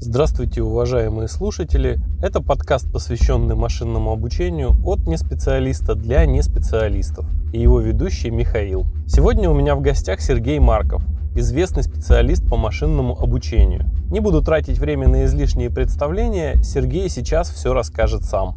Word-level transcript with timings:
Здравствуйте, 0.00 0.62
уважаемые 0.62 1.26
слушатели! 1.26 1.98
Это 2.22 2.40
подкаст, 2.40 2.88
посвященный 2.92 3.56
машинному 3.56 4.12
обучению 4.12 4.76
от 4.84 5.00
неспециалиста 5.08 5.96
для 5.96 6.24
неспециалистов 6.24 7.26
и 7.52 7.60
его 7.60 7.80
ведущий 7.80 8.30
Михаил. 8.30 8.86
Сегодня 9.08 9.50
у 9.50 9.54
меня 9.54 9.74
в 9.74 9.80
гостях 9.80 10.20
Сергей 10.20 10.60
Марков, 10.60 11.02
известный 11.34 11.82
специалист 11.82 12.48
по 12.48 12.56
машинному 12.56 13.20
обучению. 13.20 13.86
Не 14.08 14.20
буду 14.20 14.40
тратить 14.40 14.78
время 14.78 15.08
на 15.08 15.24
излишние 15.24 15.68
представления, 15.68 16.62
Сергей 16.62 17.08
сейчас 17.08 17.50
все 17.50 17.74
расскажет 17.74 18.22
сам. 18.22 18.56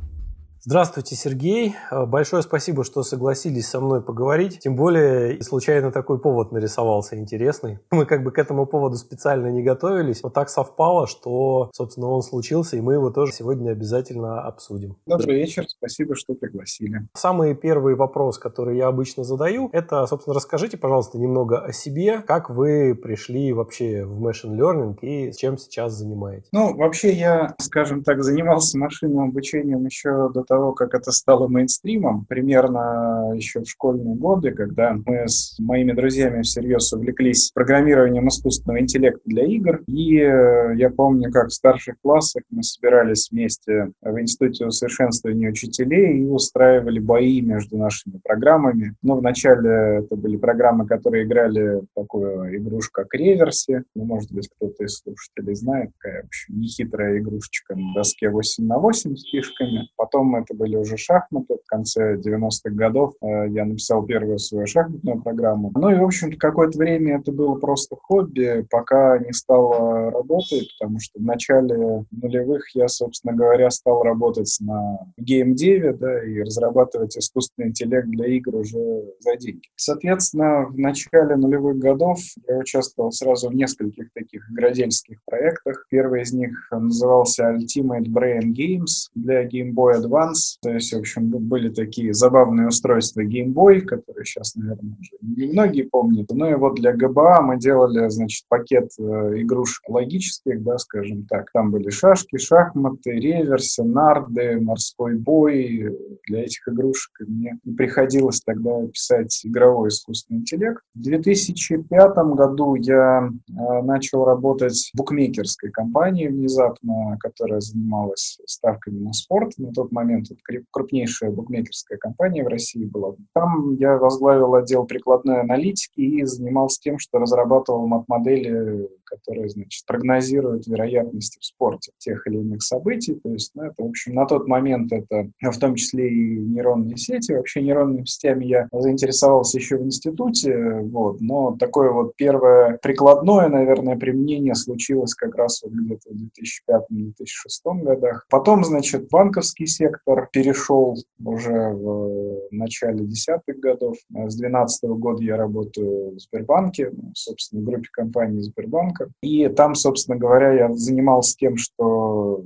Здравствуйте, 0.63 1.15
Сергей. 1.15 1.75
Э, 1.89 2.05
большое 2.05 2.43
спасибо, 2.43 2.83
что 2.83 3.01
согласились 3.01 3.67
со 3.67 3.81
мной 3.81 4.03
поговорить. 4.03 4.59
Тем 4.59 4.75
более, 4.75 5.41
случайно 5.41 5.91
такой 5.91 6.19
повод 6.19 6.51
нарисовался 6.51 7.17
интересный. 7.17 7.79
Мы 7.91 8.05
как 8.05 8.23
бы 8.23 8.31
к 8.31 8.37
этому 8.37 8.67
поводу 8.67 8.95
специально 8.97 9.47
не 9.47 9.63
готовились, 9.63 10.21
но 10.21 10.29
так 10.29 10.49
совпало, 10.49 11.07
что, 11.07 11.71
собственно, 11.73 12.09
он 12.09 12.21
случился, 12.21 12.77
и 12.77 12.81
мы 12.81 12.93
его 12.93 13.09
тоже 13.09 13.31
сегодня 13.33 13.71
обязательно 13.71 14.43
обсудим. 14.43 14.97
Добрый 15.07 15.37
вечер, 15.37 15.65
спасибо, 15.67 16.15
что 16.15 16.35
пригласили. 16.35 17.07
Самый 17.15 17.55
первый 17.55 17.95
вопрос, 17.95 18.37
который 18.37 18.77
я 18.77 18.85
обычно 18.85 19.23
задаю, 19.23 19.67
это, 19.73 20.05
собственно, 20.05 20.35
расскажите, 20.35 20.77
пожалуйста, 20.77 21.17
немного 21.17 21.57
о 21.57 21.73
себе, 21.73 22.21
как 22.21 22.51
вы 22.51 22.93
пришли 22.93 23.51
вообще 23.51 24.05
в 24.05 24.23
Machine 24.23 24.55
Learning 24.55 24.99
и 25.01 25.33
чем 25.35 25.57
сейчас 25.57 25.93
занимаетесь. 25.93 26.49
Ну, 26.51 26.75
вообще 26.75 27.13
я, 27.13 27.55
скажем 27.57 28.03
так, 28.03 28.23
занимался 28.23 28.77
машинным 28.77 29.29
обучением 29.29 29.85
еще 29.85 30.29
до 30.29 30.43
того, 30.51 30.73
как 30.73 30.93
это 30.93 31.11
стало 31.13 31.47
мейнстримом, 31.47 32.25
примерно 32.25 33.31
еще 33.33 33.61
в 33.61 33.69
школьные 33.69 34.15
годы, 34.15 34.51
когда 34.51 34.93
мы 35.05 35.29
с 35.29 35.57
моими 35.59 35.93
друзьями 35.93 36.41
всерьез 36.41 36.91
увлеклись 36.91 37.51
программированием 37.53 38.27
искусственного 38.27 38.81
интеллекта 38.81 39.21
для 39.23 39.45
игр. 39.45 39.81
И 39.87 40.17
э, 40.17 40.75
я 40.75 40.89
помню, 40.89 41.31
как 41.31 41.47
в 41.47 41.53
старших 41.53 41.95
классах 42.01 42.43
мы 42.49 42.63
собирались 42.63 43.29
вместе 43.31 43.91
в 44.01 44.19
Институте 44.19 44.65
усовершенствования 44.65 45.51
учителей 45.51 46.19
и 46.19 46.25
устраивали 46.25 46.99
бои 46.99 47.39
между 47.39 47.77
нашими 47.77 48.19
программами. 48.21 48.95
Ну, 49.01 49.15
вначале 49.15 50.03
это 50.03 50.17
были 50.17 50.35
программы, 50.35 50.85
которые 50.85 51.23
играли 51.23 51.79
в 51.79 51.85
такую 51.95 52.57
игрушку, 52.57 53.03
как 53.03 53.13
реверси. 53.13 53.83
Ну, 53.95 54.03
может 54.03 54.33
быть, 54.33 54.49
кто-то 54.53 54.83
из 54.83 54.97
слушателей 54.97 55.55
знает, 55.55 55.91
такая, 56.01 56.23
в 56.23 56.25
общем, 56.25 56.59
нехитрая 56.59 57.19
игрушечка 57.19 57.73
на 57.73 57.93
доске 57.93 58.29
8 58.29 58.65
на 58.65 58.79
8 58.79 59.15
с 59.15 59.31
фишками. 59.31 59.87
Потом 59.95 60.27
мы 60.27 60.40
это 60.41 60.53
были 60.55 60.75
уже 60.75 60.97
шахматы. 60.97 61.57
В 61.63 61.67
конце 61.67 62.17
90-х 62.17 62.71
годов 62.71 63.13
э, 63.21 63.49
я 63.49 63.65
написал 63.65 64.05
первую 64.05 64.39
свою 64.39 64.67
шахматную 64.67 65.21
программу. 65.21 65.71
Ну 65.75 65.89
и, 65.89 65.95
в 65.95 66.03
общем-то, 66.03 66.37
какое-то 66.37 66.77
время 66.77 67.19
это 67.19 67.31
было 67.31 67.55
просто 67.55 67.95
хобби, 67.95 68.65
пока 68.69 69.19
не 69.19 69.33
стало 69.33 70.11
работать, 70.11 70.69
потому 70.79 70.99
что 70.99 71.19
в 71.19 71.23
начале 71.23 72.05
нулевых 72.11 72.75
я, 72.75 72.87
собственно 72.87 73.33
говоря, 73.33 73.69
стал 73.69 74.03
работать 74.03 74.55
на 74.59 74.99
геймдеве, 75.17 75.93
да, 75.93 76.23
и 76.23 76.41
разрабатывать 76.41 77.17
искусственный 77.17 77.69
интеллект 77.69 78.07
для 78.07 78.27
игр 78.27 78.55
уже 78.55 79.03
за 79.19 79.35
деньги. 79.37 79.67
Соответственно, 79.75 80.65
в 80.65 80.77
начале 80.77 81.35
нулевых 81.35 81.77
годов 81.77 82.19
я 82.47 82.57
участвовал 82.57 83.11
сразу 83.11 83.49
в 83.49 83.55
нескольких 83.55 84.11
таких 84.13 84.49
игродельских 84.51 85.19
проектах. 85.25 85.85
Первый 85.89 86.21
из 86.21 86.33
них 86.33 86.51
назывался 86.71 87.55
Ultimate 87.55 88.07
Brain 88.07 88.53
Games 88.53 89.09
для 89.15 89.45
Game 89.45 89.73
Boy 89.73 90.01
Advance, 90.01 90.30
Advance. 90.31 90.57
То 90.61 90.71
есть, 90.71 90.93
в 90.93 90.97
общем, 90.97 91.29
были 91.29 91.69
такие 91.69 92.13
забавные 92.13 92.67
устройства 92.67 93.21
Game 93.21 93.53
Boy, 93.53 93.81
которые 93.81 94.25
сейчас, 94.25 94.55
наверное, 94.55 94.95
уже 94.99 95.11
не 95.21 95.51
многие 95.51 95.83
помнят. 95.83 96.27
Ну 96.31 96.49
и 96.49 96.55
вот 96.55 96.75
для 96.75 96.93
ГБА 96.93 97.41
мы 97.41 97.57
делали, 97.57 98.07
значит, 98.09 98.45
пакет 98.47 98.91
э, 98.99 99.03
игрушек 99.41 99.89
логических, 99.89 100.63
да, 100.63 100.77
скажем 100.77 101.25
так. 101.25 101.51
Там 101.51 101.71
были 101.71 101.89
шашки, 101.89 102.37
шахматы, 102.37 103.11
реверсы, 103.11 103.83
нарды, 103.83 104.59
морской 104.59 105.15
бой. 105.15 105.97
Для 106.27 106.43
этих 106.43 106.67
игрушек 106.67 107.11
мне 107.27 107.57
приходилось 107.77 108.41
тогда 108.41 108.85
писать 108.87 109.41
игровой 109.43 109.89
искусственный 109.89 110.41
интеллект. 110.41 110.81
В 110.95 111.01
2005 111.01 112.15
году 112.35 112.75
я 112.75 113.29
э, 113.29 113.81
начал 113.83 114.25
работать 114.25 114.91
в 114.93 114.97
букмекерской 114.97 115.71
компании 115.71 116.27
внезапно, 116.27 117.17
которая 117.19 117.59
занималась 117.59 118.39
ставками 118.45 118.99
на 118.99 119.13
спорт. 119.13 119.53
На 119.57 119.71
тот 119.71 119.91
момент 119.91 120.20
это 120.29 120.63
крупнейшая 120.71 121.31
букмекерская 121.31 121.97
компания 121.97 122.43
в 122.43 122.47
России 122.47 122.85
была. 122.85 123.15
Там 123.33 123.75
я 123.75 123.97
возглавил 123.97 124.55
отдел 124.55 124.85
прикладной 124.85 125.41
аналитики 125.41 126.01
и 126.01 126.23
занимался 126.25 126.79
тем, 126.81 126.99
что 126.99 127.19
разрабатывал 127.19 127.87
мат-модели 127.87 128.89
которые, 129.11 129.49
значит, 129.49 129.85
прогнозируют 129.85 130.67
вероятности 130.67 131.37
в 131.39 131.45
спорте 131.45 131.91
тех 131.97 132.25
или 132.27 132.37
иных 132.37 132.63
событий. 132.63 133.15
То 133.15 133.29
есть, 133.29 133.51
ну, 133.53 133.63
это, 133.63 133.83
в 133.83 133.87
общем, 133.87 134.15
на 134.15 134.25
тот 134.25 134.47
момент 134.47 134.91
это 134.93 135.29
в 135.41 135.59
том 135.59 135.75
числе 135.75 136.09
и 136.09 136.39
нейронные 136.39 136.97
сети. 136.97 137.33
Вообще 137.33 137.61
нейронными 137.61 138.05
сетями 138.05 138.45
я 138.45 138.67
заинтересовался 138.71 139.57
еще 139.57 139.77
в 139.77 139.83
институте, 139.83 140.79
вот, 140.83 141.19
но 141.21 141.55
такое 141.59 141.91
вот 141.91 142.15
первое 142.15 142.79
прикладное, 142.81 143.49
наверное, 143.49 143.97
применение 143.97 144.55
случилось 144.55 145.13
как 145.13 145.35
раз 145.35 145.61
вот 145.63 145.73
где-то 145.73 146.09
в 146.09 146.91
2005-2006 146.93 147.83
годах. 147.83 148.25
Потом, 148.29 148.63
значит, 148.63 149.09
банковский 149.09 149.65
сектор 149.65 150.29
перешел 150.31 150.97
уже 151.23 151.51
в 151.51 152.47
начале 152.51 153.05
десятых 153.05 153.59
годов. 153.59 153.97
С 154.09 154.35
2012 154.37 154.83
года 154.91 155.23
я 155.23 155.37
работаю 155.37 156.15
в 156.15 156.19
Сбербанке, 156.19 156.91
ну, 156.91 157.11
собственно, 157.13 157.61
в 157.61 157.65
группе 157.65 157.89
компании 157.91 158.39
Сбербанка 158.39 159.00
рынка. 159.01 159.13
И 159.21 159.47
там, 159.49 159.75
собственно 159.75 160.17
говоря, 160.17 160.53
я 160.53 160.73
занимался 160.73 161.35
тем, 161.37 161.57
что 161.57 162.45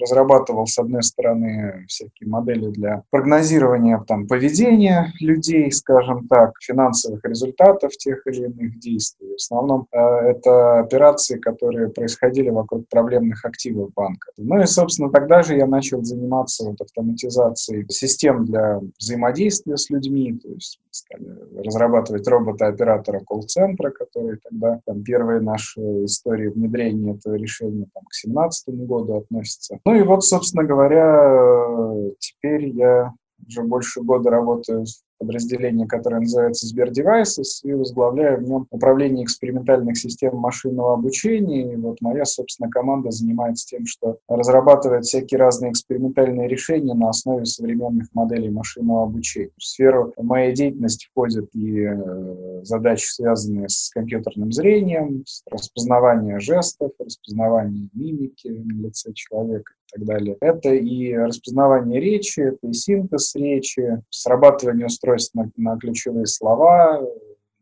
разрабатывал, 0.00 0.66
с 0.66 0.78
одной 0.78 1.02
стороны, 1.02 1.84
всякие 1.88 2.28
модели 2.28 2.70
для 2.70 3.02
прогнозирования 3.10 4.02
там, 4.06 4.26
поведения 4.26 5.12
людей, 5.20 5.70
скажем 5.72 6.26
так, 6.28 6.52
финансовых 6.60 7.24
результатов 7.24 7.92
тех 7.96 8.26
или 8.26 8.44
иных 8.44 8.78
действий. 8.78 9.32
В 9.32 9.36
основном 9.36 9.86
э, 9.92 9.98
это 9.98 10.80
операции, 10.80 11.38
которые 11.38 11.88
происходили 11.88 12.50
вокруг 12.50 12.88
проблемных 12.88 13.44
активов 13.44 13.92
банка. 13.94 14.30
Ну 14.36 14.60
и, 14.60 14.66
собственно, 14.66 15.10
тогда 15.10 15.42
же 15.42 15.56
я 15.56 15.66
начал 15.66 16.02
заниматься 16.02 16.64
вот, 16.64 16.80
автоматизацией 16.80 17.86
систем 17.88 18.44
для 18.44 18.80
взаимодействия 18.98 19.76
с 19.76 19.90
людьми, 19.90 20.38
то 20.42 20.48
есть 20.48 20.80
стали 20.90 21.26
разрабатывать 21.64 22.26
робота-оператора 22.26 23.20
колл-центра, 23.20 23.90
который 23.90 24.38
тогда, 24.38 24.80
там, 24.86 25.02
первые 25.02 25.40
наши 25.40 25.80
истории 26.04 26.48
внедрения 26.48 27.14
этого 27.14 27.34
решения 27.34 27.86
там, 27.92 28.04
к 28.04 28.12
2017 28.12 28.68
году 28.86 29.16
относятся. 29.16 29.78
Ну 29.86 29.94
и 29.94 30.02
вот, 30.02 30.24
собственно 30.24 30.64
говоря, 30.64 32.10
теперь 32.18 32.70
я 32.70 33.12
уже 33.46 33.62
больше 33.62 34.02
года 34.02 34.30
работаю 34.30 34.84
подразделение, 35.18 35.86
которое 35.86 36.20
называется 36.20 36.66
Сбер 36.66 36.90
Devices, 36.90 37.60
и 37.62 37.72
возглавляю 37.72 38.38
в 38.38 38.42
нем 38.42 38.66
управление 38.70 39.24
экспериментальных 39.24 39.96
систем 39.98 40.36
машинного 40.36 40.94
обучения. 40.94 41.72
И 41.72 41.76
вот 41.76 42.00
моя, 42.00 42.24
собственно, 42.24 42.70
команда 42.70 43.10
занимается 43.10 43.66
тем, 43.66 43.86
что 43.86 44.18
разрабатывает 44.28 45.04
всякие 45.04 45.38
разные 45.38 45.72
экспериментальные 45.72 46.48
решения 46.48 46.94
на 46.94 47.10
основе 47.10 47.44
современных 47.44 48.08
моделей 48.14 48.50
машинного 48.50 49.04
обучения. 49.04 49.50
В 49.56 49.64
сферу 49.64 50.12
моей 50.16 50.54
деятельности 50.54 51.06
входят 51.10 51.48
и 51.54 51.80
э, 51.80 52.60
задачи, 52.62 53.06
связанные 53.06 53.68
с 53.68 53.90
компьютерным 53.90 54.52
зрением, 54.52 55.24
с 55.26 55.42
распознаванием 55.50 56.40
жестов, 56.40 56.92
распознаванием 56.98 57.90
мимики 57.94 58.48
на 58.48 58.86
лице 58.86 59.12
человека 59.12 59.72
и 59.86 59.98
так 59.98 60.06
далее. 60.06 60.36
Это 60.40 60.70
и 60.70 61.14
распознавание 61.14 62.00
речи, 62.00 62.40
это 62.40 62.66
и 62.66 62.72
синтез 62.72 63.34
речи, 63.34 64.02
срабатывание 64.10 64.86
устройств 64.86 65.34
на, 65.34 65.50
на 65.56 65.78
ключевые 65.78 66.26
слова, 66.26 67.02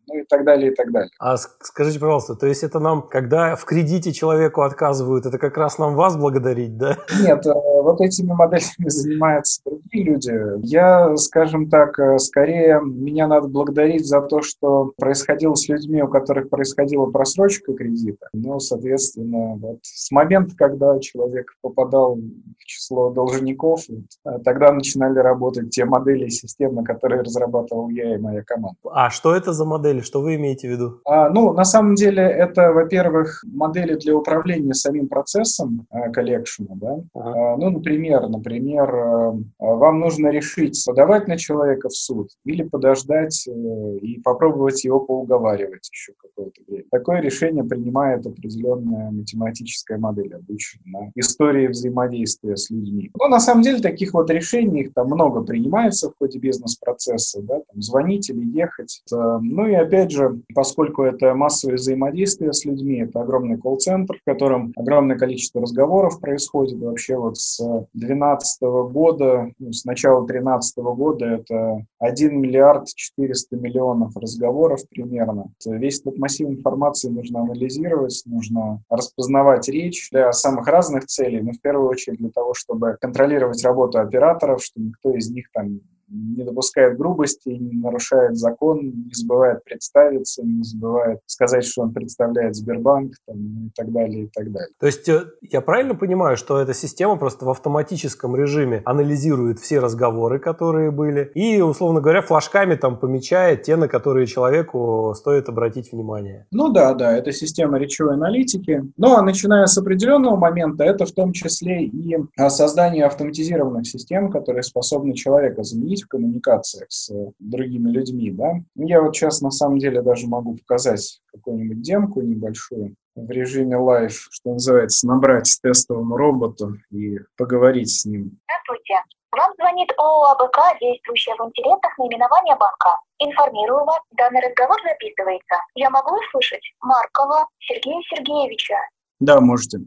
ну 0.06 0.18
и 0.18 0.24
так 0.24 0.44
далее, 0.44 0.72
и 0.72 0.74
так 0.74 0.90
далее. 0.92 1.10
А 1.18 1.36
скажите, 1.36 1.98
пожалуйста, 1.98 2.34
то 2.34 2.46
есть 2.46 2.62
это 2.62 2.78
нам, 2.78 3.02
когда 3.02 3.56
в 3.56 3.64
кредите 3.64 4.12
человеку 4.12 4.62
отказывают, 4.62 5.26
это 5.26 5.38
как 5.38 5.56
раз 5.56 5.78
нам 5.78 5.94
вас 5.94 6.16
благодарить, 6.16 6.76
да? 6.76 6.96
Нет, 7.20 7.46
э, 7.46 7.52
вот 7.52 8.00
этими 8.00 8.32
моделями 8.32 8.88
занимаются 8.88 9.60
другие 9.64 10.04
люди. 10.04 10.32
Я, 10.66 11.16
скажем 11.16 11.68
так, 11.68 11.98
э, 11.98 12.18
скорее 12.18 12.80
меня 12.82 13.26
надо 13.26 13.48
благодарить 13.48 14.06
за 14.06 14.20
то, 14.20 14.42
что 14.42 14.92
происходило 14.96 15.54
с 15.54 15.68
людьми, 15.68 16.02
у 16.02 16.08
которых 16.08 16.50
происходила 16.50 17.06
просрочка 17.06 17.72
кредита. 17.72 18.28
Ну, 18.32 18.58
соответственно, 18.60 19.56
вот 19.56 19.78
с 19.82 20.10
момента, 20.10 20.54
когда 20.56 20.98
человек 21.00 21.54
попадал 21.60 22.16
в 22.16 22.64
число 22.64 23.10
должников, 23.10 23.82
вот, 23.88 24.42
тогда 24.44 24.72
начинали 24.72 25.18
работать 25.18 25.70
те 25.70 25.84
модели 25.84 26.26
и 26.26 26.30
системы, 26.30 26.84
которые 26.84 27.22
разрабатывал 27.22 27.88
я 27.90 28.14
и 28.14 28.18
моя 28.18 28.42
команда. 28.42 28.76
А 28.90 29.10
что 29.10 29.34
это 29.34 29.52
за 29.52 29.64
модель? 29.64 29.93
Модели? 29.94 30.04
Что 30.04 30.20
вы 30.20 30.36
имеете 30.36 30.68
в 30.68 30.72
виду? 30.72 31.00
А, 31.04 31.30
ну, 31.30 31.52
на 31.52 31.64
самом 31.64 31.94
деле, 31.94 32.22
это, 32.22 32.72
во-первых, 32.72 33.44
модели 33.46 33.94
для 33.94 34.16
управления 34.16 34.74
самим 34.74 35.08
процессом 35.08 35.86
э, 35.90 36.10
коллекшена, 36.12 36.74
да. 36.74 36.98
Ага. 37.14 37.54
А, 37.54 37.56
ну, 37.56 37.70
например, 37.70 38.28
например, 38.28 38.94
э, 38.94 39.32
вам 39.58 40.00
нужно 40.00 40.28
решить, 40.28 40.82
подавать 40.86 41.28
на 41.28 41.36
человека 41.36 41.88
в 41.88 41.94
суд 41.94 42.30
или 42.44 42.62
подождать 42.62 43.46
э, 43.48 43.96
и 43.98 44.20
попробовать 44.20 44.84
его 44.84 45.00
поуговаривать 45.00 45.88
еще 45.90 46.12
какое-то 46.16 46.60
время. 46.66 46.84
Такое 46.90 47.20
решение 47.20 47.64
принимает 47.64 48.26
определенная 48.26 49.10
математическая 49.10 49.98
модель, 49.98 50.34
обученная 50.34 50.84
на 50.84 51.10
истории 51.14 51.68
взаимодействия 51.68 52.56
с 52.56 52.70
людьми. 52.70 53.10
Ну, 53.18 53.28
на 53.28 53.40
самом 53.40 53.62
деле, 53.62 53.80
таких 53.80 54.14
вот 54.14 54.30
решений 54.30 54.82
их 54.82 54.94
там 54.94 55.06
много 55.06 55.42
принимается 55.42 56.10
в 56.10 56.14
ходе 56.18 56.38
бизнес-процесса, 56.38 57.40
да, 57.42 57.60
там, 57.60 57.82
звонить 57.82 58.30
или 58.30 58.44
ехать. 58.44 59.02
Ну 59.10 59.66
и 59.66 59.74
опять 59.84 60.10
же, 60.10 60.40
поскольку 60.54 61.02
это 61.02 61.34
массовое 61.34 61.76
взаимодействие 61.76 62.52
с 62.52 62.64
людьми, 62.64 63.00
это 63.00 63.20
огромный 63.20 63.58
колл-центр, 63.58 64.18
в 64.18 64.30
котором 64.30 64.72
огромное 64.76 65.16
количество 65.16 65.62
разговоров 65.62 66.20
происходит. 66.20 66.78
Вообще 66.80 67.16
вот 67.16 67.36
с 67.38 67.58
2012 67.94 68.62
года, 68.90 69.50
ну, 69.58 69.72
с 69.72 69.84
начала 69.84 70.26
2013 70.26 70.76
года 70.78 71.26
это 71.26 71.86
1 71.98 72.40
миллиард 72.40 72.88
400 72.94 73.56
миллионов 73.56 74.16
разговоров 74.16 74.80
примерно. 74.88 75.52
Весь 75.66 76.00
этот 76.00 76.18
массив 76.18 76.48
информации 76.48 77.08
нужно 77.08 77.40
анализировать, 77.40 78.22
нужно 78.26 78.82
распознавать 78.88 79.68
речь 79.68 80.08
для 80.10 80.32
самых 80.32 80.66
разных 80.66 81.06
целей, 81.06 81.40
но 81.40 81.52
в 81.52 81.60
первую 81.60 81.88
очередь 81.88 82.18
для 82.18 82.30
того, 82.30 82.54
чтобы 82.54 82.96
контролировать 83.00 83.64
работу 83.64 83.98
операторов, 83.98 84.62
чтобы 84.62 84.86
никто 84.86 85.12
из 85.14 85.30
них 85.30 85.46
там 85.52 85.80
не 86.14 86.44
допускает 86.44 86.96
грубости, 86.96 87.48
не 87.48 87.80
нарушает 87.80 88.36
закон, 88.36 88.80
не 88.80 89.12
забывает 89.12 89.64
представиться, 89.64 90.42
не 90.44 90.62
забывает 90.62 91.20
сказать, 91.26 91.64
что 91.64 91.82
он 91.82 91.92
представляет 91.92 92.54
Сбербанк 92.54 93.14
там, 93.26 93.66
и 93.66 93.70
так 93.74 93.92
далее, 93.92 94.24
и 94.24 94.28
так 94.28 94.50
далее. 94.50 94.70
То 94.78 94.86
есть 94.86 95.08
э, 95.08 95.24
я 95.42 95.60
правильно 95.60 95.94
понимаю, 95.94 96.36
что 96.36 96.58
эта 96.58 96.74
система 96.74 97.16
просто 97.16 97.44
в 97.44 97.50
автоматическом 97.50 98.36
режиме 98.36 98.82
анализирует 98.84 99.58
все 99.58 99.80
разговоры, 99.80 100.38
которые 100.38 100.90
были, 100.90 101.30
и, 101.34 101.60
условно 101.60 102.00
говоря, 102.00 102.22
флажками 102.22 102.76
там 102.76 102.98
помечает 102.98 103.62
те, 103.62 103.76
на 103.76 103.88
которые 103.88 104.26
человеку 104.26 105.14
стоит 105.16 105.48
обратить 105.48 105.92
внимание? 105.92 106.46
Ну 106.50 106.70
да, 106.70 106.94
да, 106.94 107.16
это 107.16 107.32
система 107.32 107.78
речевой 107.78 108.14
аналитики. 108.14 108.82
Ну 108.96 109.16
а 109.16 109.22
начиная 109.22 109.66
с 109.66 109.76
определенного 109.76 110.36
момента, 110.36 110.84
это 110.84 111.06
в 111.06 111.12
том 111.12 111.32
числе 111.32 111.84
и 111.84 112.16
а, 112.36 112.50
создание 112.50 113.04
автоматизированных 113.04 113.86
систем, 113.86 114.30
которые 114.30 114.62
способны 114.62 115.14
человека 115.14 115.62
заменить 115.62 116.03
в 116.04 116.08
коммуникациях 116.08 116.86
с 116.90 117.12
другими 117.38 117.90
людьми, 117.90 118.30
да. 118.30 118.52
Я 118.74 119.02
вот 119.02 119.16
сейчас 119.16 119.40
на 119.40 119.50
самом 119.50 119.78
деле 119.78 120.02
даже 120.02 120.26
могу 120.26 120.56
показать 120.56 121.20
какую-нибудь 121.32 121.82
демку 121.82 122.20
небольшую 122.20 122.94
в 123.14 123.30
режиме 123.30 123.76
live, 123.76 124.28
что 124.30 124.52
называется, 124.52 125.06
набрать 125.06 125.58
тестовому 125.62 126.16
роботу 126.16 126.74
и 126.90 127.18
поговорить 127.36 127.90
с 127.90 128.04
ним. 128.04 128.38
Здравствуйте. 128.44 128.94
Вам 129.36 129.52
звонит 129.58 129.90
ООО 129.98 130.32
АБК, 130.32 130.78
действующая 130.80 131.34
в 131.36 131.48
интересах 131.48 131.98
наименования 131.98 132.56
банка. 132.56 132.96
Информирую 133.18 133.84
вас, 133.84 134.00
данный 134.12 134.40
разговор 134.40 134.76
записывается. 134.82 135.56
Я 135.74 135.90
могу 135.90 136.16
услышать 136.16 136.62
Маркова 136.80 137.48
Сергея 137.58 138.00
Сергеевича? 138.10 138.76
Да, 139.18 139.40
можете. 139.40 139.78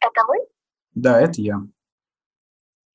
Это 0.00 0.22
вы? 0.26 0.36
Да, 0.94 1.20
это 1.20 1.40
я. 1.40 1.60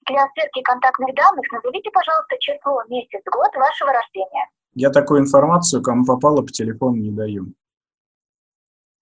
Для 0.08 0.26
сверки 0.34 0.62
контактных 0.62 1.14
данных 1.16 1.52
назовите, 1.52 1.92
пожалуйста, 1.92 2.36
число, 2.40 2.82
месяц, 2.88 3.22
год 3.26 3.54
вашего 3.56 3.92
рождения. 3.92 4.48
Я 4.74 4.90
такую 4.90 5.22
информацию, 5.22 5.84
кому 5.84 6.06
попало, 6.06 6.42
по 6.42 6.52
телефону 6.52 6.96
не 6.96 7.12
даю. 7.12 7.48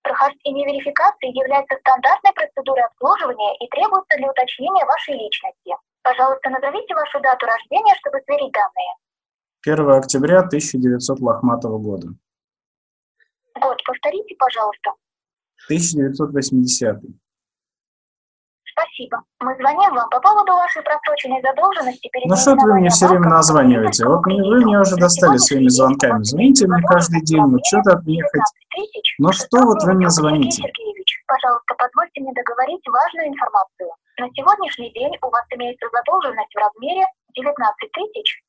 Прохождение 0.01 0.65
верификации 0.65 1.37
является 1.37 1.77
стандартной 1.77 2.31
процедурой 2.33 2.83
обслуживания 2.85 3.55
и 3.57 3.67
требуется 3.69 4.17
для 4.17 4.29
уточнения 4.31 4.85
вашей 4.85 5.13
личности. 5.15 5.75
Пожалуйста, 6.01 6.49
назовите 6.49 6.93
вашу 6.95 7.19
дату 7.21 7.45
рождения, 7.45 7.93
чтобы 7.99 8.21
сверить 8.25 8.53
данные. 8.53 8.91
1 9.65 9.89
октября 9.91 10.39
1900 10.39 11.19
лохматого 11.19 11.77
года. 11.77 12.07
Год 13.59 13.77
повторите, 13.83 14.35
пожалуйста. 14.37 14.91
1980. 15.67 17.01
Спасибо. 18.75 19.23
Мы 19.39 19.55
звоним 19.55 19.95
вам 19.95 20.09
по 20.09 20.19
поводу 20.19 20.51
вашей 20.51 20.83
просроченной 20.83 21.41
задолженности 21.41 22.09
перед 22.11 22.27
Ну 22.27 22.35
что 22.35 22.55
вы 22.59 22.75
мне 22.75 22.89
все 22.89 23.07
время 23.07 23.29
названиваете? 23.29 24.03
Вот 24.03 24.25
вы 24.27 24.59
меня 24.67 24.81
уже 24.81 24.97
достали 24.97 25.37
своими 25.37 25.69
звонками. 25.69 26.21
Звоните 26.23 26.67
мне 26.67 26.83
каждый 26.83 27.23
день, 27.23 27.39
ну 27.47 27.57
что-то 27.63 27.95
от 27.95 28.05
меня 28.05 28.23
хотите. 28.27 29.15
Ну 29.19 29.31
что 29.31 29.63
вот 29.63 29.79
вы 29.83 29.93
мне 29.93 30.09
звоните? 30.09 30.59
Сергеевич, 30.59 31.23
пожалуйста, 31.25 31.71
позвольте 31.79 32.19
мне 32.19 32.33
договорить 32.35 32.83
важную 32.83 33.31
информацию. 33.31 33.95
На 34.19 34.27
сегодняшний 34.35 34.91
день 34.91 35.15
у 35.23 35.29
вас 35.31 35.45
имеется 35.55 35.87
задолженность 35.95 36.51
в 36.51 36.59
размере 36.59 37.07
19 37.31 37.55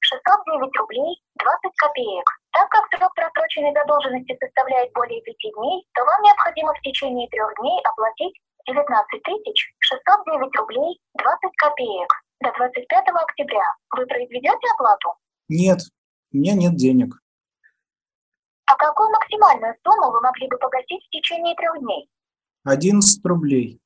609 0.01 0.77
рублей 0.79 1.23
20 1.39 1.77
копеек. 1.79 2.27
Так 2.51 2.69
как 2.71 2.83
срок 2.91 3.15
просроченной 3.15 3.75
задолженности 3.75 4.35
составляет 4.43 4.91
более 4.93 5.23
5 5.23 5.37
дней, 5.55 5.87
то 5.95 6.03
вам 6.03 6.23
необходимо 6.23 6.75
в 6.75 6.81
течение 6.83 7.29
трех 7.31 7.51
дней 7.63 7.79
оплатить 7.87 8.35
19 8.67 9.23
тысяч 9.23 9.75
609 9.79 10.57
рублей 10.57 11.01
20 11.19 11.57
копеек 11.57 12.11
до 12.41 12.53
25 12.57 13.09
октября. 13.09 13.65
Вы 13.97 14.07
произведете 14.07 14.67
оплату? 14.75 15.15
Нет, 15.49 15.79
у 16.33 16.37
меня 16.37 16.55
нет 16.55 16.75
денег. 16.77 17.15
А 18.67 18.75
какую 18.77 19.11
максимальную 19.11 19.75
сумму 19.85 20.11
вы 20.11 20.21
могли 20.21 20.49
бы 20.49 20.59
погасить 20.59 21.05
в 21.07 21.11
течение 21.11 21.55
трех 21.55 21.79
дней? 21.81 22.09
11 22.65 23.25
рублей. 23.25 23.81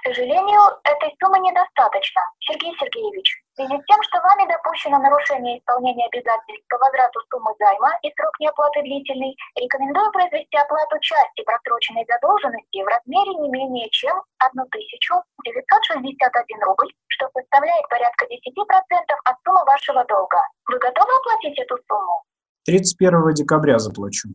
К 0.00 0.08
сожалению, 0.08 0.64
этой 0.88 1.12
суммы 1.20 1.36
недостаточно, 1.44 2.24
Сергей 2.40 2.72
Сергеевич. 2.80 3.36
В 3.52 3.60
связи 3.60 3.76
с 3.76 3.84
тем, 3.84 4.00
что 4.08 4.16
вами 4.24 4.48
допущено 4.48 4.96
нарушение 4.96 5.60
исполнения 5.60 6.08
обязательств 6.08 6.64
по 6.72 6.80
возврату 6.80 7.20
суммы 7.28 7.52
займа 7.60 7.92
и 8.00 8.08
срок 8.16 8.32
неоплаты 8.40 8.80
длительный, 8.80 9.36
рекомендую 9.60 10.08
произвести 10.12 10.56
оплату 10.56 10.96
части 11.04 11.44
просроченной 11.44 12.08
задолженности 12.08 12.80
в 12.80 12.88
размере 12.88 13.44
не 13.44 13.52
менее 13.52 13.92
чем 13.92 14.16
1961 14.40 16.64
рубль, 16.64 16.88
что 17.12 17.28
составляет 17.36 17.84
порядка 17.92 18.24
10% 18.24 18.40
от 18.40 19.36
суммы 19.44 19.60
вашего 19.68 20.00
долга. 20.08 20.40
Вы 20.64 20.80
готовы 20.80 21.12
оплатить 21.12 21.60
эту 21.60 21.76
сумму? 21.84 22.24
31 22.64 23.36
декабря 23.36 23.76
заплачу. 23.78 24.32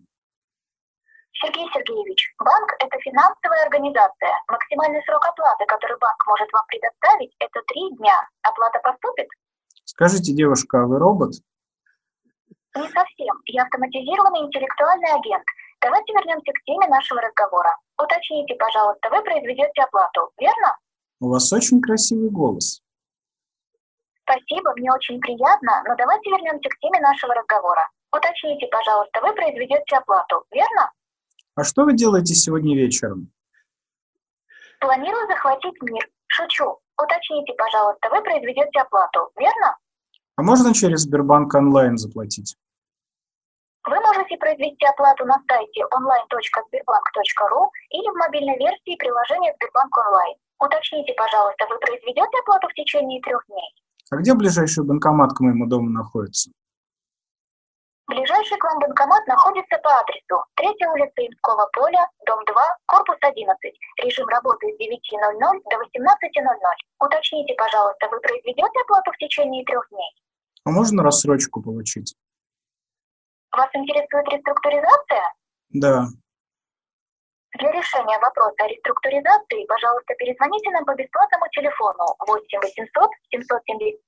Сергей 1.45 1.69
Сергеевич, 1.73 2.33
банк– 2.39 2.73
это 2.79 2.97
финансовая 3.01 3.61
организация. 3.65 4.33
Максимальный 4.47 5.03
срок 5.05 5.23
оплаты, 5.25 5.65
который 5.67 5.97
банк 5.99 6.17
может 6.25 6.51
вам 6.51 6.65
предоставить, 6.67 7.35
это 7.37 7.61
три 7.67 7.91
дня. 7.97 8.17
Оплата 8.41 8.79
поступит? 8.79 9.27
Скажите, 9.85 10.33
девушка, 10.33 10.81
а 10.81 10.85
вы 10.85 10.97
робот? 10.97 11.33
Не 12.75 12.89
совсем. 12.89 13.35
Я 13.45 13.63
автоматизированный 13.63 14.41
интеллектуальный 14.41 15.11
агент. 15.13 15.45
Давайте 15.81 16.13
вернемся 16.13 16.51
к 16.51 16.63
теме 16.65 16.87
нашего 16.87 17.21
разговора. 17.21 17.77
Уточните, 18.01 18.55
пожалуйста, 18.55 19.09
вы 19.11 19.21
произведете 19.21 19.83
оплату, 19.83 20.31
верно? 20.39 20.75
У 21.19 21.29
вас 21.29 21.53
очень 21.53 21.79
красивый 21.79 22.31
голос. 22.31 22.81
Спасибо, 24.23 24.73
мне 24.75 24.91
очень 24.91 25.19
приятно, 25.19 25.83
но 25.85 25.95
давайте 25.95 26.31
вернемся 26.31 26.69
к 26.69 26.79
теме 26.79 26.99
нашего 26.99 27.35
разговора. 27.35 27.87
Уточните, 28.11 28.65
пожалуйста, 28.71 29.21
вы 29.21 29.31
произведете 29.33 29.95
оплату, 29.95 30.43
верно? 30.49 30.89
А 31.55 31.63
что 31.63 31.85
вы 31.85 31.93
делаете 31.93 32.35
сегодня 32.35 32.75
вечером? 32.75 33.31
Планирую 34.81 35.25
захватить 35.27 35.81
мир. 35.81 36.05
Шучу. 36.27 36.79
Уточните, 36.97 37.53
пожалуйста, 37.57 38.09
вы 38.09 38.21
произведете 38.21 38.79
оплату, 38.79 39.29
верно? 39.37 39.77
А 40.35 40.43
можно 40.43 40.73
через 40.73 41.01
Сбербанк 41.01 41.53
онлайн 41.55 41.97
заплатить? 41.97 42.57
Вы 43.87 43.95
можете 44.01 44.35
произвести 44.37 44.85
оплату 44.85 45.25
на 45.25 45.35
сайте 45.47 45.81
online.sberbank.ru 45.93 47.69
или 47.91 48.09
в 48.11 48.17
мобильной 48.17 48.57
версии 48.57 48.97
приложения 48.97 49.53
Сбербанк 49.55 49.97
онлайн. 49.97 50.35
Уточните, 50.59 51.13
пожалуйста, 51.15 51.67
вы 51.69 51.79
произведете 51.79 52.37
оплату 52.41 52.67
в 52.67 52.73
течение 52.73 53.21
трех 53.21 53.45
дней? 53.47 53.75
А 54.11 54.17
где 54.17 54.33
ближайший 54.33 54.83
банкомат 54.83 55.31
к 55.33 55.39
моему 55.39 55.67
дому 55.67 55.89
находится? 55.89 56.51
Ближайший 58.07 58.57
к 58.57 58.63
вам 58.63 58.79
банкомат 58.79 59.25
находится 59.25 59.77
по 59.81 59.89
адресу 59.99 60.37
3 60.55 60.67
улица 60.93 61.25
Имского 61.25 61.67
поля, 61.73 62.07
дом 62.27 62.37
2, 62.45 62.77
корпус 62.85 63.17
11. 63.21 63.57
Режим 63.97 64.27
работы 64.27 64.67
с 64.67 64.77
9.00 64.77 65.39
до 65.41 65.75
18.00. 65.77 66.45
Уточните, 66.99 67.55
пожалуйста, 67.57 68.07
вы 68.11 68.19
произведете 68.19 68.79
оплату 68.81 69.11
в 69.11 69.17
течение 69.17 69.65
трех 69.65 69.89
дней? 69.89 70.11
А 70.65 70.69
можно 70.69 71.01
рассрочку 71.01 71.63
получить? 71.63 72.13
Вас 73.51 73.69
интересует 73.73 74.27
реструктуризация? 74.29 75.33
Да. 75.69 76.05
Для 77.57 77.71
решения 77.71 78.19
вопроса 78.19 78.55
о 78.59 78.67
реструктуризации, 78.67 79.65
пожалуйста, 79.65 80.13
перезвоните 80.15 80.69
нам 80.71 80.85
по 80.85 80.93
бесплатному 80.93 81.45
телефону 81.51 82.05
8 82.27 82.59
800 82.61 83.09
770. 83.31 83.99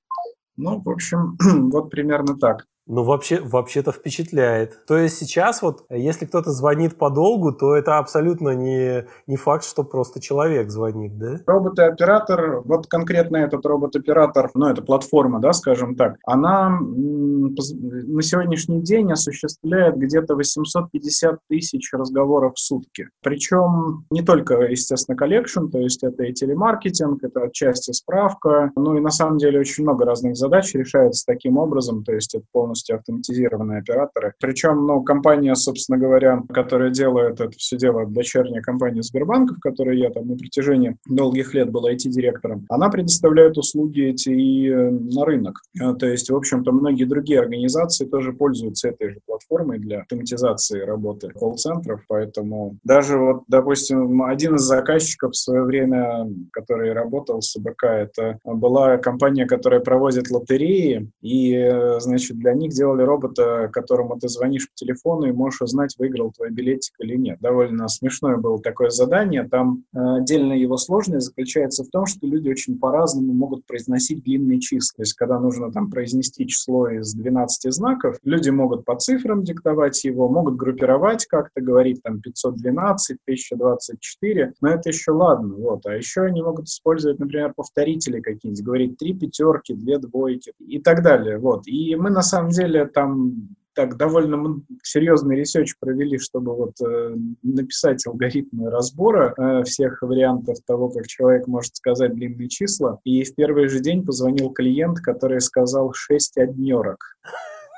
Ну, 0.58 0.82
в 0.82 0.90
общем, 0.90 1.38
вот 1.72 1.90
примерно 1.90 2.38
так. 2.38 2.66
Ну, 2.88 3.04
вообще, 3.04 3.42
вообще-то 3.42 3.92
впечатляет. 3.92 4.86
То 4.86 4.98
есть 4.98 5.18
сейчас 5.18 5.62
вот, 5.62 5.84
если 5.90 6.26
кто-то 6.26 6.52
звонит 6.52 6.98
подолгу, 6.98 7.52
то 7.52 7.76
это 7.76 7.98
абсолютно 7.98 8.52
не, 8.52 9.06
не 9.28 9.36
факт, 9.36 9.66
что 9.66 9.84
просто 9.84 10.22
человек 10.22 10.70
звонит, 10.70 11.18
да? 11.18 11.42
Робот-оператор, 11.46 12.62
вот 12.62 12.88
конкретно 12.88 13.38
этот 13.38 13.66
робот-оператор, 13.66 14.50
ну, 14.54 14.68
это 14.68 14.82
платформа, 14.82 15.40
да, 15.40 15.54
скажем 15.54 15.96
так, 15.96 16.16
она 16.26 16.80
на 16.80 18.22
сегодняшний 18.22 18.82
день 18.82 19.12
осуществляет 19.12 19.98
где-то 19.98 20.36
850 20.36 21.40
тысяч 21.50 21.90
разговоров 21.92 22.54
в 22.56 22.60
сутки. 22.60 23.10
Причем 23.22 24.06
не 24.12 24.22
только, 24.22 24.62
естественно, 24.62 25.18
collection, 25.18 25.68
то 25.68 25.80
есть 25.80 26.04
это 26.04 26.24
и 26.24 26.34
телемаркетинг, 26.34 27.24
это 27.24 27.44
отчасти 27.44 27.92
справка, 27.92 28.72
ну 28.76 28.98
и 28.98 29.02
на 29.02 29.12
самом 29.12 29.38
деле 29.38 29.60
очень 29.60 29.84
много 29.84 30.06
разных 30.06 30.36
задач 30.36 30.74
решается 30.74 31.26
таким 31.26 31.58
образом, 31.58 32.04
то 32.04 32.14
есть 32.14 32.34
это 32.34 32.46
полностью 32.52 32.77
автоматизированные 32.90 33.80
операторы. 33.80 34.34
Причем, 34.40 34.86
ну, 34.86 35.02
компания, 35.04 35.56
собственно 35.56 35.98
говоря, 35.98 36.44
которая 36.54 36.90
делает 36.90 37.40
это 37.40 37.52
все 37.58 37.78
дело, 37.78 38.06
дочерняя 38.06 38.62
компания 38.62 39.02
Сбербанка, 39.02 39.56
в 39.56 39.60
которой 39.60 39.98
я 40.00 40.10
там 40.10 40.28
на 40.28 40.36
протяжении 40.36 40.98
долгих 41.08 41.54
лет 41.54 41.72
был 41.72 41.88
IT-директором, 41.88 42.66
она 42.70 42.90
предоставляет 42.90 43.58
услуги 43.58 44.04
эти 44.04 44.30
и 44.30 44.70
э, 44.70 44.90
на 44.90 45.26
рынок. 45.26 45.62
Э, 45.80 45.94
то 45.94 46.08
есть, 46.08 46.30
в 46.30 46.36
общем-то, 46.36 46.72
многие 46.72 47.06
другие 47.06 47.40
организации 47.40 48.06
тоже 48.06 48.34
пользуются 48.34 48.90
этой 48.90 49.10
же 49.12 49.20
платформой 49.26 49.80
для 49.80 50.02
автоматизации 50.02 50.82
работы 50.82 51.30
колл-центров, 51.30 52.02
поэтому 52.08 52.78
даже 52.84 53.18
вот, 53.18 53.44
допустим, 53.48 54.24
один 54.24 54.56
из 54.56 54.62
заказчиков 54.62 55.32
в 55.32 55.38
свое 55.38 55.64
время, 55.64 56.28
который 56.52 56.94
работал 56.94 57.42
с 57.42 57.56
АБК, 57.56 57.84
это 57.84 58.40
была 58.44 58.98
компания, 58.98 59.46
которая 59.46 59.80
проводит 59.80 60.30
лотереи, 60.30 61.10
и, 61.22 61.54
э, 61.54 62.00
значит, 62.00 62.38
для 62.38 62.54
них 62.54 62.67
делали 62.70 63.04
робота, 63.04 63.70
которому 63.72 64.20
ты 64.20 64.28
звонишь 64.28 64.70
по 64.70 64.76
телефону 64.76 65.28
и 65.28 65.32
можешь 65.32 65.62
узнать, 65.62 65.96
выиграл 65.98 66.32
твой 66.32 66.52
билетик 66.52 66.94
или 67.00 67.16
нет. 67.16 67.40
Довольно 67.40 67.88
смешное 67.88 68.38
было 68.38 68.60
такое 68.62 68.90
задание. 68.90 69.48
Там 69.48 69.84
э, 69.94 70.00
отдельная 70.18 70.58
его 70.58 70.78
сложность 70.78 71.28
заключается 71.28 71.84
в 71.84 71.90
том, 71.90 72.06
что 72.06 72.26
люди 72.28 72.50
очень 72.50 72.80
по-разному 72.80 73.34
могут 73.34 73.66
произносить 73.66 74.24
длинные 74.24 74.60
числа. 74.60 74.98
То 74.98 75.02
есть, 75.04 75.14
когда 75.14 75.40
нужно 75.40 75.72
там 75.72 75.90
произнести 75.90 76.48
число 76.48 76.90
из 76.90 77.14
12 77.14 77.74
знаков, 77.74 78.18
люди 78.24 78.50
могут 78.50 78.86
по 78.86 78.96
цифрам 78.96 79.44
диктовать 79.44 80.04
его, 80.04 80.30
могут 80.30 80.56
группировать 80.56 81.26
как-то, 81.26 81.62
говорить 81.62 82.02
там 82.04 82.22
512, 82.22 83.18
1024, 83.24 84.54
но 84.62 84.70
это 84.70 84.90
еще 84.90 85.12
ладно. 85.12 85.56
Вот. 85.56 85.86
А 85.86 85.94
еще 85.94 86.22
они 86.22 86.42
могут 86.42 86.66
использовать, 86.66 87.20
например, 87.20 87.54
повторители 87.56 88.20
какие-нибудь, 88.20 88.64
говорить 88.64 88.98
три 88.98 89.14
пятерки, 89.14 89.74
две 89.74 89.98
двойки 89.98 90.54
и 90.60 90.80
так 90.80 91.04
далее. 91.04 91.38
Вот. 91.38 91.68
И 91.68 91.96
мы 91.96 92.10
на 92.10 92.22
самом 92.22 92.50
деле 92.50 92.57
деле 92.58 92.86
там 92.86 93.50
так 93.78 93.96
довольно 93.96 94.60
серьезный 94.82 95.36
research 95.36 95.76
провели, 95.80 96.18
чтобы 96.18 96.56
вот 96.56 96.74
э, 96.82 97.16
написать 97.44 98.06
алгоритмы 98.08 98.72
разбора 98.72 99.36
э, 99.38 99.64
всех 99.66 100.02
вариантов 100.02 100.58
того, 100.66 100.90
как 100.90 101.06
человек 101.06 101.46
может 101.46 101.76
сказать 101.76 102.16
длинные 102.16 102.50
числа. 102.50 103.00
И 103.04 103.24
в 103.24 103.36
первый 103.36 103.68
же 103.68 103.80
день 103.80 104.04
позвонил 104.04 104.50
клиент, 104.50 105.00
который 105.02 105.40
сказал 105.42 105.94
6 105.94 106.38
однерок. 106.40 106.98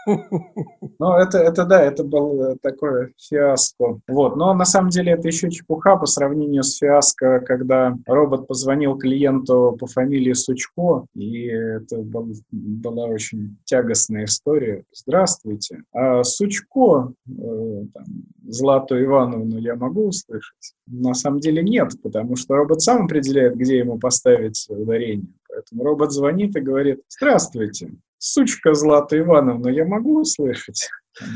Ну, 0.05 1.13
это, 1.13 1.37
это 1.37 1.65
да, 1.65 1.81
это 1.81 2.03
было 2.03 2.57
такое 2.61 3.13
фиаско. 3.17 3.99
Вот. 4.07 4.35
Но 4.35 4.53
на 4.53 4.65
самом 4.65 4.89
деле 4.89 5.13
это 5.13 5.27
еще 5.27 5.49
чепуха 5.49 5.95
по 5.95 6.05
сравнению 6.05 6.63
с 6.63 6.77
фиаско, 6.77 7.39
когда 7.41 7.97
робот 8.05 8.47
позвонил 8.47 8.97
клиенту 8.97 9.77
по 9.79 9.87
фамилии 9.87 10.33
Сучко, 10.33 11.05
и 11.15 11.45
это 11.45 11.97
был, 11.97 12.33
была 12.51 13.05
очень 13.05 13.57
тягостная 13.65 14.25
история. 14.25 14.83
Здравствуйте. 14.93 15.83
А 15.93 16.23
Сучко, 16.23 17.13
э, 17.27 17.85
там, 17.93 18.05
Злату 18.47 19.01
Ивановну 19.01 19.57
я 19.59 19.75
могу 19.75 20.07
услышать? 20.07 20.73
На 20.87 21.13
самом 21.13 21.39
деле 21.39 21.63
нет, 21.63 21.93
потому 22.01 22.35
что 22.35 22.55
робот 22.55 22.81
сам 22.81 23.05
определяет, 23.05 23.55
где 23.55 23.77
ему 23.77 23.99
поставить 23.99 24.65
ударение. 24.69 25.33
Поэтому 25.47 25.83
робот 25.83 26.11
звонит 26.11 26.55
и 26.55 26.61
говорит, 26.61 27.01
здравствуйте, 27.09 27.91
сучка 28.19 28.75
Злата 28.75 29.17
Ивановна, 29.17 29.69
я 29.69 29.85
могу 29.85 30.21
услышать? 30.21 30.89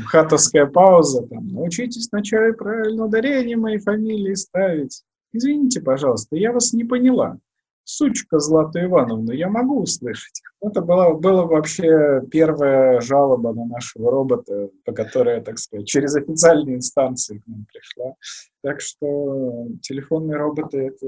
хатовская 0.06 0.66
пауза, 0.66 1.26
там, 1.26 1.48
научитесь 1.48 2.08
вначале 2.10 2.52
правильно 2.52 3.04
ударение 3.04 3.56
моей 3.56 3.78
фамилии 3.78 4.34
ставить. 4.34 5.02
Извините, 5.32 5.80
пожалуйста, 5.80 6.36
я 6.36 6.52
вас 6.52 6.72
не 6.72 6.84
поняла. 6.84 7.38
Сучка 7.86 8.38
Злата 8.38 8.82
Ивановна, 8.82 9.32
я 9.32 9.50
могу 9.50 9.82
услышать? 9.82 10.40
Это 10.62 10.80
была, 10.80 11.12
была 11.12 11.44
вообще 11.44 12.22
первая 12.30 12.98
жалоба 13.02 13.52
на 13.52 13.66
нашего 13.66 14.10
робота, 14.10 14.70
по 14.86 14.92
которой, 14.92 15.42
так 15.42 15.58
сказать, 15.58 15.86
через 15.86 16.16
официальные 16.16 16.76
инстанции 16.76 17.38
к 17.38 17.46
нам 17.46 17.66
пришла. 17.70 18.14
Так 18.62 18.80
что 18.80 19.66
телефонные 19.82 20.38
роботы— 20.38 20.78
это 20.78 21.06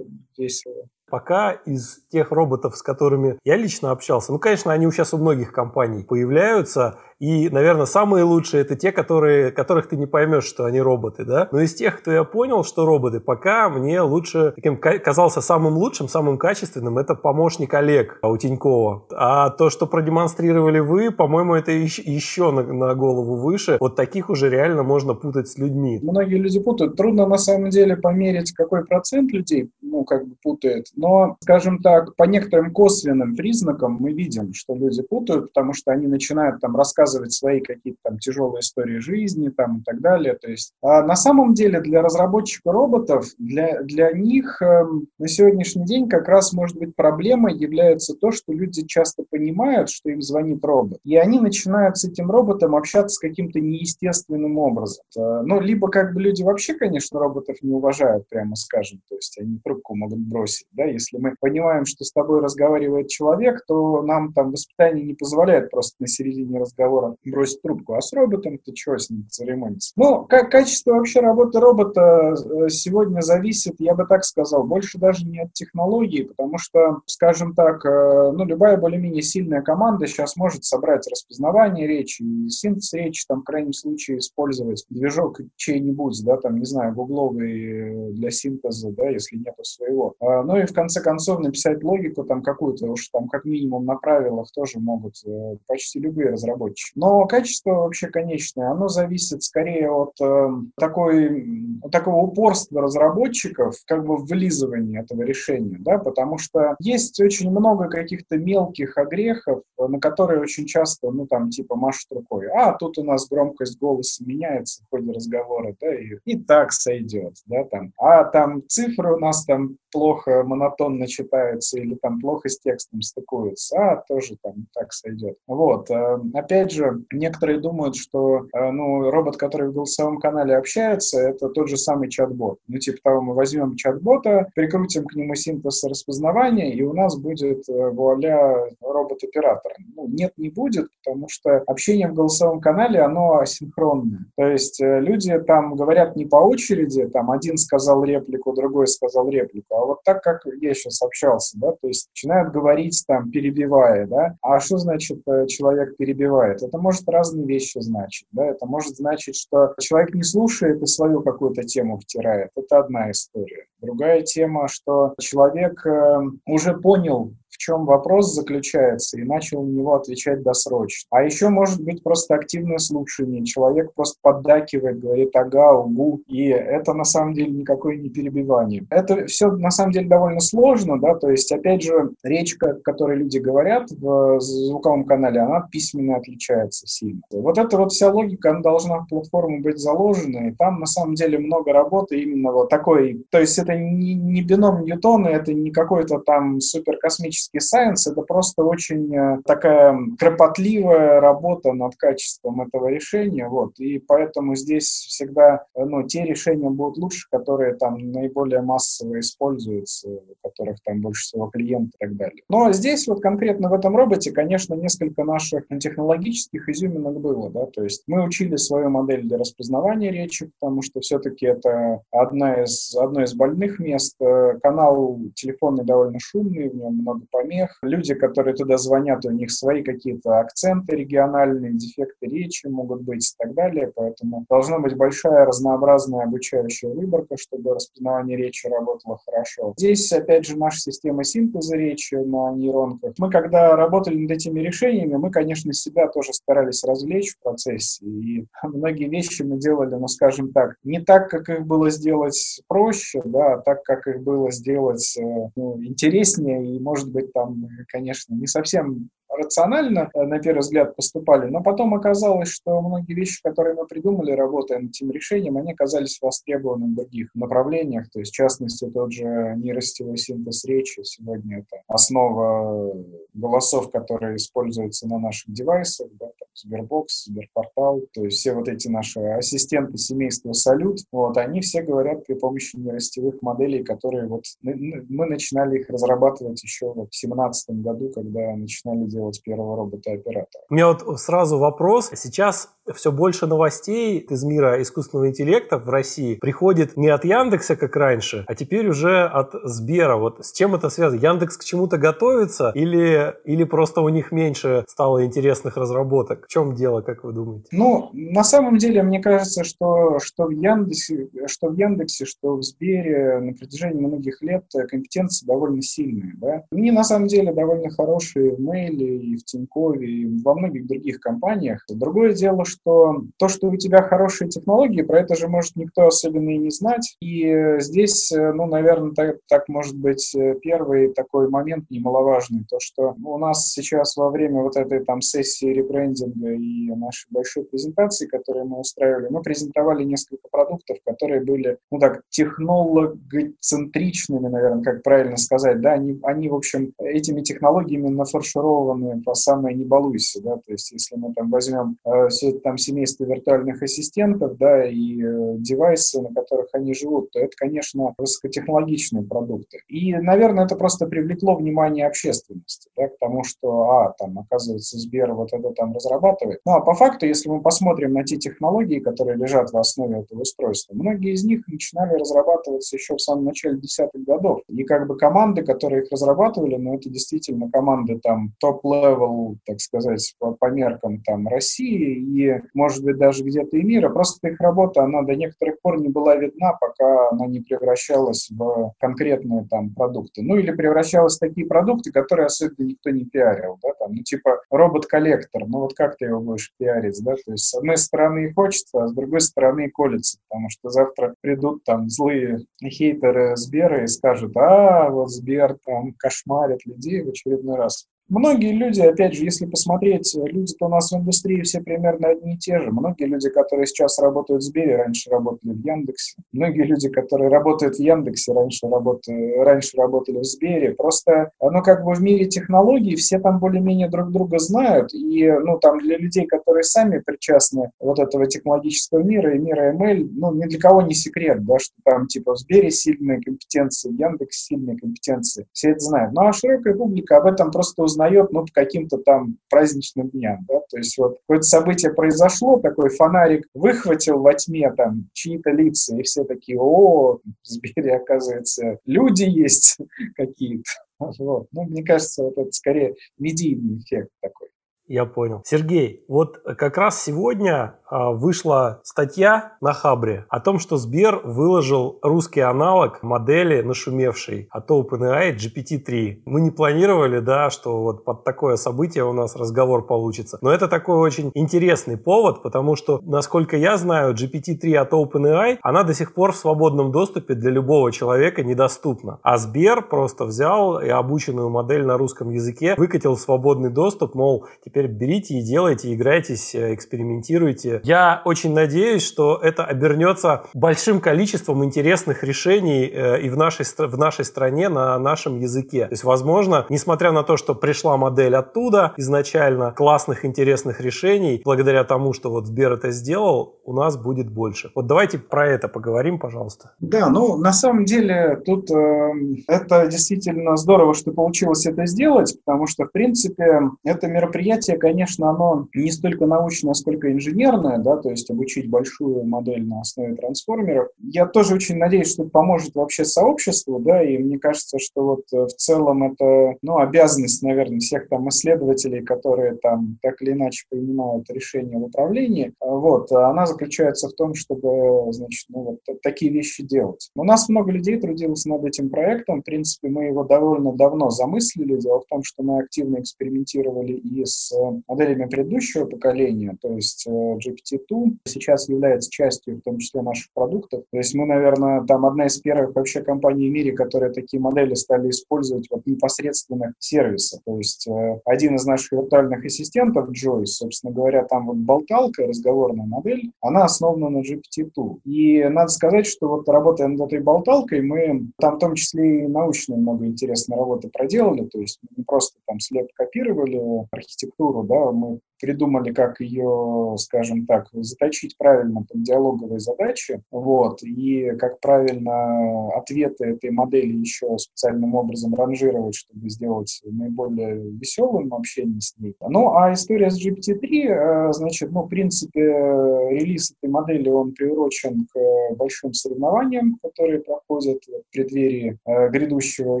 весело. 0.38 0.86
Пока 1.12 1.52
из 1.52 1.98
тех 2.10 2.32
роботов, 2.32 2.74
с 2.74 2.80
которыми 2.80 3.38
я 3.44 3.58
лично 3.58 3.90
общался, 3.90 4.32
ну, 4.32 4.38
конечно, 4.38 4.72
они 4.72 4.90
сейчас 4.90 5.12
у 5.12 5.18
многих 5.18 5.52
компаний 5.52 6.04
появляются, 6.04 6.96
и, 7.22 7.48
наверное, 7.50 7.86
самые 7.86 8.24
лучшие 8.24 8.62
это 8.62 8.74
те, 8.74 8.90
которые, 8.90 9.52
которых 9.52 9.88
ты 9.88 9.96
не 9.96 10.06
поймешь, 10.06 10.42
что 10.42 10.64
они 10.64 10.80
роботы, 10.80 11.24
да? 11.24 11.48
Но 11.52 11.60
из 11.60 11.72
тех, 11.72 12.00
кто 12.00 12.10
я 12.10 12.24
понял, 12.24 12.64
что 12.64 12.84
роботы, 12.84 13.20
пока 13.20 13.68
мне 13.68 14.00
лучше, 14.00 14.54
таким 14.56 14.76
казался 14.76 15.40
самым 15.40 15.74
лучшим, 15.74 16.08
самым 16.08 16.36
качественным, 16.36 16.98
это 16.98 17.14
помощник 17.14 17.74
Олег 17.74 18.18
у 18.22 18.36
Тинькова. 18.36 19.04
А 19.12 19.50
то, 19.50 19.70
что 19.70 19.86
продемонстрировали 19.86 20.80
вы, 20.80 21.12
по-моему, 21.12 21.54
это 21.54 21.70
еще, 21.70 22.50
на, 22.50 22.64
на 22.64 22.94
голову 22.96 23.36
выше. 23.36 23.76
Вот 23.78 23.94
таких 23.94 24.28
уже 24.28 24.50
реально 24.50 24.82
можно 24.82 25.14
путать 25.14 25.46
с 25.46 25.58
людьми. 25.58 26.00
Многие 26.02 26.38
люди 26.38 26.58
путают. 26.58 26.96
Трудно 26.96 27.28
на 27.28 27.38
самом 27.38 27.70
деле 27.70 27.96
померить, 27.96 28.50
какой 28.50 28.84
процент 28.84 29.30
людей, 29.30 29.70
ну, 29.80 30.02
как 30.02 30.26
бы 30.26 30.34
путает. 30.42 30.88
Но, 31.02 31.36
скажем 31.40 31.80
так, 31.80 32.14
по 32.14 32.22
некоторым 32.22 32.72
косвенным 32.72 33.34
признакам 33.34 33.96
мы 33.98 34.12
видим, 34.12 34.54
что 34.54 34.76
люди 34.76 35.02
путают, 35.02 35.48
потому 35.48 35.72
что 35.72 35.90
они 35.90 36.06
начинают 36.06 36.60
там 36.60 36.76
рассказывать 36.76 37.32
свои 37.32 37.60
какие-то 37.60 37.98
там 38.04 38.18
тяжелые 38.20 38.60
истории 38.60 38.98
жизни 38.98 39.48
там 39.48 39.78
и 39.78 39.82
так 39.82 40.00
далее. 40.00 40.34
То 40.40 40.48
есть 40.48 40.74
а 40.80 41.02
на 41.02 41.16
самом 41.16 41.54
деле 41.54 41.80
для 41.80 42.02
разработчика 42.02 42.70
роботов, 42.70 43.26
для, 43.36 43.82
для 43.82 44.12
них 44.12 44.62
э, 44.62 44.84
на 45.18 45.26
сегодняшний 45.26 45.86
день 45.86 46.08
как 46.08 46.28
раз 46.28 46.52
может 46.52 46.78
быть 46.78 46.94
проблемой 46.94 47.56
является 47.56 48.14
то, 48.14 48.30
что 48.30 48.52
люди 48.52 48.86
часто 48.86 49.24
понимают, 49.28 49.90
что 49.90 50.08
им 50.08 50.22
звонит 50.22 50.64
робот, 50.64 51.00
и 51.02 51.16
они 51.16 51.40
начинают 51.40 51.98
с 51.98 52.04
этим 52.04 52.30
роботом 52.30 52.76
общаться 52.76 53.20
каким-то 53.20 53.58
неестественным 53.58 54.56
образом. 54.56 55.02
Э, 55.18 55.42
ну, 55.44 55.60
либо 55.60 55.88
как 55.88 56.14
бы 56.14 56.20
люди 56.22 56.44
вообще, 56.44 56.74
конечно, 56.74 57.18
роботов 57.18 57.56
не 57.60 57.72
уважают, 57.72 58.28
прямо 58.28 58.54
скажем, 58.54 59.00
то 59.08 59.16
есть 59.16 59.36
они 59.40 59.58
трубку 59.64 59.96
могут 59.96 60.20
бросить, 60.20 60.68
да, 60.70 60.91
если 60.92 61.18
мы 61.18 61.34
понимаем, 61.40 61.84
что 61.84 62.04
с 62.04 62.12
тобой 62.12 62.40
разговаривает 62.40 63.08
человек, 63.08 63.64
то 63.66 64.02
нам 64.02 64.32
там 64.32 64.50
воспитание 64.50 65.04
не 65.04 65.14
позволяет 65.14 65.70
просто 65.70 65.96
на 66.00 66.06
середине 66.06 66.58
разговора 66.58 67.16
бросить 67.24 67.62
трубку, 67.62 67.94
а 67.94 68.00
с 68.00 68.12
роботом 68.12 68.58
ты 68.58 68.72
чего 68.72 68.98
с 68.98 69.10
ним 69.10 69.26
церемониться? 69.28 69.92
Ну, 69.96 70.24
как 70.24 70.50
качество 70.50 70.92
вообще 70.92 71.20
работы 71.20 71.60
робота 71.60 72.34
э, 72.34 72.68
сегодня 72.68 73.20
зависит, 73.20 73.74
я 73.78 73.94
бы 73.94 74.06
так 74.06 74.24
сказал, 74.24 74.64
больше 74.64 74.98
даже 74.98 75.26
не 75.26 75.40
от 75.40 75.52
технологии, 75.52 76.22
потому 76.22 76.58
что, 76.58 77.00
скажем 77.06 77.54
так, 77.54 77.84
э, 77.84 78.32
ну, 78.32 78.44
любая 78.44 78.76
более-менее 78.76 79.22
сильная 79.22 79.62
команда 79.62 80.06
сейчас 80.06 80.36
может 80.36 80.64
собрать 80.64 81.06
распознавание 81.10 81.86
речи 81.86 82.22
синтез 82.48 82.92
речи, 82.92 83.24
там, 83.26 83.40
в 83.40 83.44
крайнем 83.44 83.72
случае, 83.72 84.18
использовать 84.18 84.84
движок 84.88 85.40
чей-нибудь, 85.56 86.22
да, 86.24 86.36
там, 86.36 86.58
не 86.58 86.64
знаю, 86.64 86.94
гугловый 86.94 88.10
э, 88.10 88.12
для 88.12 88.30
синтеза, 88.30 88.90
да, 88.90 89.08
если 89.08 89.36
нету 89.36 89.64
своего. 89.64 90.14
А, 90.20 90.42
ну 90.42 90.56
и 90.56 90.66
в 90.66 90.72
конце 90.82 91.00
концов 91.00 91.38
написать 91.40 91.84
логику 91.84 92.24
там 92.24 92.42
какую-то, 92.42 92.90
уж 92.90 93.08
там 93.08 93.28
как 93.28 93.44
минимум 93.44 93.84
на 93.84 93.94
правилах 93.94 94.50
тоже 94.52 94.80
могут 94.80 95.14
э, 95.24 95.56
почти 95.66 96.00
любые 96.00 96.30
разработчики. 96.30 96.92
Но 96.96 97.24
качество 97.26 97.74
вообще 97.74 98.08
конечное, 98.08 98.70
оно 98.70 98.88
зависит 98.88 99.44
скорее 99.44 99.90
от 99.90 100.12
э, 100.20 100.48
такой, 100.76 101.78
такого 101.92 102.16
упорства 102.16 102.82
разработчиков, 102.82 103.76
как 103.86 104.04
бы 104.04 104.16
вылизывания 104.16 105.02
этого 105.02 105.22
решения, 105.22 105.76
да, 105.78 105.98
потому 105.98 106.38
что 106.38 106.74
есть 106.80 107.20
очень 107.20 107.50
много 107.50 107.88
каких-то 107.88 108.36
мелких 108.36 108.98
огрехов, 108.98 109.62
на 109.78 110.00
которые 110.00 110.40
очень 110.40 110.66
часто, 110.66 111.12
ну 111.12 111.26
там 111.26 111.50
типа 111.50 111.76
машут 111.76 112.10
рукой, 112.10 112.48
а 112.48 112.72
тут 112.72 112.98
у 112.98 113.04
нас 113.04 113.28
громкость 113.28 113.78
голоса 113.78 114.24
меняется 114.24 114.82
в 114.82 114.90
ходе 114.90 115.12
разговора, 115.12 115.76
да, 115.80 115.94
и, 115.94 116.16
и 116.24 116.36
так 116.36 116.72
сойдет, 116.72 117.34
да, 117.46 117.62
там, 117.64 117.92
а 117.98 118.24
там 118.24 118.62
цифры 118.66 119.14
у 119.14 119.18
нас 119.18 119.44
там 119.44 119.76
плохо, 119.92 120.42
монотонно 120.62 121.06
читаются 121.06 121.78
или 121.78 121.94
там 121.96 122.20
плохо 122.20 122.48
с 122.48 122.58
текстом 122.58 123.02
стыкуются, 123.02 123.76
а 123.76 124.04
тоже 124.08 124.36
там 124.42 124.66
так 124.74 124.92
сойдет. 124.92 125.36
Вот. 125.46 125.90
Э, 125.90 126.18
опять 126.34 126.70
же, 126.70 127.02
некоторые 127.12 127.60
думают, 127.60 127.96
что 127.96 128.46
э, 128.52 128.70
ну, 128.70 129.10
робот, 129.10 129.36
который 129.36 129.68
в 129.68 129.72
голосовом 129.72 130.18
канале 130.18 130.56
общается, 130.56 131.20
это 131.20 131.48
тот 131.48 131.68
же 131.68 131.76
самый 131.76 132.08
чат-бот. 132.08 132.58
Ну, 132.68 132.78
типа 132.78 132.98
того, 133.02 133.20
мы 133.20 133.34
возьмем 133.34 133.76
чат-бота, 133.76 134.48
прикрутим 134.54 135.04
к 135.06 135.14
нему 135.14 135.34
синтез 135.34 135.84
распознавания, 135.84 136.72
и 136.74 136.82
у 136.82 136.92
нас 136.92 137.16
будет 137.16 137.68
э, 137.68 137.90
вуаля 137.90 138.68
робот-оператор. 138.80 139.72
Ну, 139.96 140.08
нет, 140.08 140.32
не 140.36 140.50
будет, 140.50 140.88
потому 141.04 141.28
что 141.28 141.58
общение 141.66 142.08
в 142.08 142.14
голосовом 142.14 142.60
канале, 142.60 143.00
оно 143.00 143.38
асинхронное. 143.38 144.26
То 144.36 144.46
есть 144.46 144.80
люди 144.80 145.38
там 145.40 145.74
говорят 145.74 146.16
не 146.16 146.26
по 146.26 146.36
очереди, 146.36 147.06
там 147.08 147.30
один 147.30 147.56
сказал 147.56 148.04
реплику, 148.04 148.52
другой 148.52 148.86
сказал 148.86 149.28
реплику, 149.28 149.74
а 149.74 149.86
вот 149.86 150.02
так, 150.04 150.22
как 150.22 150.44
я 150.60 150.74
сейчас 150.74 151.02
общался, 151.02 151.58
да, 151.58 151.72
то 151.72 151.88
есть 151.88 152.08
начинают 152.10 152.52
говорить 152.52 153.04
там, 153.06 153.30
перебивая, 153.30 154.06
да, 154.06 154.36
а 154.42 154.60
что 154.60 154.78
значит 154.78 155.22
человек 155.48 155.96
перебивает? 155.96 156.62
Это 156.62 156.78
может 156.78 157.08
разные 157.08 157.46
вещи 157.46 157.78
значить, 157.80 158.26
да, 158.32 158.46
это 158.46 158.66
может 158.66 158.96
значить, 158.96 159.36
что 159.36 159.74
человек 159.80 160.14
не 160.14 160.22
слушает 160.22 160.82
и 160.82 160.86
свою 160.86 161.22
какую-то 161.22 161.62
тему 161.62 161.98
втирает, 161.98 162.50
это 162.56 162.78
одна 162.78 163.10
история. 163.10 163.66
Другая 163.80 164.22
тема, 164.22 164.68
что 164.68 165.14
человек 165.18 165.84
э, 165.86 166.20
уже 166.46 166.76
понял, 166.76 167.34
в 167.52 167.58
чем 167.58 167.84
вопрос 167.84 168.34
заключается, 168.34 169.18
и 169.18 169.24
начал 169.24 169.62
на 169.62 169.70
него 169.70 169.94
отвечать 169.94 170.42
досрочно. 170.42 171.06
А 171.10 171.22
еще 171.22 171.50
может 171.50 171.82
быть 171.84 172.02
просто 172.02 172.34
активное 172.34 172.78
слушание. 172.78 173.44
Человек 173.44 173.92
просто 173.94 174.18
поддакивает, 174.22 175.00
говорит 175.00 175.36
ага, 175.36 175.74
угу, 175.74 176.22
и 176.26 176.46
это 176.46 176.94
на 176.94 177.04
самом 177.04 177.34
деле 177.34 177.50
никакое 177.50 177.98
не 177.98 178.08
перебивание. 178.08 178.86
Это 178.88 179.26
все 179.26 179.50
на 179.50 179.70
самом 179.70 179.92
деле 179.92 180.08
довольно 180.08 180.40
сложно, 180.40 180.98
да, 180.98 181.14
то 181.14 181.30
есть, 181.30 181.52
опять 181.52 181.82
же, 181.82 182.10
речь, 182.22 182.56
которой 182.56 183.18
люди 183.18 183.38
говорят 183.38 183.90
в 183.90 184.40
звуковом 184.40 185.04
канале, 185.04 185.40
она 185.40 185.68
письменно 185.70 186.16
отличается 186.16 186.86
сильно. 186.86 187.20
Вот 187.30 187.58
эта 187.58 187.76
вот 187.76 187.92
вся 187.92 188.10
логика, 188.10 188.50
она 188.50 188.60
должна 188.60 189.00
в 189.00 189.08
платформу 189.08 189.60
быть 189.60 189.78
заложена, 189.78 190.48
и 190.48 190.52
там 190.52 190.80
на 190.80 190.86
самом 190.86 191.14
деле 191.14 191.38
много 191.38 191.72
работы 191.72 192.18
именно 192.22 192.50
вот 192.50 192.70
такой, 192.70 193.24
то 193.30 193.38
есть 193.38 193.58
это 193.58 193.76
не, 193.76 194.14
не 194.14 194.42
бином 194.42 194.84
Ньютона, 194.84 195.28
это 195.28 195.52
не 195.52 195.70
какой-то 195.70 196.18
там 196.18 196.60
суперкосмический 196.60 197.41
математический 197.42 197.60
сайенс, 197.60 198.06
это 198.06 198.22
просто 198.22 198.64
очень 198.64 199.14
э, 199.14 199.38
такая 199.44 199.96
кропотливая 200.18 201.20
работа 201.20 201.72
над 201.72 201.96
качеством 201.96 202.62
этого 202.62 202.88
решения, 202.88 203.48
вот, 203.48 203.78
и 203.78 203.98
поэтому 203.98 204.54
здесь 204.54 204.86
всегда, 204.86 205.64
э, 205.74 205.84
ну, 205.84 206.02
те 206.04 206.24
решения 206.24 206.70
будут 206.70 206.98
лучше, 206.98 207.26
которые 207.30 207.74
там 207.74 208.12
наиболее 208.12 208.62
массово 208.62 209.20
используются, 209.20 210.08
у 210.08 210.22
которых 210.42 210.78
там 210.84 211.00
больше 211.00 211.22
всего 211.22 211.46
клиентов 211.48 211.94
и 212.00 212.04
так 212.04 212.16
далее. 212.16 212.42
Но 212.48 212.72
здесь 212.72 213.06
вот 213.08 213.20
конкретно 213.20 213.68
в 213.68 213.74
этом 213.74 213.96
роботе, 213.96 214.32
конечно, 214.32 214.74
несколько 214.74 215.24
наших 215.24 215.66
технологических 215.80 216.68
изюминок 216.68 217.20
было, 217.20 217.50
да, 217.50 217.66
то 217.66 217.82
есть 217.82 218.04
мы 218.06 218.24
учили 218.24 218.56
свою 218.56 218.90
модель 218.90 219.22
для 219.22 219.38
распознавания 219.38 220.10
речи, 220.10 220.50
потому 220.60 220.82
что 220.82 221.00
все-таки 221.00 221.46
это 221.46 222.00
одна 222.10 222.62
из, 222.62 222.94
одно 222.96 223.22
из 223.22 223.34
больных 223.34 223.78
мест. 223.78 224.16
Э, 224.20 224.58
канал 224.62 225.18
телефонный 225.34 225.84
довольно 225.84 226.18
шумный, 226.20 226.68
в 226.68 226.76
нем 226.76 226.94
много 226.96 227.22
помех. 227.32 227.78
Люди, 227.82 228.14
которые 228.14 228.54
туда 228.54 228.76
звонят, 228.76 229.24
у 229.24 229.30
них 229.30 229.50
свои 229.50 229.82
какие-то 229.82 230.38
акценты 230.38 230.94
региональные, 230.94 231.72
дефекты 231.72 232.26
речи 232.26 232.66
могут 232.66 233.02
быть 233.02 233.32
и 233.32 233.42
так 233.42 233.54
далее. 233.54 233.90
Поэтому 233.94 234.46
должна 234.48 234.78
быть 234.78 234.96
большая 234.96 235.44
разнообразная 235.44 236.24
обучающая 236.24 236.90
выборка, 236.90 237.36
чтобы 237.36 237.74
распознавание 237.74 238.36
речи 238.36 238.66
работало 238.66 239.18
хорошо. 239.26 239.74
Здесь, 239.76 240.12
опять 240.12 240.46
же, 240.46 240.56
наша 240.56 240.78
система 240.78 241.24
синтеза 241.24 241.76
речи 241.76 242.14
на 242.14 242.52
нейронках. 242.52 243.14
Мы, 243.18 243.30
когда 243.30 243.74
работали 243.74 244.16
над 244.16 244.30
этими 244.30 244.60
решениями, 244.60 245.16
мы, 245.16 245.30
конечно, 245.30 245.72
себя 245.72 246.08
тоже 246.08 246.32
старались 246.32 246.84
развлечь 246.84 247.34
в 247.34 247.42
процессе. 247.42 248.04
И 248.04 248.46
многие 248.62 249.08
вещи 249.08 249.42
мы 249.42 249.58
делали, 249.58 249.94
ну, 249.94 250.08
скажем 250.08 250.52
так, 250.52 250.76
не 250.84 251.00
так, 251.00 251.30
как 251.30 251.48
их 251.48 251.66
было 251.66 251.90
сделать 251.90 252.60
проще, 252.68 253.22
да, 253.24 253.54
а 253.54 253.58
так, 253.58 253.82
как 253.82 254.06
их 254.06 254.20
было 254.22 254.50
сделать 254.50 255.16
э, 255.18 255.22
ну, 255.56 255.82
интереснее 255.82 256.76
и, 256.76 256.78
может 256.78 257.10
быть, 257.10 257.21
быть, 257.22 257.32
там, 257.32 257.68
конечно, 257.88 258.34
не 258.34 258.46
совсем 258.46 259.10
рационально, 259.36 260.10
э, 260.14 260.22
на 260.22 260.38
первый 260.38 260.60
взгляд, 260.60 260.96
поступали, 260.96 261.48
но 261.48 261.62
потом 261.62 261.94
оказалось, 261.94 262.48
что 262.48 262.80
многие 262.80 263.14
вещи, 263.14 263.40
которые 263.42 263.74
мы 263.74 263.86
придумали, 263.86 264.32
работая 264.32 264.78
над 264.78 264.90
этим 264.90 265.10
решением, 265.10 265.56
они 265.56 265.72
оказались 265.72 266.18
востребованы 266.20 266.86
в 266.86 266.94
других 266.94 267.30
направлениях, 267.34 268.10
то 268.10 268.18
есть, 268.18 268.32
в 268.32 268.34
частности, 268.34 268.88
тот 268.90 269.12
же 269.12 269.54
нейросетевой 269.56 270.16
синтез 270.16 270.64
речи. 270.64 271.02
Сегодня 271.02 271.60
это 271.60 271.82
основа 271.88 272.94
голосов, 273.34 273.90
которые 273.90 274.36
используются 274.36 275.08
на 275.08 275.18
наших 275.18 275.52
девайсах, 275.52 276.08
да, 276.18 276.26
там, 276.26 276.48
Sberbox, 276.54 277.06
Сберпортал, 277.26 278.02
то 278.12 278.24
есть 278.24 278.38
все 278.38 278.52
вот 278.52 278.68
эти 278.68 278.88
наши 278.88 279.20
ассистенты 279.20 279.96
семейства 279.96 280.52
Салют, 280.52 280.98
вот, 281.10 281.36
они 281.38 281.60
все 281.60 281.82
говорят 281.82 282.26
при 282.26 282.34
помощи 282.34 282.76
нейросетевых 282.76 283.40
моделей, 283.42 283.82
которые 283.82 284.26
вот 284.26 284.44
мы, 284.62 285.26
начинали 285.26 285.78
их 285.78 285.88
разрабатывать 285.88 286.62
еще 286.62 286.90
в 286.90 286.94
2017 286.94 287.76
году, 287.76 288.10
когда 288.10 288.54
начинали 288.56 289.04
делать 289.06 289.21
сделать 289.22 289.42
первого 289.42 289.76
робота-оператора. 289.76 290.64
У 290.68 290.74
меня 290.74 290.88
вот 290.88 291.20
сразу 291.20 291.58
вопрос. 291.58 292.10
Сейчас 292.14 292.70
все 292.94 293.12
больше 293.12 293.46
новостей 293.46 294.18
из 294.18 294.42
мира 294.44 294.82
искусственного 294.82 295.28
интеллекта 295.28 295.78
в 295.78 295.88
России 295.88 296.36
приходит 296.40 296.96
не 296.96 297.08
от 297.08 297.24
Яндекса, 297.24 297.76
как 297.76 297.94
раньше, 297.96 298.44
а 298.48 298.54
теперь 298.54 298.88
уже 298.88 299.24
от 299.24 299.52
Сбера. 299.64 300.16
Вот 300.16 300.44
с 300.44 300.52
чем 300.52 300.74
это 300.74 300.88
связано? 300.88 301.20
Яндекс 301.20 301.56
к 301.58 301.64
чему-то 301.64 301.98
готовится 301.98 302.72
или, 302.74 303.34
или 303.44 303.64
просто 303.64 304.00
у 304.00 304.08
них 304.08 304.32
меньше 304.32 304.84
стало 304.88 305.24
интересных 305.24 305.76
разработок? 305.76 306.46
В 306.46 306.48
чем 306.48 306.74
дело, 306.74 307.02
как 307.02 307.24
вы 307.24 307.32
думаете? 307.32 307.68
Ну, 307.70 308.10
на 308.12 308.42
самом 308.42 308.78
деле, 308.78 309.02
мне 309.02 309.20
кажется, 309.20 309.64
что, 309.64 310.18
что, 310.20 310.46
в 310.46 310.50
Яндексе, 310.50 311.28
что 311.46 311.68
в 311.68 311.76
Яндексе, 311.76 312.24
что 312.24 312.56
в 312.56 312.62
Сбере 312.62 313.38
на 313.38 313.52
протяжении 313.52 314.00
многих 314.00 314.42
лет 314.42 314.64
компетенции 314.90 315.46
довольно 315.46 315.82
сильные. 315.82 316.34
Да? 316.40 316.64
Они 316.72 316.90
на 316.90 317.04
самом 317.04 317.28
деле 317.28 317.52
довольно 317.52 317.90
хорошие 317.90 318.56
в 318.56 318.60
Мейле 318.60 319.11
и 319.18 319.36
в 319.36 319.44
Тинькове, 319.44 320.06
и 320.06 320.42
во 320.42 320.54
многих 320.54 320.86
других 320.86 321.20
компаниях. 321.20 321.84
Другое 321.88 322.32
дело, 322.32 322.64
что 322.64 323.22
то, 323.38 323.48
что 323.48 323.68
у 323.68 323.76
тебя 323.76 324.02
хорошие 324.02 324.48
технологии, 324.48 325.02
про 325.02 325.20
это 325.20 325.34
же 325.34 325.48
может 325.48 325.76
никто 325.76 326.06
особенно 326.06 326.50
и 326.50 326.58
не 326.58 326.70
знать. 326.70 327.16
И 327.20 327.76
здесь, 327.78 328.32
э, 328.32 328.52
ну, 328.52 328.66
наверное, 328.66 329.12
так, 329.12 329.36
так 329.48 329.68
может 329.68 329.96
быть 329.96 330.34
э, 330.34 330.56
первый 330.60 331.12
такой 331.12 331.48
момент 331.48 331.86
немаловажный, 331.90 332.64
то, 332.68 332.78
что 332.80 333.14
у 333.24 333.38
нас 333.38 333.72
сейчас 333.72 334.16
во 334.16 334.30
время 334.30 334.62
вот 334.62 334.76
этой 334.76 335.04
там 335.04 335.20
сессии 335.20 335.66
ребрендинга 335.66 336.52
и 336.52 336.90
нашей 336.94 337.26
большой 337.30 337.64
презентации, 337.64 338.26
которую 338.26 338.66
мы 338.66 338.80
устраивали, 338.80 339.28
мы 339.28 339.42
презентовали 339.42 340.04
несколько 340.04 340.48
продуктов, 340.50 340.98
которые 341.04 341.42
были, 341.42 341.78
ну 341.90 341.98
так, 341.98 342.22
технологоцентричными, 342.30 344.48
наверное, 344.48 344.82
как 344.82 345.02
правильно 345.02 345.36
сказать, 345.36 345.80
да, 345.80 345.92
они, 345.92 346.18
они 346.22 346.48
в 346.48 346.54
общем, 346.54 346.94
этими 346.98 347.42
технологиями 347.42 348.08
нафаршированы 348.08 349.01
по 349.24 349.34
самое 349.34 349.76
не 349.76 349.84
балуйся, 349.84 350.42
да, 350.42 350.56
то 350.56 350.72
есть 350.72 350.92
если 350.92 351.16
мы 351.16 351.32
там 351.34 351.50
возьмем 351.50 351.96
э, 352.04 352.28
все 352.28 352.52
там 352.52 352.78
семейство 352.78 353.24
виртуальных 353.24 353.82
ассистентов, 353.82 354.56
да, 354.58 354.86
и 354.86 355.22
э, 355.22 355.56
девайсы, 355.58 356.20
на 356.20 356.32
которых 356.32 356.68
они 356.72 356.94
живут, 356.94 357.30
то 357.30 357.40
это, 357.40 357.52
конечно, 357.56 358.14
высокотехнологичные 358.16 359.24
продукты. 359.24 359.78
И, 359.88 360.14
наверное, 360.14 360.64
это 360.64 360.76
просто 360.76 361.06
привлекло 361.06 361.56
внимание 361.56 362.06
общественности, 362.06 362.90
да, 362.96 363.08
к 363.08 363.18
тому, 363.18 363.44
что, 363.44 363.90
а, 363.90 364.14
там, 364.18 364.38
оказывается, 364.38 364.98
Сбер 364.98 365.32
вот 365.32 365.52
это 365.52 365.70
там 365.70 365.92
разрабатывает. 365.92 366.60
Ну, 366.64 366.72
а 366.72 366.80
по 366.80 366.94
факту, 366.94 367.26
если 367.26 367.48
мы 367.48 367.60
посмотрим 367.60 368.12
на 368.12 368.24
те 368.24 368.36
технологии, 368.36 369.00
которые 369.00 369.36
лежат 369.36 369.70
в 369.70 369.76
основе 369.76 370.20
этого 370.20 370.40
устройства, 370.40 370.94
многие 370.94 371.32
из 371.32 371.44
них 371.44 371.66
начинали 371.68 372.14
разрабатываться 372.14 372.96
еще 372.96 373.16
в 373.16 373.20
самом 373.20 373.44
начале 373.44 373.78
десятых 373.78 374.22
годов. 374.24 374.60
И 374.68 374.84
как 374.84 375.06
бы 375.06 375.16
команды, 375.16 375.62
которые 375.62 376.02
их 376.02 376.12
разрабатывали, 376.12 376.76
ну, 376.76 376.94
это 376.94 377.08
действительно 377.08 377.70
команды 377.70 378.18
там 378.22 378.52
top-level, 378.92 379.56
так 379.64 379.80
сказать, 379.80 380.34
по, 380.38 380.52
по 380.52 380.70
меркам 380.70 381.22
там 381.22 381.48
России 381.48 382.14
и 382.14 382.62
может 382.74 383.04
быть, 383.04 383.18
даже 383.18 383.44
где-то 383.44 383.76
и 383.76 383.82
мира. 383.82 384.08
Просто 384.10 384.48
их 384.48 384.60
работа, 384.60 385.02
она 385.02 385.22
до 385.22 385.34
некоторых 385.34 385.80
пор 385.80 386.00
не 386.00 386.08
была 386.08 386.36
видна, 386.36 386.72
пока 386.72 387.30
она 387.30 387.46
не 387.46 387.60
превращалась 387.60 388.48
в 388.50 388.92
конкретные 388.98 389.66
там 389.68 389.94
продукты. 389.94 390.42
Ну, 390.42 390.56
или 390.56 390.70
превращалась 390.70 391.36
в 391.36 391.40
такие 391.40 391.66
продукты, 391.66 392.12
которые 392.12 392.46
особенно 392.46 392.88
никто 392.88 393.10
не 393.10 393.24
пиарил, 393.24 393.78
да, 393.82 393.90
там, 393.98 394.14
ну, 394.14 394.22
типа 394.22 394.62
робот-коллектор, 394.70 395.66
ну, 395.66 395.80
вот 395.80 395.94
как 395.94 396.16
ты 396.16 396.26
его 396.26 396.40
будешь 396.40 396.72
пиарить, 396.78 397.22
да, 397.22 397.34
то 397.34 397.52
есть 397.52 397.64
с 397.64 397.74
одной 397.74 397.96
стороны 397.96 398.52
хочется, 398.52 399.04
а 399.04 399.08
с 399.08 399.12
другой 399.12 399.40
стороны 399.40 399.90
колется, 399.90 400.38
потому 400.48 400.68
что 400.70 400.90
завтра 400.90 401.34
придут 401.40 401.84
там 401.84 402.08
злые 402.08 402.64
хейтеры 402.82 403.56
Сбера 403.56 404.04
и 404.04 404.06
скажут, 404.06 404.56
а, 404.56 405.10
вот 405.10 405.30
Сбер 405.30 405.78
там 405.84 406.14
кошмарит 406.18 406.84
людей 406.86 407.22
в 407.22 407.28
очередной 407.28 407.76
раз. 407.76 408.06
Многие 408.28 408.72
люди, 408.72 409.00
опять 409.00 409.34
же, 409.34 409.44
если 409.44 409.66
посмотреть, 409.66 410.34
люди-то 410.34 410.86
у 410.86 410.88
нас 410.88 411.12
в 411.12 411.16
индустрии 411.16 411.60
все 411.62 411.80
примерно 411.80 412.28
одни 412.28 412.54
и 412.54 412.58
те 412.58 412.80
же. 412.80 412.90
Многие 412.90 413.24
люди, 413.24 413.50
которые 413.50 413.86
сейчас 413.86 414.18
работают 414.18 414.62
в 414.62 414.64
Сбере, 414.64 414.96
раньше 414.96 415.28
работали 415.28 415.72
в 415.72 415.84
Яндексе. 415.84 416.36
Многие 416.52 416.84
люди, 416.84 417.10
которые 417.10 417.50
работают 417.50 417.96
в 417.96 418.00
Яндексе, 418.00 418.54
раньше, 418.54 418.88
работали, 418.88 419.58
раньше 419.58 419.98
работали 419.98 420.38
в 420.38 420.44
Сбере. 420.44 420.94
Просто, 420.94 421.50
ну, 421.60 421.82
как 421.82 422.04
бы 422.04 422.14
в 422.14 422.22
мире 422.22 422.46
технологий 422.46 423.16
все 423.16 423.38
там 423.38 423.58
более-менее 423.58 424.08
друг 424.08 424.30
друга 424.30 424.58
знают. 424.58 425.12
И, 425.12 425.50
ну, 425.50 425.78
там 425.78 425.98
для 425.98 426.16
людей, 426.16 426.46
которые 426.46 426.84
сами 426.84 427.18
причастны 427.18 427.90
вот 428.00 428.18
этого 428.18 428.46
технологического 428.46 429.22
мира 429.22 429.54
и 429.54 429.58
мира 429.58 429.92
ML, 429.94 430.28
ну, 430.32 430.54
ни 430.54 430.66
для 430.66 430.78
кого 430.78 431.02
не 431.02 431.14
секрет, 431.14 431.64
да, 431.66 431.78
что 431.78 431.94
там, 432.02 432.26
типа, 432.28 432.54
в 432.54 432.58
Сбере 432.58 432.90
сильные 432.90 433.42
компетенции, 433.42 434.08
в 434.08 434.18
Яндексе 434.18 434.64
сильные 434.68 434.96
компетенции. 434.96 435.66
Все 435.72 435.90
это 435.90 436.00
знают. 436.00 436.32
Ну, 436.32 436.46
а 436.46 436.52
широкая 436.54 436.94
публика 436.94 437.36
об 437.36 437.46
этом 437.46 437.70
просто 437.70 438.02
узнает 438.02 438.21
узнает, 438.22 438.52
ну, 438.52 438.64
по 438.64 438.72
каким-то 438.72 439.18
там 439.18 439.58
праздничным 439.68 440.30
дням, 440.30 440.64
да, 440.68 440.80
то 440.88 440.98
есть 440.98 441.16
вот 441.18 441.38
какое-то 441.40 441.64
событие 441.64 442.12
произошло, 442.12 442.78
такой 442.78 443.10
фонарик 443.10 443.66
выхватил 443.74 444.40
во 444.40 444.54
тьме 444.54 444.90
там 444.92 445.28
чьи-то 445.32 445.70
лица, 445.70 446.16
и 446.16 446.22
все 446.22 446.44
такие, 446.44 446.78
о, 446.78 447.38
в 447.38 447.66
Сбере, 447.66 448.16
оказывается, 448.16 448.98
люди 449.06 449.44
есть 449.44 449.98
какие-то. 450.36 450.90
Вот. 451.38 451.68
Ну, 451.72 451.84
мне 451.84 452.02
кажется, 452.02 452.42
вот 452.42 452.58
это 452.58 452.72
скорее 452.72 453.14
медийный 453.38 453.98
эффект 453.98 454.30
такой. 454.40 454.68
Я 455.12 455.26
понял. 455.26 455.60
Сергей, 455.66 456.24
вот 456.26 456.62
как 456.78 456.96
раз 456.96 457.22
сегодня 457.22 457.98
а, 458.12 458.30
вышла 458.30 459.00
статья 459.04 459.72
на 459.80 459.94
Хабре 459.94 460.44
о 460.50 460.60
том, 460.60 460.78
что 460.78 460.98
Сбер 460.98 461.40
выложил 461.44 462.18
русский 462.20 462.60
аналог 462.60 463.22
модели 463.22 463.80
нашумевшей 463.80 464.68
от 464.70 464.90
OpenAI 464.90 465.56
GPT-3. 465.56 466.42
Мы 466.44 466.60
не 466.60 466.70
планировали, 466.70 467.38
да, 467.38 467.70
что 467.70 468.02
вот 468.02 468.24
под 468.24 468.44
такое 468.44 468.76
событие 468.76 469.24
у 469.24 469.32
нас 469.32 469.56
разговор 469.56 470.06
получится. 470.06 470.58
Но 470.60 470.70
это 470.70 470.88
такой 470.88 471.16
очень 471.16 471.50
интересный 471.54 472.18
повод, 472.18 472.62
потому 472.62 472.96
что, 472.96 473.18
насколько 473.22 473.78
я 473.78 473.96
знаю, 473.96 474.34
GPT-3 474.34 474.94
от 474.96 475.14
OpenAI, 475.14 475.78
она 475.80 476.02
до 476.02 476.12
сих 476.12 476.34
пор 476.34 476.52
в 476.52 476.56
свободном 476.56 477.12
доступе 477.12 477.54
для 477.54 477.70
любого 477.70 478.12
человека 478.12 478.62
недоступна. 478.62 479.38
А 479.42 479.56
Сбер 479.56 480.02
просто 480.02 480.44
взял 480.44 481.00
и 481.00 481.08
обученную 481.08 481.70
модель 481.70 482.04
на 482.04 482.18
русском 482.18 482.50
языке 482.50 482.94
выкатил 482.98 483.36
в 483.36 483.40
свободный 483.40 483.88
доступ, 483.88 484.34
мол, 484.34 484.66
теперь 484.84 485.01
берите 485.08 485.58
и 485.58 485.62
делайте, 485.62 486.12
играйтесь, 486.14 486.74
экспериментируйте 486.74 488.00
я 488.04 488.42
очень 488.44 488.72
надеюсь, 488.72 489.26
что 489.26 489.58
это 489.62 489.84
обернется 489.84 490.64
большим 490.74 491.20
количеством 491.20 491.84
интересных 491.84 492.44
решений 492.44 493.06
э, 493.06 493.40
и 493.40 493.48
в 493.48 493.56
нашей, 493.56 493.84
в 493.84 494.18
нашей 494.18 494.44
стране 494.44 494.88
на 494.88 495.18
нашем 495.18 495.58
языке. 495.58 496.06
То 496.06 496.12
есть, 496.12 496.24
возможно, 496.24 496.86
несмотря 496.88 497.32
на 497.32 497.42
то, 497.42 497.56
что 497.56 497.74
пришла 497.74 498.16
модель 498.16 498.54
оттуда 498.54 499.12
изначально, 499.16 499.92
классных, 499.92 500.44
интересных 500.44 501.00
решений, 501.00 501.62
благодаря 501.64 502.04
тому, 502.04 502.32
что 502.32 502.50
вот 502.50 502.66
Сбер 502.66 502.92
это 502.92 503.10
сделал, 503.10 503.80
у 503.84 503.92
нас 503.92 504.16
будет 504.16 504.50
больше. 504.50 504.90
Вот 504.94 505.06
давайте 505.06 505.38
про 505.38 505.68
это 505.68 505.88
поговорим, 505.88 506.38
пожалуйста. 506.38 506.92
Да, 507.00 507.28
ну, 507.28 507.56
на 507.56 507.72
самом 507.72 508.04
деле, 508.04 508.60
тут 508.64 508.90
э, 508.90 509.32
это 509.68 510.06
действительно 510.06 510.76
здорово, 510.76 511.14
что 511.14 511.32
получилось 511.32 511.86
это 511.86 512.06
сделать, 512.06 512.56
потому 512.64 512.86
что, 512.86 513.04
в 513.04 513.12
принципе, 513.12 513.80
это 514.04 514.26
мероприятие, 514.26 514.91
конечно, 514.96 515.50
оно 515.50 515.88
не 515.94 516.10
столько 516.10 516.46
научное, 516.46 516.94
сколько 516.94 517.32
инженерное, 517.32 517.98
да, 517.98 518.16
то 518.16 518.30
есть 518.30 518.50
обучить 518.50 518.88
большую 518.88 519.44
модель 519.44 519.84
на 519.84 520.00
основе 520.00 520.34
трансформеров. 520.34 521.08
Я 521.18 521.46
тоже 521.46 521.74
очень 521.74 521.96
надеюсь, 521.96 522.32
что 522.32 522.42
это 522.42 522.50
поможет 522.50 522.94
вообще 522.94 523.24
сообществу, 523.24 523.98
да, 523.98 524.22
и 524.22 524.38
мне 524.38 524.58
кажется, 524.58 524.98
что 524.98 525.22
вот 525.24 525.44
э, 525.52 525.66
в 525.66 525.74
целом 525.74 526.22
это, 526.22 526.76
ну, 526.82 526.98
обязанность, 526.98 527.62
наверное, 527.62 527.98
всех 527.98 528.28
там 528.28 528.48
исследователей, 528.48 529.22
которые 529.22 529.76
там 529.76 530.18
так 530.22 530.40
или 530.42 530.52
иначе 530.52 530.84
принимают 530.90 531.50
решения 531.50 531.98
в 531.98 532.04
управлении, 532.04 532.72
а 532.80 532.86
вот, 532.86 533.30
она 533.32 533.66
заключается 533.66 534.28
в 534.28 534.32
том, 534.32 534.54
чтобы, 534.54 535.32
значит, 535.32 535.66
ну, 535.68 535.98
вот 536.06 536.20
такие 536.22 536.52
вещи 536.52 536.84
делать. 536.84 537.30
У 537.34 537.44
нас 537.44 537.68
много 537.68 537.90
людей 537.92 538.18
трудилось 538.18 538.64
над 538.64 538.84
этим 538.84 539.10
проектом, 539.10 539.60
в 539.60 539.64
принципе, 539.64 540.08
мы 540.08 540.24
его 540.24 540.44
довольно 540.44 540.92
давно 540.92 541.30
замыслили. 541.30 541.98
Дело 541.98 542.20
в 542.20 542.26
том, 542.26 542.42
что 542.42 542.62
мы 542.62 542.80
активно 542.80 543.20
экспериментировали 543.20 544.12
и 544.12 544.44
с 544.44 544.71
моделями 545.08 545.48
предыдущего 545.48 546.06
поколения, 546.06 546.76
то 546.80 546.92
есть 546.92 547.26
GPT 547.28 547.82
GPT-2 547.82 548.36
сейчас 548.44 548.88
является 548.88 549.30
частью, 549.30 549.76
в 549.76 549.80
том 549.82 549.98
числе, 549.98 550.22
наших 550.22 550.52
продуктов. 550.52 551.04
То 551.10 551.18
есть 551.18 551.34
мы, 551.34 551.46
наверное, 551.46 552.02
там 552.04 552.26
одна 552.26 552.46
из 552.46 552.58
первых 552.58 552.94
вообще 552.94 553.22
компаний 553.22 553.68
в 553.68 553.72
мире, 553.72 553.92
которые 553.92 554.32
такие 554.32 554.60
модели 554.60 554.94
стали 554.94 555.30
использовать 555.30 555.88
вот 555.90 556.06
непосредственных 556.06 556.94
сервисах. 556.98 557.60
То 557.64 557.76
есть 557.78 558.06
э, 558.08 558.40
один 558.44 558.76
из 558.76 558.84
наших 558.84 559.12
виртуальных 559.12 559.64
ассистентов, 559.64 560.30
Joyce, 560.30 560.66
собственно 560.66 561.12
говоря, 561.12 561.44
там 561.44 561.66
вот 561.66 561.76
болталка, 561.76 562.46
разговорная 562.46 563.06
модель, 563.06 563.52
она 563.60 563.84
основана 563.84 564.28
на 564.28 564.42
GPT-2. 564.42 565.20
И 565.24 565.64
надо 565.64 565.88
сказать, 565.88 566.26
что 566.26 566.48
вот 566.48 566.68
работая 566.68 567.08
над 567.08 567.20
этой 567.20 567.40
болталкой, 567.40 568.02
мы 568.02 568.46
там 568.58 568.76
в 568.76 568.78
том 568.78 568.94
числе 568.94 569.44
и 569.44 569.46
научную 569.46 570.00
много 570.00 570.26
интересной 570.26 570.76
работы 570.76 571.08
проделали, 571.08 571.66
то 571.66 571.80
есть 571.80 571.98
не 572.16 572.24
просто 572.24 572.58
там 572.66 572.80
слеп 572.80 573.08
копировали 573.14 574.06
архитектуру, 574.10 574.61
да, 574.84 575.12
мы 575.12 575.40
придумали, 575.62 576.12
как 576.12 576.40
ее, 576.40 577.14
скажем 577.18 577.66
так, 577.66 577.86
заточить 577.92 578.58
правильно 578.58 579.06
под 579.08 579.22
диалоговые 579.22 579.78
задачи, 579.78 580.42
вот, 580.50 581.02
и 581.04 581.52
как 581.52 581.80
правильно 581.80 582.88
ответы 582.96 583.44
этой 583.44 583.70
модели 583.70 584.16
еще 584.16 584.58
специальным 584.58 585.14
образом 585.14 585.54
ранжировать, 585.54 586.16
чтобы 586.16 586.50
сделать 586.50 587.00
наиболее 587.04 587.76
веселым 587.92 588.52
общение 588.52 589.00
с 589.00 589.14
ней. 589.18 589.34
Ну, 589.40 589.76
а 589.76 589.92
история 589.92 590.30
с 590.30 590.44
GPT-3, 590.44 591.48
э, 591.48 591.52
значит, 591.52 591.92
ну, 591.92 592.02
в 592.02 592.08
принципе, 592.08 592.60
релиз 592.60 593.72
этой 593.78 593.88
модели, 593.88 594.28
он 594.28 594.52
приурочен 594.52 595.28
к 595.32 595.74
большим 595.76 596.12
соревнованиям, 596.12 596.98
которые 597.02 597.40
проходят 597.40 597.98
в 598.06 598.32
преддверии 598.32 598.98
э, 599.06 599.28
грядущего 599.30 600.00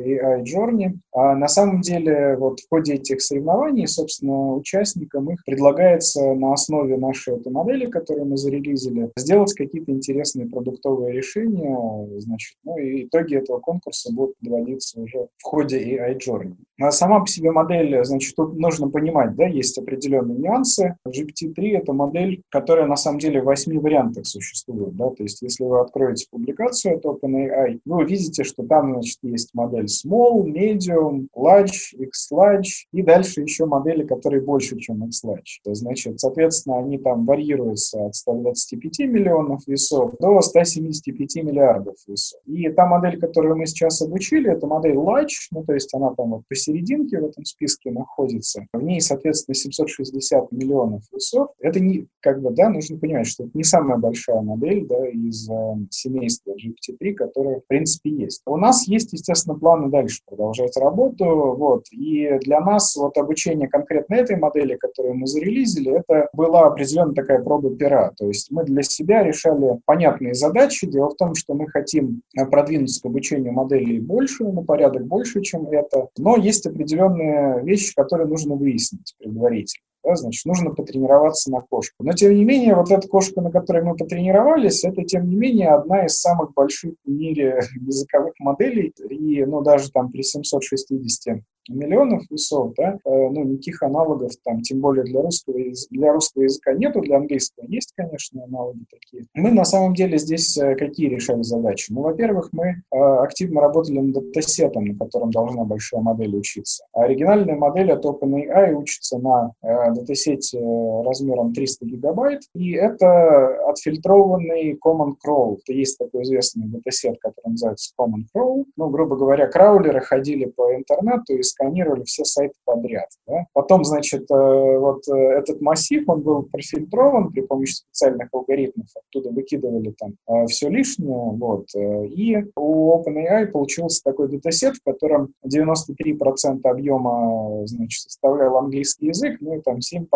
AI 0.00 0.42
Journey. 0.42 0.94
А 1.12 1.36
на 1.36 1.46
самом 1.46 1.82
деле, 1.82 2.36
вот 2.36 2.58
в 2.58 2.68
ходе 2.68 2.94
этих 2.94 3.22
соревнований, 3.22 3.86
собственно, 3.86 4.54
участникам 4.54 5.30
их 5.30 5.44
предлагается 5.52 6.32
на 6.32 6.54
основе 6.54 6.96
нашей 6.96 7.36
этой 7.36 7.52
модели, 7.52 7.84
которую 7.84 8.24
мы 8.24 8.38
зарелизили, 8.38 9.12
сделать 9.18 9.52
какие-то 9.52 9.92
интересные 9.92 10.48
продуктовые 10.48 11.12
решения, 11.12 12.08
значит, 12.20 12.56
ну 12.64 12.78
и 12.78 13.04
итоги 13.04 13.36
этого 13.36 13.58
конкурса 13.58 14.10
будут 14.14 14.34
подводиться 14.38 14.98
уже 14.98 15.28
в 15.36 15.42
ходе 15.42 15.78
AI 15.78 16.18
Journey. 16.18 16.54
А 16.80 16.90
сама 16.90 17.20
по 17.20 17.26
себе 17.26 17.50
модель, 17.52 18.02
значит, 18.02 18.34
тут 18.34 18.58
нужно 18.58 18.88
понимать, 18.88 19.36
да, 19.36 19.46
есть 19.46 19.76
определенные 19.76 20.38
нюансы. 20.38 20.96
GPT-3— 21.06 21.54
это 21.76 21.92
модель, 21.92 22.42
которая 22.48 22.86
на 22.86 22.96
самом 22.96 23.18
деле 23.18 23.42
в 23.42 23.44
восьми 23.44 23.76
вариантах 23.76 24.26
существует, 24.26 24.96
да, 24.96 25.10
то 25.10 25.22
есть 25.22 25.42
если 25.42 25.64
вы 25.64 25.80
откроете 25.80 26.28
публикацию 26.30 26.96
от 26.96 27.04
OpenAI, 27.04 27.80
вы 27.84 28.04
увидите, 28.04 28.42
что 28.42 28.62
там, 28.62 28.94
значит, 28.94 29.18
есть 29.22 29.50
модель 29.52 29.84
Small, 29.84 30.44
Medium, 30.46 31.26
Large, 31.36 31.94
X-Large 31.98 32.86
и 32.92 33.02
дальше 33.02 33.42
еще 33.42 33.66
модели, 33.66 34.06
которые 34.06 34.40
больше, 34.40 34.78
чем 34.78 35.04
X-Large 35.04 35.41
задач. 35.42 35.60
То, 35.64 35.74
значит, 35.74 36.20
соответственно, 36.20 36.78
они 36.78 36.98
там 36.98 37.24
варьируются 37.24 38.06
от 38.06 38.14
125 38.14 38.98
миллионов 39.00 39.66
весов 39.66 40.14
до 40.20 40.40
175 40.40 41.36
миллиардов 41.44 41.96
весов. 42.06 42.40
И 42.46 42.68
та 42.70 42.86
модель, 42.86 43.18
которую 43.18 43.56
мы 43.56 43.66
сейчас 43.66 44.00
обучили, 44.02 44.50
это 44.50 44.66
модель 44.66 44.96
Large, 44.96 45.48
ну, 45.50 45.64
то 45.64 45.74
есть 45.74 45.92
она 45.94 46.14
там 46.14 46.30
вот 46.30 46.42
посерединке 46.48 47.20
в 47.20 47.24
этом 47.24 47.44
списке 47.44 47.90
находится. 47.90 48.66
В 48.72 48.82
ней, 48.82 49.00
соответственно, 49.00 49.54
760 49.54 50.52
миллионов 50.52 51.02
весов. 51.12 51.50
Это 51.60 51.80
не, 51.80 52.06
как 52.20 52.40
бы, 52.40 52.50
да, 52.50 52.68
нужно 52.68 52.98
понимать, 52.98 53.26
что 53.26 53.44
это 53.44 53.52
не 53.54 53.64
самая 53.64 53.98
большая 53.98 54.40
модель, 54.40 54.86
да, 54.86 55.08
из 55.08 55.48
э, 55.48 55.54
семейства 55.90 56.52
GPT-3, 56.52 57.12
которая, 57.14 57.60
в 57.60 57.66
принципе, 57.66 58.10
есть. 58.10 58.42
У 58.46 58.56
нас 58.56 58.86
есть, 58.86 59.12
естественно, 59.12 59.58
планы 59.58 59.90
дальше 59.90 60.20
продолжать 60.26 60.76
работу, 60.76 61.54
вот, 61.56 61.84
и 61.92 62.38
для 62.40 62.60
нас 62.60 62.94
вот 62.96 63.16
обучение 63.16 63.68
конкретно 63.68 64.14
этой 64.14 64.36
модели, 64.36 64.76
которую 64.76 65.14
мы 65.14 65.26
зарелизили, 65.32 65.98
это 65.98 66.28
была 66.32 66.66
определенная 66.66 67.14
такая 67.14 67.42
проба 67.42 67.74
пера. 67.76 68.12
То 68.16 68.28
есть 68.28 68.50
мы 68.50 68.64
для 68.64 68.82
себя 68.82 69.22
решали 69.22 69.80
понятные 69.84 70.34
задачи. 70.34 70.86
Дело 70.86 71.10
в 71.10 71.16
том, 71.16 71.34
что 71.34 71.54
мы 71.54 71.68
хотим 71.68 72.22
продвинуться 72.50 73.02
к 73.02 73.06
обучению 73.06 73.52
моделей 73.52 74.00
больше, 74.00 74.44
на 74.44 74.62
порядок 74.62 75.06
больше, 75.06 75.42
чем 75.42 75.66
это. 75.68 76.08
Но 76.18 76.36
есть 76.36 76.66
определенные 76.66 77.62
вещи, 77.62 77.94
которые 77.94 78.28
нужно 78.28 78.54
выяснить 78.54 79.14
предварительно 79.18 79.82
да, 80.04 80.16
значит, 80.16 80.44
нужно 80.46 80.70
потренироваться 80.70 81.50
на 81.50 81.60
кошку. 81.60 82.02
Но, 82.04 82.12
тем 82.12 82.34
не 82.34 82.44
менее, 82.44 82.74
вот 82.74 82.90
эта 82.90 83.06
кошка, 83.06 83.40
на 83.40 83.50
которой 83.50 83.82
мы 83.82 83.96
потренировались, 83.96 84.84
это, 84.84 85.04
тем 85.04 85.28
не 85.28 85.36
менее, 85.36 85.70
одна 85.70 86.06
из 86.06 86.18
самых 86.18 86.54
больших 86.54 86.94
в 87.04 87.10
мире 87.10 87.60
языковых 87.80 88.34
моделей. 88.38 88.92
И, 89.08 89.44
ну, 89.44 89.62
даже 89.62 89.90
там 89.90 90.10
при 90.10 90.22
760 90.22 91.40
миллионов 91.68 92.22
весов, 92.30 92.72
да, 92.76 92.94
э, 92.94 92.98
ну, 93.04 93.44
никаких 93.44 93.82
аналогов 93.82 94.32
там, 94.44 94.62
тем 94.62 94.80
более 94.80 95.04
для 95.04 95.22
русского, 95.22 95.58
для 95.90 96.12
русского 96.12 96.42
языка 96.42 96.72
нету, 96.72 97.00
для 97.00 97.16
английского 97.16 97.64
есть, 97.66 97.92
конечно, 97.96 98.44
аналоги 98.44 98.84
такие. 98.90 99.24
Мы 99.34 99.52
на 99.52 99.64
самом 99.64 99.94
деле 99.94 100.18
здесь 100.18 100.56
э, 100.56 100.74
какие 100.74 101.08
решали 101.08 101.42
задачи? 101.42 101.92
Ну, 101.92 102.02
во-первых, 102.02 102.50
мы 102.52 102.82
э, 102.90 102.96
активно 102.96 103.60
работали 103.60 104.00
над 104.00 104.12
датасетом, 104.12 104.84
на 104.84 104.96
котором 104.96 105.30
должна 105.30 105.64
большая 105.64 106.00
модель 106.00 106.36
учиться. 106.36 106.84
А 106.92 107.02
оригинальная 107.02 107.56
модель 107.56 107.92
от 107.92 108.04
OpenAI 108.04 108.72
учится 108.72 109.18
на 109.18 109.52
датасете 109.62 110.60
размером 111.04 111.52
300 111.52 111.86
гигабайт, 111.86 112.42
и 112.54 112.72
это 112.72 113.68
отфильтрованный 113.68 114.78
Common 114.84 115.14
Crawl. 115.24 115.58
Это 115.62 115.72
есть 115.72 115.98
такой 115.98 116.22
известный 116.22 116.66
датасет, 116.66 117.18
который 117.20 117.52
называется 117.52 117.92
Common 117.98 118.24
Crawl. 118.34 118.64
Ну, 118.76 118.88
грубо 118.90 119.16
говоря, 119.16 119.46
краулеры 119.46 120.00
ходили 120.00 120.46
по 120.46 120.74
интернету 120.74 121.34
и 121.34 121.42
сканировали 121.52 122.04
все 122.04 122.24
сайты 122.24 122.54
подряд. 122.64 123.08
Да? 123.26 123.46
Потом, 123.52 123.84
значит, 123.84 124.22
э, 124.30 124.78
вот 124.78 125.06
э, 125.08 125.14
этот 125.14 125.60
массив, 125.60 126.08
он 126.08 126.22
был 126.22 126.42
профильтрован 126.44 127.30
при 127.30 127.42
помощи 127.42 127.74
специальных 127.74 128.28
алгоритмов, 128.32 128.86
оттуда 128.94 129.30
выкидывали 129.30 129.94
там 129.98 130.14
э, 130.28 130.46
все 130.46 130.68
лишнее, 130.68 131.32
вот, 131.32 131.66
и 131.74 132.44
у 132.56 132.98
OpenAI 132.98 133.46
получился 133.46 134.02
такой 134.02 134.28
датасет, 134.28 134.76
в 134.76 134.84
котором 134.84 135.32
93% 135.46 136.60
объема, 136.64 137.66
значит, 137.66 138.02
составлял 138.02 138.56
английский 138.58 139.06
язык, 139.06 139.38
ну 139.40 139.54
и 139.54 139.60
там 139.60 139.76
7% 139.76 140.06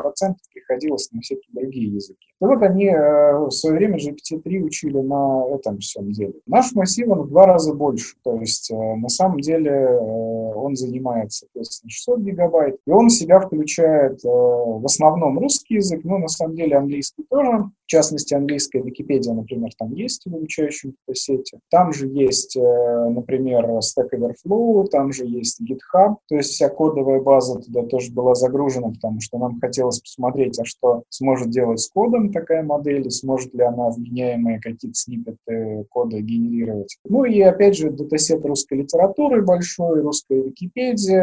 приходилось 0.53 1.11
на 1.13 1.21
всякие 1.21 1.49
другие 1.53 1.95
языки. 1.95 2.27
И 2.41 2.45
вот 2.45 2.63
они 2.63 2.91
в 2.91 3.51
свое 3.51 3.77
время 3.77 3.99
GPT-3 3.99 4.59
учили 4.61 4.99
на 4.99 5.47
этом 5.55 5.79
всем 5.79 6.11
деле. 6.13 6.35
Наш 6.47 6.73
массив, 6.73 7.09
он 7.09 7.23
в 7.23 7.29
два 7.29 7.47
раза 7.47 7.75
больше, 7.75 8.17
то 8.23 8.39
есть 8.39 8.71
на 8.71 9.09
самом 9.09 9.41
деле 9.41 9.89
он 9.99 10.77
занимает 10.77 11.26
занимает, 11.27 11.33
соответственно, 11.33 11.91
600 11.91 12.21
гигабайт. 12.21 12.77
И 12.87 12.91
он 12.91 13.09
в 13.09 13.13
себя 13.13 13.41
включает 13.41 14.25
э, 14.25 14.29
в 14.29 14.85
основном 14.85 15.39
русский 15.39 15.75
язык, 15.77 16.05
но 16.05 16.19
на 16.19 16.29
самом 16.29 16.57
деле 16.57 16.77
английский 16.77 17.25
тоже. 17.29 17.71
В 17.87 17.89
частности, 17.89 18.35
английская 18.35 18.83
Википедия, 18.83 19.33
например, 19.33 19.71
там 19.79 19.93
есть 19.93 20.23
в 20.25 20.35
обучающем 20.35 20.95
сети. 21.13 21.59
Там 21.71 21.93
же 21.93 22.09
есть, 22.09 22.57
э, 22.57 23.09
например, 23.11 23.67
Stack 23.79 24.11
Overflow, 24.13 24.87
там 24.87 25.13
же 25.13 25.25
есть 25.25 25.61
GitHub. 25.61 26.17
То 26.29 26.37
есть 26.37 26.51
вся 26.51 26.69
кодовая 26.69 27.21
база 27.21 27.61
туда 27.61 27.83
тоже 27.83 28.13
была 28.13 28.35
загружена, 28.35 28.91
потому 28.91 29.21
что 29.21 29.39
нам 29.39 29.61
хотелось 29.61 30.01
посмотреть, 30.01 30.59
а 30.59 30.65
что 30.65 31.05
сможет 31.11 31.51
делать 31.51 31.81
с 31.81 31.89
кодом 31.89 32.33
такая 32.33 32.63
модель, 32.63 33.11
сможет 33.11 33.55
ли 33.55 33.63
она 33.63 33.91
вменяемые 33.91 34.61
какие-то 34.61 34.99
сниппеты 34.99 35.87
кода 35.91 36.21
генерировать. 36.21 36.99
Ну 37.05 37.25
и 37.25 37.41
опять 37.41 37.77
же 37.77 37.91
датасет 37.91 38.45
русской 38.45 38.79
литературы 38.79 39.43
большой, 39.43 40.01
русская 40.01 40.43
Википедия, 40.43 41.16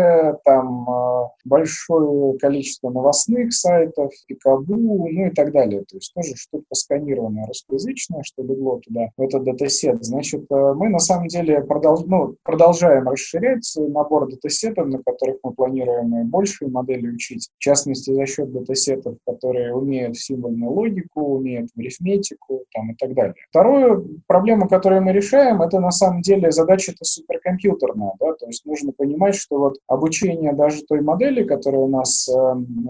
там 0.44 0.90
э, 0.90 1.28
большое 1.46 2.38
количество 2.38 2.90
новостных 2.90 3.54
сайтов, 3.54 4.12
Пикабу, 4.28 4.76
ну 5.10 5.28
и 5.28 5.30
так 5.32 5.52
далее. 5.52 5.82
То 5.82 5.98
есть 5.98 6.14
тоже 6.14 6.36
что-то 6.36 6.66
сканированное 6.74 7.46
русскоязычное, 7.48 8.22
что 8.24 8.44
легло 8.44 8.80
туда, 8.86 9.10
в 9.18 9.22
этот 9.22 9.44
датасет. 9.44 10.04
Значит, 10.04 10.46
э, 10.50 10.74
мы 10.76 10.90
на 10.90 11.00
самом 11.00 11.28
деле 11.28 11.62
продолж... 11.62 12.02
ну, 12.06 12.36
продолжаем 12.44 13.08
расширять 13.08 13.72
набор 13.78 14.30
датасетов, 14.30 14.88
на 14.88 15.02
которых 15.02 15.38
мы 15.44 15.54
планируем 15.54 16.30
большие 16.30 16.70
модели 16.70 17.08
учить. 17.10 17.50
В 17.58 17.60
частности, 17.60 18.12
за 18.14 18.26
счет 18.26 18.52
датасетов, 18.52 19.18
которые 19.26 19.74
умеют 19.74 20.18
символьную 20.18 20.72
логику, 20.72 21.22
умеют 21.22 21.70
арифметику 21.78 22.64
там, 22.74 22.92
и 22.92 22.96
так 22.96 23.14
далее. 23.14 23.36
Вторую 23.50 24.22
проблему, 24.28 24.68
которую 24.68 25.02
мы 25.02 25.12
решаем, 25.12 25.62
это 25.62 25.80
на 25.80 25.92
самом 25.92 26.22
деле 26.22 26.52
задача-то 26.52 27.06
суперкомпьютерная. 27.06 28.14
Да? 28.20 28.34
То 28.34 28.48
есть 28.48 28.66
нужно 28.66 28.92
понимать, 28.92 29.36
что 29.36 29.58
вот 29.58 29.78
обучение 29.88 30.54
даже 30.54 30.84
той 30.84 31.02
модели, 31.02 31.44
которая 31.44 31.82
у 31.82 31.88
нас 31.88 32.28
э, 32.30 32.34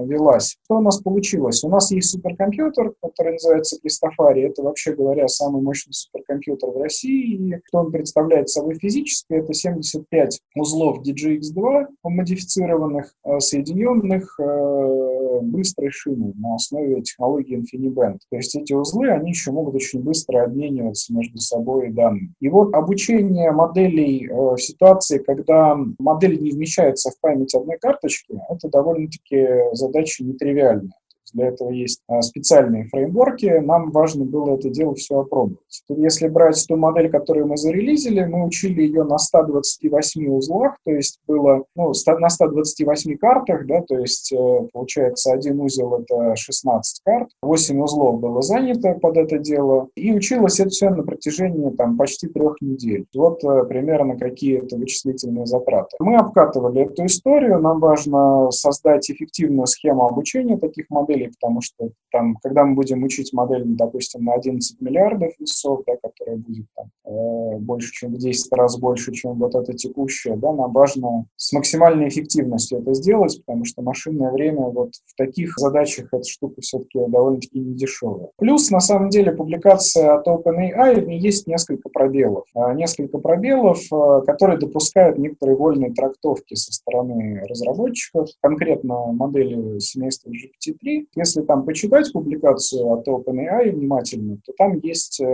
велась, 0.03 0.57
что 0.65 0.77
у 0.77 0.81
нас 0.81 1.01
получилось? 1.01 1.63
У 1.63 1.69
нас 1.69 1.91
есть 1.91 2.09
суперкомпьютер, 2.09 2.93
который 3.01 3.33
называется 3.33 3.79
Кристофари. 3.79 4.43
Это, 4.43 4.63
вообще 4.63 4.93
говоря, 4.93 5.27
самый 5.27 5.61
мощный 5.61 5.93
суперкомпьютер 5.93 6.69
в 6.69 6.81
России. 6.81 7.35
И 7.35 7.61
что 7.65 7.79
он 7.79 7.91
представляет 7.91 8.49
собой 8.49 8.75
физически? 8.75 9.33
Это 9.33 9.53
75 9.53 10.39
узлов 10.55 10.99
DGX2, 11.05 11.87
модифицированных, 12.03 13.13
э, 13.25 13.39
соединенных 13.39 14.39
э, 14.39 15.39
быстрой 15.41 15.89
шиной 15.89 16.33
на 16.35 16.55
основе 16.55 17.01
технологии 17.01 17.59
InfiniBand. 17.59 18.17
То 18.29 18.37
есть 18.37 18.55
эти 18.55 18.73
узлы, 18.73 19.09
они 19.09 19.31
еще 19.31 19.51
могут 19.51 19.75
очень 19.75 20.01
быстро 20.01 20.43
обмениваться 20.43 21.13
между 21.13 21.39
собой 21.39 21.91
данными. 21.91 22.33
И 22.39 22.49
вот 22.49 22.73
обучение 22.73 23.51
моделей 23.51 24.27
э, 24.27 24.33
в 24.33 24.57
ситуации, 24.57 25.17
когда 25.17 25.77
модель 25.99 26.41
не 26.41 26.51
вмещает 26.51 26.82
помещается 26.83 27.11
в 27.11 27.19
память 27.19 27.55
одной 27.55 27.77
карточки, 27.79 28.33
это 28.49 28.69
довольно-таки 28.69 29.47
задача 29.73 30.23
нетривиальная. 30.23 30.91
Для 31.33 31.47
этого 31.47 31.71
есть 31.71 32.01
а, 32.07 32.21
специальные 32.21 32.85
фреймворки. 32.85 33.59
Нам 33.59 33.91
важно 33.91 34.25
было 34.25 34.55
это 34.55 34.69
дело 34.69 34.95
все 34.95 35.19
опробовать. 35.19 35.83
Если 35.89 36.27
брать 36.27 36.63
ту 36.67 36.75
модель, 36.75 37.09
которую 37.09 37.47
мы 37.47 37.57
зарелизили, 37.57 38.23
мы 38.23 38.45
учили 38.45 38.81
ее 38.81 39.03
на 39.03 39.17
128 39.17 40.27
узлах, 40.27 40.77
то 40.83 40.91
есть 40.91 41.19
было 41.27 41.63
ну, 41.75 41.91
на 42.19 42.29
128 42.29 43.17
картах, 43.17 43.65
да, 43.65 43.81
то 43.81 43.97
есть 43.97 44.31
э, 44.31 44.67
получается 44.71 45.33
один 45.33 45.59
узел 45.59 45.95
это 45.95 46.35
16 46.35 47.01
карт, 47.03 47.29
8 47.41 47.81
узлов 47.81 48.19
было 48.19 48.41
занято 48.41 48.93
под 48.93 49.17
это 49.17 49.37
дело, 49.37 49.89
и 49.95 50.13
училось 50.13 50.59
это 50.59 50.69
все 50.69 50.89
на 50.89 51.03
протяжении 51.03 51.69
там, 51.71 51.97
почти 51.97 52.27
трех 52.27 52.61
недель. 52.61 53.05
Вот 53.15 53.43
э, 53.43 53.63
примерно 53.65 54.17
какие 54.17 54.63
это 54.63 54.77
вычислительные 54.77 55.45
затраты. 55.45 55.95
Мы 55.99 56.15
обкатывали 56.15 56.83
эту 56.83 57.05
историю, 57.05 57.59
нам 57.59 57.79
важно 57.79 58.51
создать 58.51 59.09
эффективную 59.09 59.67
схему 59.67 60.07
обучения 60.07 60.57
таких 60.57 60.89
моделей, 60.89 61.22
моделей, 61.23 61.31
потому 61.39 61.61
что 61.61 61.89
там, 62.11 62.35
когда 62.43 62.63
мы 62.63 62.75
будем 62.75 63.03
учить 63.03 63.33
модель, 63.33 63.63
допустим, 63.65 64.23
на 64.23 64.33
11 64.33 64.79
миллиардов 64.81 65.33
весов, 65.39 65.81
да, 65.87 65.93
которая 66.01 66.37
будет 66.37 66.65
там, 66.75 66.89
э, 67.05 67.57
больше, 67.57 67.91
чем 67.91 68.13
в 68.13 68.17
10 68.17 68.53
раз 68.53 68.77
больше, 68.77 69.11
чем 69.11 69.33
вот 69.39 69.55
эта 69.55 69.73
текущая, 69.73 70.35
да, 70.35 70.53
нам 70.53 70.71
важно 70.71 71.25
с 71.35 71.51
максимальной 71.53 72.07
эффективностью 72.07 72.79
это 72.79 72.93
сделать, 72.93 73.41
потому 73.45 73.65
что 73.65 73.81
машинное 73.81 74.31
время 74.31 74.61
вот 74.61 74.91
в 75.05 75.15
таких 75.15 75.57
задачах 75.57 76.09
эта 76.11 76.23
штука 76.23 76.61
все-таки 76.61 76.99
довольно-таки 77.07 77.59
не 77.59 77.73
дешевая. 77.73 78.29
Плюс, 78.37 78.69
на 78.69 78.79
самом 78.79 79.09
деле, 79.09 79.31
публикация 79.31 80.15
от 80.15 80.27
OpenAI, 80.27 81.01
в 81.01 81.07
ней 81.07 81.19
есть 81.19 81.47
несколько 81.47 81.89
пробелов. 81.89 82.45
А, 82.53 82.73
несколько 82.73 83.17
пробелов, 83.17 83.79
э, 83.91 84.21
которые 84.27 84.59
допускают 84.59 85.17
некоторые 85.17 85.57
вольные 85.57 85.93
трактовки 85.93 86.53
со 86.53 86.71
стороны 86.71 87.43
разработчиков, 87.49 88.29
конкретно 88.41 89.11
модели 89.13 89.79
семейства 89.79 90.29
GPT-3, 90.29 91.07
если 91.15 91.41
там 91.41 91.65
почитать 91.65 92.11
публикацию 92.11 92.87
от 92.91 93.07
OpenAI 93.07 93.71
внимательно, 93.71 94.37
то 94.45 94.53
там 94.57 94.79
есть 94.79 95.19
э, 95.21 95.25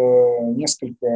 несколько 0.56 1.08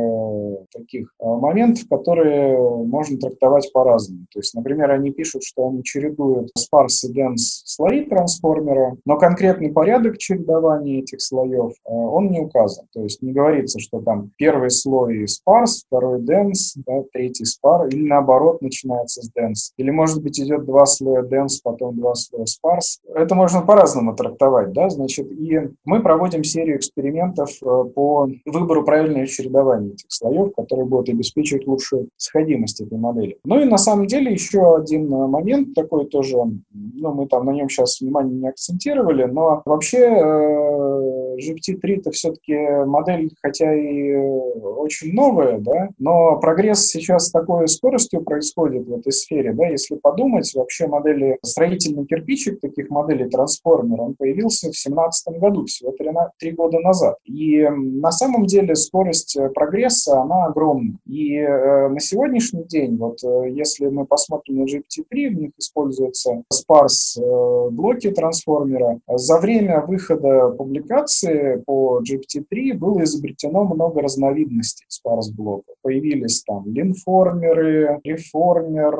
таких 0.71 1.13
э, 1.19 1.25
моментов, 1.25 1.87
которые 1.89 2.57
можно 2.57 3.17
трактовать 3.17 3.71
по-разному. 3.73 4.25
То 4.31 4.39
есть, 4.39 4.53
например, 4.55 4.91
они 4.91 5.11
пишут, 5.11 5.43
что 5.43 5.67
они 5.67 5.83
чередуют 5.83 6.51
sparse 6.57 7.09
и 7.09 7.19
dense 7.19 7.63
слои 7.65 8.05
трансформера, 8.05 8.95
но 9.05 9.17
конкретный 9.17 9.71
порядок 9.71 10.17
чередования 10.17 10.99
этих 10.99 11.21
слоев 11.21 11.71
э, 11.71 11.91
он 11.91 12.29
не 12.31 12.39
указан. 12.39 12.85
То 12.93 13.03
есть 13.03 13.21
не 13.21 13.33
говорится, 13.33 13.79
что 13.79 14.01
там 14.01 14.31
первый 14.37 14.71
слой 14.71 15.25
sparse, 15.25 15.83
второй 15.87 16.19
dense, 16.21 16.73
да, 16.85 17.03
третий 17.11 17.43
spar, 17.43 17.89
или 17.89 18.07
наоборот 18.07 18.61
начинается 18.61 19.21
с 19.21 19.29
dense. 19.29 19.73
Или, 19.77 19.91
может 19.91 20.21
быть, 20.23 20.39
идет 20.39 20.65
два 20.65 20.85
слоя 20.85 21.23
dense, 21.23 21.59
потом 21.63 21.97
два 21.97 22.15
слоя 22.15 22.45
sparse. 22.45 22.99
Это 23.13 23.35
можно 23.35 23.61
по-разному 23.61 24.15
трактовать 24.15 24.52
чередовать, 24.53 24.73
да, 24.73 24.89
значит, 24.89 25.31
и 25.31 25.69
мы 25.85 26.01
проводим 26.01 26.43
серию 26.43 26.77
экспериментов 26.77 27.49
э, 27.61 27.83
по 27.95 28.29
выбору 28.45 28.83
правильного 28.83 29.27
чередования 29.27 29.93
этих 29.93 30.05
слоев, 30.09 30.53
которые 30.55 30.85
будут 30.85 31.09
обеспечивать 31.09 31.67
лучшую 31.67 32.09
сходимость 32.17 32.81
этой 32.81 32.97
модели. 32.97 33.37
Ну 33.45 33.59
и 33.59 33.65
на 33.65 33.77
самом 33.77 34.07
деле 34.07 34.31
еще 34.31 34.75
один 34.77 35.13
э, 35.13 35.27
момент 35.27 35.73
такой 35.73 36.05
тоже, 36.05 36.37
ну 36.71 37.13
мы 37.13 37.27
там 37.27 37.45
на 37.45 37.51
нем 37.51 37.69
сейчас 37.69 38.01
внимание 38.01 38.35
не 38.35 38.49
акцентировали, 38.49 39.25
но 39.25 39.61
вообще 39.65 39.99
э, 39.99 41.22
GPT-3 41.37 41.99
это 41.99 42.11
все-таки 42.11 42.55
модель, 42.85 43.31
хотя 43.41 43.73
и 43.73 44.13
очень 44.15 45.13
новая, 45.13 45.59
да, 45.59 45.89
но 45.99 46.39
прогресс 46.39 46.87
сейчас 46.87 47.27
с 47.27 47.31
такой 47.31 47.67
скоростью 47.67 48.21
происходит 48.21 48.87
в 48.87 48.93
этой 48.93 49.11
сфере, 49.11 49.53
да, 49.53 49.67
если 49.67 49.95
подумать, 49.95 50.51
вообще 50.55 50.87
модели 50.87 51.37
строительный 51.41 52.05
кирпичик 52.05 52.59
таких 52.59 52.89
моделей 52.89 53.29
трансформер, 53.29 54.01
он 54.01 54.15
появился 54.15 54.67
в 54.67 54.73
2017 54.73 55.39
году, 55.39 55.65
всего 55.65 55.93
три, 56.37 56.51
года 56.51 56.79
назад. 56.79 57.17
И 57.25 57.67
на 57.67 58.11
самом 58.11 58.45
деле 58.45 58.75
скорость 58.75 59.35
э, 59.37 59.49
прогресса, 59.49 60.21
она 60.21 60.45
огромна. 60.45 60.97
И 61.07 61.37
э, 61.37 61.87
на 61.89 61.99
сегодняшний 61.99 62.63
день, 62.63 62.97
вот 62.97 63.23
э, 63.23 63.49
если 63.51 63.87
мы 63.87 64.05
посмотрим 64.05 64.59
на 64.59 64.63
GPT-3, 64.63 65.29
в 65.29 65.33
них 65.33 65.51
используются 65.57 66.43
sparse 66.51 67.19
э, 67.21 67.69
блоки 67.71 68.11
трансформера. 68.11 68.99
За 69.07 69.39
время 69.39 69.81
выхода 69.81 70.49
публикации 70.49 71.22
информации 71.23 71.63
по 71.65 72.01
GPT-3 72.01 72.73
было 72.73 73.03
изобретено 73.03 73.63
много 73.63 74.01
разновидностей 74.01 74.85
sparse-блоков. 74.89 75.75
Появились 75.81 76.43
там 76.43 76.65
линформеры, 76.67 77.99
реформер, 78.03 78.95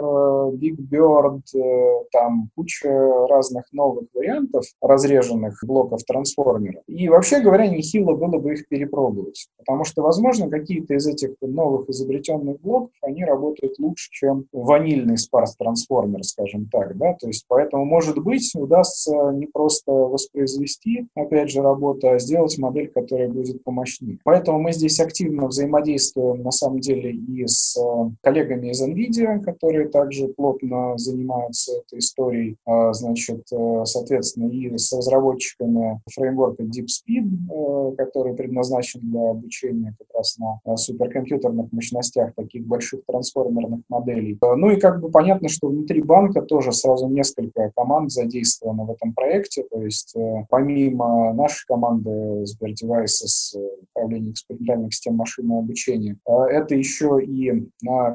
Big 0.56 0.78
Bird, 0.78 1.42
там 2.12 2.50
куча 2.56 2.90
разных 3.30 3.66
новых 3.72 4.08
вариантов 4.14 4.66
разреженных 4.82 5.60
блоков 5.66 6.04
трансформера. 6.04 6.82
И 6.88 7.08
вообще 7.10 7.42
говоря, 7.42 7.68
нехило 7.68 8.16
было 8.16 8.40
бы 8.40 8.54
их 8.54 8.68
перепробовать, 8.68 9.48
потому 9.58 9.84
что, 9.84 10.02
возможно, 10.02 10.50
какие-то 10.50 10.94
из 10.96 11.08
этих 11.08 11.32
новых 11.42 11.90
изобретенных 11.90 12.60
блоков, 12.62 12.92
они 13.02 13.24
работают 13.24 13.80
лучше, 13.80 14.10
чем 14.12 14.46
ванильный 14.52 15.18
спарс-трансформер, 15.18 16.24
скажем 16.24 16.68
так, 16.72 16.98
да, 16.98 17.14
то 17.14 17.28
есть 17.28 17.46
поэтому, 17.48 17.86
может 17.86 18.18
быть, 18.22 18.52
удастся 18.56 19.32
не 19.34 19.48
просто 19.48 19.92
воспроизвести, 19.92 21.08
опять 21.16 21.50
же, 21.50 21.62
работу, 21.62 22.10
а 22.10 22.13
сделать 22.20 22.58
модель, 22.58 22.90
которая 22.90 23.30
будет 23.30 23.64
помощнее. 23.64 24.20
Поэтому 24.24 24.60
мы 24.60 24.74
здесь 24.74 25.00
активно 25.00 25.48
взаимодействуем, 25.48 26.44
на 26.44 26.52
самом 26.52 26.80
деле, 26.80 27.12
и 27.12 27.46
с 27.48 27.78
э, 27.78 28.10
коллегами 28.22 28.70
из 28.70 28.82
NVIDIA, 28.82 29.40
которые 29.40 29.90
также 29.90 30.28
плотно 30.28 30.98
занимаются 30.98 31.74
этой 31.78 32.00
историей, 32.00 32.58
а, 32.66 32.94
значит, 32.94 33.46
э, 33.52 33.82
соответственно, 33.86 34.50
и 34.50 34.78
с 34.78 34.94
разработчиками 34.94 36.02
фреймворка 36.14 36.64
DeepSpeed, 36.64 37.92
э, 37.92 37.96
который 37.98 38.34
предназначен 38.34 39.02
для 39.02 39.32
обучения 39.32 39.96
как 39.98 40.08
раз 40.18 40.38
на 40.38 40.78
суперкомпьютерных 40.78 41.72
мощностях 41.72 42.34
таких 42.36 42.66
больших 42.66 43.02
трансформерных 43.06 43.82
моделей. 43.90 44.38
Ну 44.42 44.72
и 44.72 44.80
как 44.80 45.02
бы 45.02 45.10
понятно, 45.10 45.50
что 45.50 45.68
внутри 45.68 46.02
банка 46.02 46.42
тоже 46.42 46.72
сразу 46.72 47.08
несколько 47.08 47.72
команд 47.76 48.12
задействовано 48.12 48.86
в 48.86 48.92
этом 48.92 49.14
проекте, 49.14 49.64
то 49.64 49.82
есть 49.82 50.16
помимо 50.50 51.34
нашей 51.34 51.66
команды 51.68 52.03
Сбердевайса, 52.46 53.60
управления 53.94 54.32
экспериментальных 54.32 54.94
систем 54.94 55.16
машинного 55.16 55.60
обучения, 55.60 56.18
это 56.26 56.76
еще 56.76 57.20
и 57.24 57.70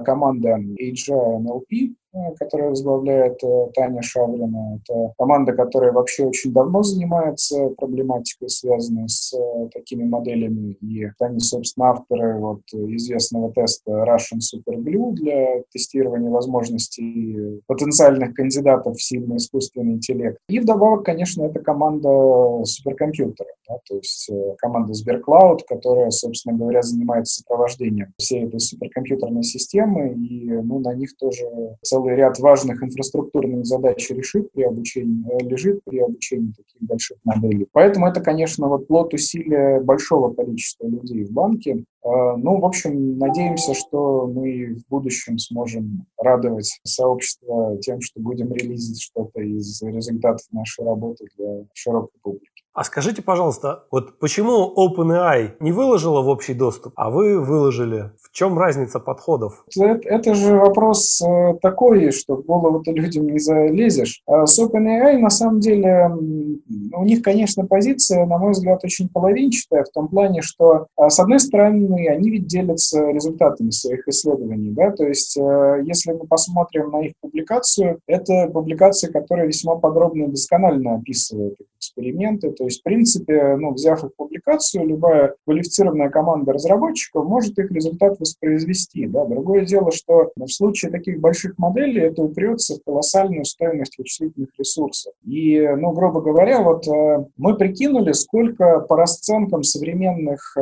команда 0.05 0.59
AGI 0.81 1.43
NLP, 1.43 1.95
Э, 2.15 2.35
которую 2.39 2.71
возглавляет 2.71 3.39
э, 3.45 3.67
Таня 3.75 4.01
Шаврина. 4.01 4.81
Это 4.81 5.13
команда, 5.19 5.53
которая 5.53 5.93
вообще 5.93 6.25
очень 6.25 6.55
давно 6.55 6.83
занимается 6.83 7.69
проблематикой, 7.77 8.49
связанной 8.49 9.11
с 9.11 9.35
э, 9.35 9.69
такими 9.75 10.05
моделями. 10.05 10.73
И 10.81 11.07
они, 11.21 11.41
собственно, 11.41 11.91
авторы 11.91 12.39
вот 12.39 12.63
известного 12.73 13.53
теста 13.53 13.91
Russian 13.91 14.39
Super 14.39 14.77
Glue 14.77 15.13
для 15.13 15.63
тестирования 15.71 16.31
возможностей 16.31 17.61
потенциальных 17.67 18.33
кандидатов 18.33 18.97
в 18.97 19.03
сильный 19.03 19.37
искусственный 19.37 19.93
интеллект. 19.93 20.39
И 20.49 20.61
вдобавок, 20.61 21.05
конечно, 21.05 21.45
это 21.45 21.61
команда 21.61 22.65
суперкомпьютера, 22.65 23.51
да, 23.69 23.79
то 23.87 23.97
есть 23.97 24.31
команда 24.57 24.95
Сберклауд, 24.95 25.65
которая, 25.69 26.11
собственно 26.11 26.57
говоря, 26.57 26.81
занимается 26.81 27.43
сопровождением 27.43 28.15
всей 28.17 28.47
этой 28.47 28.61
суперкомпьютерной 28.61 29.43
системы, 29.43 30.15
и 30.15 30.51
ну, 30.51 30.79
на 30.79 30.95
них 30.95 31.15
тоже 31.19 31.45
целый 31.83 31.98
целый 31.99 32.17
ряд 32.17 32.39
важных 32.39 32.83
инфраструктурных 32.83 33.67
задач 33.67 34.09
решит 34.11 34.53
при 34.53 34.63
обучении, 34.63 35.25
э, 35.31 35.45
лежит 35.45 35.81
при 35.85 35.99
обучении 35.99 36.53
таких 36.53 36.81
больших 36.81 37.19
моделей. 37.25 37.67
Поэтому 37.73 38.07
это, 38.07 38.21
конечно, 38.21 38.69
вот 38.69 38.87
плод 38.87 39.15
усилия 39.15 39.81
большого 39.81 40.33
количества 40.33 40.87
людей 40.87 41.25
в 41.25 41.33
банке. 41.33 41.85
Э, 42.05 42.37
ну, 42.37 42.61
в 42.61 42.65
общем, 42.65 43.19
надеемся, 43.19 43.75
что 43.75 44.27
мы 44.27 44.77
в 44.77 44.89
будущем 44.89 45.39
сможем 45.39 46.07
радовать 46.17 46.81
сообщество 46.85 47.77
тем, 47.81 48.01
что 48.01 48.21
будем 48.21 48.53
релизить 48.53 49.03
что-то 49.03 49.41
из 49.41 49.83
результатов 49.83 50.47
нашей 50.53 50.85
работы 50.85 51.27
для 51.37 51.65
широкой 51.75 52.19
публики. 52.23 52.59
А 52.79 52.85
скажите, 52.85 53.23
пожалуйста, 53.23 53.87
вот 53.91 54.21
почему 54.21 54.73
OpenAI 54.77 55.55
не 55.59 55.73
выложила 55.73 56.21
в 56.23 56.29
общий 56.29 56.55
доступ, 56.55 56.93
а 56.95 57.11
вы 57.11 57.41
выложили? 57.41 58.13
В 58.23 58.31
чем 58.31 58.57
разница 58.57 59.01
подходов? 59.01 59.65
Это, 59.77 60.09
это 60.09 60.35
же 60.35 60.55
вопрос 60.55 61.21
э, 61.21 61.55
такой, 61.61 62.13
что 62.13 62.37
в 62.37 62.45
голову 62.45 62.81
ты 62.81 62.93
людям 62.93 63.27
не 63.27 63.41
залезешь. 63.41 64.23
А 64.27 64.47
с 64.47 64.63
OpenAI, 64.63 65.19
на 65.19 65.31
самом 65.31 65.59
деле, 65.59 66.09
у 66.95 67.05
них, 67.05 67.23
конечно, 67.23 67.67
позиция, 67.67 68.27
на 68.27 68.39
мой 68.39 68.53
взгляд, 68.53 68.85
очень 68.85 69.09
половинчатая, 69.09 69.83
в 69.83 69.91
том 69.91 70.07
плане, 70.07 70.43
что, 70.43 70.87
а, 70.95 71.11
с 71.11 71.19
одной 71.19 71.41
стороны, 71.41 71.88
они 71.95 72.31
ведь 72.31 72.47
делятся 72.47 73.11
результатами 73.11 73.71
своих 73.71 74.07
исследований, 74.09 74.71
да, 74.71 74.91
то 74.91 75.07
есть, 75.07 75.37
э, 75.37 75.83
если 75.85 76.13
мы 76.13 76.27
посмотрим 76.27 76.91
на 76.91 77.07
их 77.07 77.13
публикацию, 77.21 78.01
это 78.07 78.49
публикация, 78.49 79.11
которая 79.11 79.47
весьма 79.47 79.77
подробно 79.77 80.25
и 80.25 80.29
досконально 80.29 80.97
описывает 80.97 81.57
эксперименты, 81.79 82.51
то 82.51 82.65
есть, 82.65 82.81
в 82.81 82.83
принципе, 82.83 83.57
ну, 83.57 83.73
взяв 83.73 84.05
их 84.05 84.15
публикацию, 84.17 84.87
любая 84.87 85.35
квалифицированная 85.45 86.11
команда 86.11 86.53
разработчиков 86.53 87.25
может 87.25 87.59
их 87.59 87.71
результат 87.71 88.19
воспроизвести. 88.19 89.07
Да? 89.07 89.25
Другое 89.25 89.65
дело, 89.65 89.91
что 89.93 90.31
в 90.37 90.49
случае 90.49 90.91
таких 90.91 91.21
больших 91.21 91.59
моделей 91.59 92.03
это 92.03 92.23
упрется 92.23 92.77
в 92.77 92.85
колоссальную 92.85 93.45
стоимость 93.45 93.99
вычислительных 93.99 94.51
ресурсов. 94.59 95.13
И, 95.25 95.61
ну, 95.77 95.93
грубо 95.93 96.21
говоря, 96.21 96.63
вот 96.63 96.87
э, 96.89 97.25
мы 97.37 97.57
прикинули, 97.57 98.13
сколько 98.13 98.81
по 98.81 98.97
расценкам 98.97 99.63
современных 99.63 100.57
э, 100.57 100.61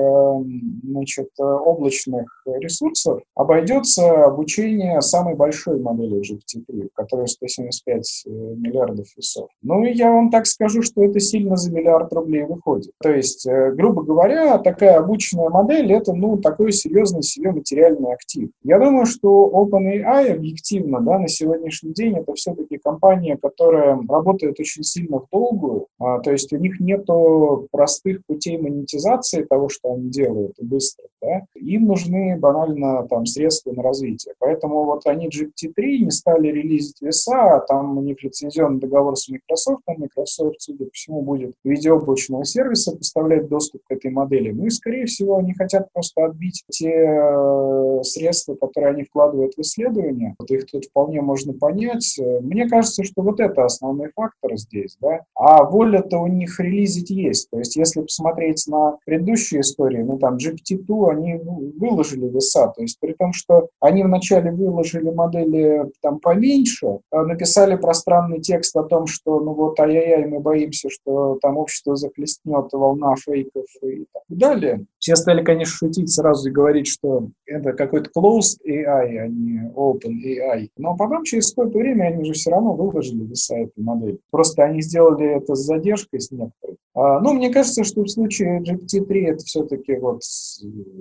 значит, 1.17 1.31
облачных 1.39 2.43
ресурсов 2.47 3.23
обойдется 3.35 4.25
обучение 4.25 5.01
самой 5.01 5.35
большой 5.35 5.81
модели 5.81 6.21
GPT-3, 6.21 6.91
которая 6.95 7.27
175 7.27 8.25
э, 8.27 8.31
миллиардов 8.31 9.07
весов. 9.17 9.49
Ну, 9.63 9.85
и 9.85 9.93
я 9.93 10.11
вам 10.11 10.31
так 10.31 10.47
скажу, 10.47 10.83
что 10.83 11.03
это 11.03 11.21
сильно 11.21 11.57
за 11.57 11.73
миллиард 11.73 12.13
рублей 12.13 12.45
выходит. 12.45 12.93
То 13.03 13.11
есть, 13.11 13.47
э, 13.47 13.73
грубо 13.73 14.03
говоря, 14.03 14.59
такая 14.59 14.99
обученная 14.99 15.49
модель– 15.49 15.93
это, 15.93 16.13
ну, 16.13 16.39
такой 16.39 16.73
серьезный 16.73 17.23
себе 17.23 17.53
материальный 17.53 18.13
актив. 18.13 18.51
Я 18.63 18.79
думаю, 18.79 19.07
что 19.07 19.51
OpenAI 19.53 20.35
объективно, 20.35 21.01
да, 21.01 21.19
на 21.19 21.29
сегодняшний 21.29 21.93
день 21.93 22.17
это 22.17 22.35
все-таки 22.35 22.79
компания, 22.79 23.37
которая 23.37 23.99
работает 24.09 24.59
очень 24.61 24.83
сильно 24.83 25.21
в 25.21 25.27
долгую, 25.31 25.87
а, 25.99 26.21
то 26.21 26.33
есть 26.33 26.53
у 26.53 26.57
них 26.57 26.81
нету 26.81 27.69
простых 27.71 28.25
путей 28.27 28.59
монетизации 28.59 29.45
того, 29.45 29.69
что 29.69 29.93
они 29.93 30.11
делают, 30.11 30.59
и 30.59 30.65
быстро, 30.65 31.06
да. 31.21 31.43
Им 31.55 31.87
нужны 31.87 32.39
банально 32.39 33.07
там 33.09 33.27
средства 33.27 33.73
на 33.73 33.83
развитие. 33.83 34.35
Поэтому 34.39 34.85
вот 34.85 35.07
они 35.07 35.29
GPT-3 35.29 35.99
не 35.99 36.11
стали 36.11 36.49
релизить 36.49 37.01
веса, 37.03 37.57
а 37.57 37.61
там 37.61 37.99
у 37.99 38.03
них 38.03 38.23
лицензионный 38.23 38.81
договор 38.81 39.17
с 39.17 39.29
Microsoft, 39.29 39.83
а 39.87 39.95
Microsoft, 39.95 40.57
судя 40.61 40.87
по 40.87 40.91
всему, 40.93 41.23
будет 41.23 41.55
виде 41.67 41.91
облачного 41.91 42.45
сервиса 42.45 42.97
поставлять 42.97 43.49
доступ 43.49 43.83
к 43.85 43.93
этой 43.93 44.11
модели. 44.11 44.53
Ну 44.53 44.67
и, 44.67 44.71
скорее 44.71 45.07
всего, 45.07 45.37
они 45.37 45.55
хотят 45.55 45.93
просто 45.93 46.25
отбить 46.25 46.65
те 46.71 46.91
э, 46.91 48.03
средства, 48.03 48.55
которые 48.55 48.91
они 48.91 49.05
вкладывают 49.05 49.55
в 49.55 49.61
исследования. 49.61 50.35
Вот 50.39 50.51
их 50.51 50.67
тут 50.67 50.87
вполне 50.87 51.21
можно 51.21 51.53
понять. 51.53 52.19
Мне 52.41 52.69
кажется, 52.69 53.05
что 53.05 53.23
вот 53.23 53.41
это 53.41 53.65
основной 53.65 54.11
фактор 54.15 54.57
здесь. 54.57 54.97
Да? 55.01 55.21
А 55.35 55.65
воля-то 55.65 56.19
у 56.19 56.27
них 56.27 56.59
релизить 56.61 57.11
есть. 57.11 57.51
То 57.51 57.59
есть 57.59 57.77
если 57.77 58.01
посмотреть 58.01 58.65
на 58.69 58.99
предыдущие 59.05 59.61
истории, 59.61 60.03
ну 60.03 60.19
там 60.19 60.37
GPT-2, 60.37 61.06
они 61.11 61.41
выложили 61.79 62.29
веса. 62.29 62.73
То 62.75 62.83
есть 62.83 62.99
при 63.01 63.13
том, 63.13 63.33
что 63.33 63.69
они 63.81 64.03
вначале 64.03 64.51
выложили 64.51 65.11
модели 65.11 65.91
там 66.03 66.19
поменьше, 66.19 66.99
а 67.11 67.25
написали 67.25 67.77
пространный 67.77 68.41
текст 68.41 68.77
о 68.77 68.83
том, 68.83 69.07
что 69.07 69.41
ну 69.41 69.55
вот 69.55 69.79
ай-яй-яй, 69.81 70.27
мы 70.27 70.41
боимся, 70.41 70.89
что 70.91 71.39
там 71.41 71.57
общество 71.57 71.97
захлестнет 71.97 72.73
волна 72.73 73.15
фейков 73.17 73.67
и 73.83 74.07
так 74.13 74.23
далее. 74.29 74.85
Все 74.99 75.17
стали, 75.17 75.43
конечно, 75.43 75.75
шутить 75.75 76.13
сразу 76.13 76.49
и 76.49 76.53
говорить, 76.53 76.87
что 76.87 77.29
это 77.47 77.73
какой-то 77.73 78.11
closed 78.17 78.59
AI, 78.67 79.19
а 79.19 79.29
не 79.29 79.71
open 79.75 80.15
AI. 80.25 80.69
Но 80.77 80.97
потом, 80.97 81.25
через 81.25 81.53
какое-то 81.53 81.79
время, 81.79 82.05
они 82.05 82.25
же 82.25 82.33
все 82.33 82.51
равно 82.51 82.73
выложили 82.73 83.25
веса 83.25 83.57
этой 83.57 83.83
модели. 83.83 84.19
Просто 84.31 84.65
они 84.65 84.83
сделали 84.83 85.37
это 85.37 85.55
с 85.55 85.61
задержкой 85.61 86.21
с 86.21 86.31
некоторой. 86.31 86.77
А, 86.95 87.21
ну, 87.21 87.35
мне 87.35 87.51
кажется, 87.51 87.85
что 87.85 88.03
в 88.03 88.09
случае 88.09 88.63
GPT-3 88.63 89.27
это 89.27 89.45
все-таки 89.45 89.97
вот 89.97 90.23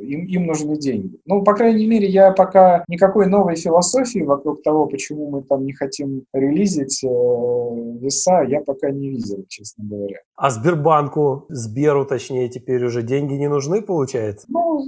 им, 0.02 0.26
им 0.26 0.46
нужны 0.46 0.78
деньги. 0.78 1.20
Ну, 1.26 1.44
по 1.44 1.54
крайней 1.54 1.88
мере, 1.88 2.08
я 2.08 2.32
пока 2.32 2.84
никакой 2.88 3.28
новой 3.28 3.56
философии 3.56 4.20
вокруг 4.20 4.64
того, 4.64 4.86
почему 4.86 5.30
мы 5.30 5.44
там 5.44 5.66
не 5.66 5.74
хотим 5.74 6.24
релизить 6.34 7.04
э, 7.04 7.08
веса, 7.08 8.44
я 8.48 8.62
пока 8.62 8.92
не 8.92 9.10
видел, 9.10 9.46
честно 9.48 9.86
говоря. 9.86 10.18
А 10.36 10.50
Сбербанку, 10.50 11.46
Сберу, 11.50 12.06
точнее, 12.06 12.50
теперь 12.50 12.84
уже 12.84 13.02
деньги 13.02 13.34
не 13.34 13.48
нужны, 13.48 13.82
получается? 13.82 14.46
Ну, 14.50 14.84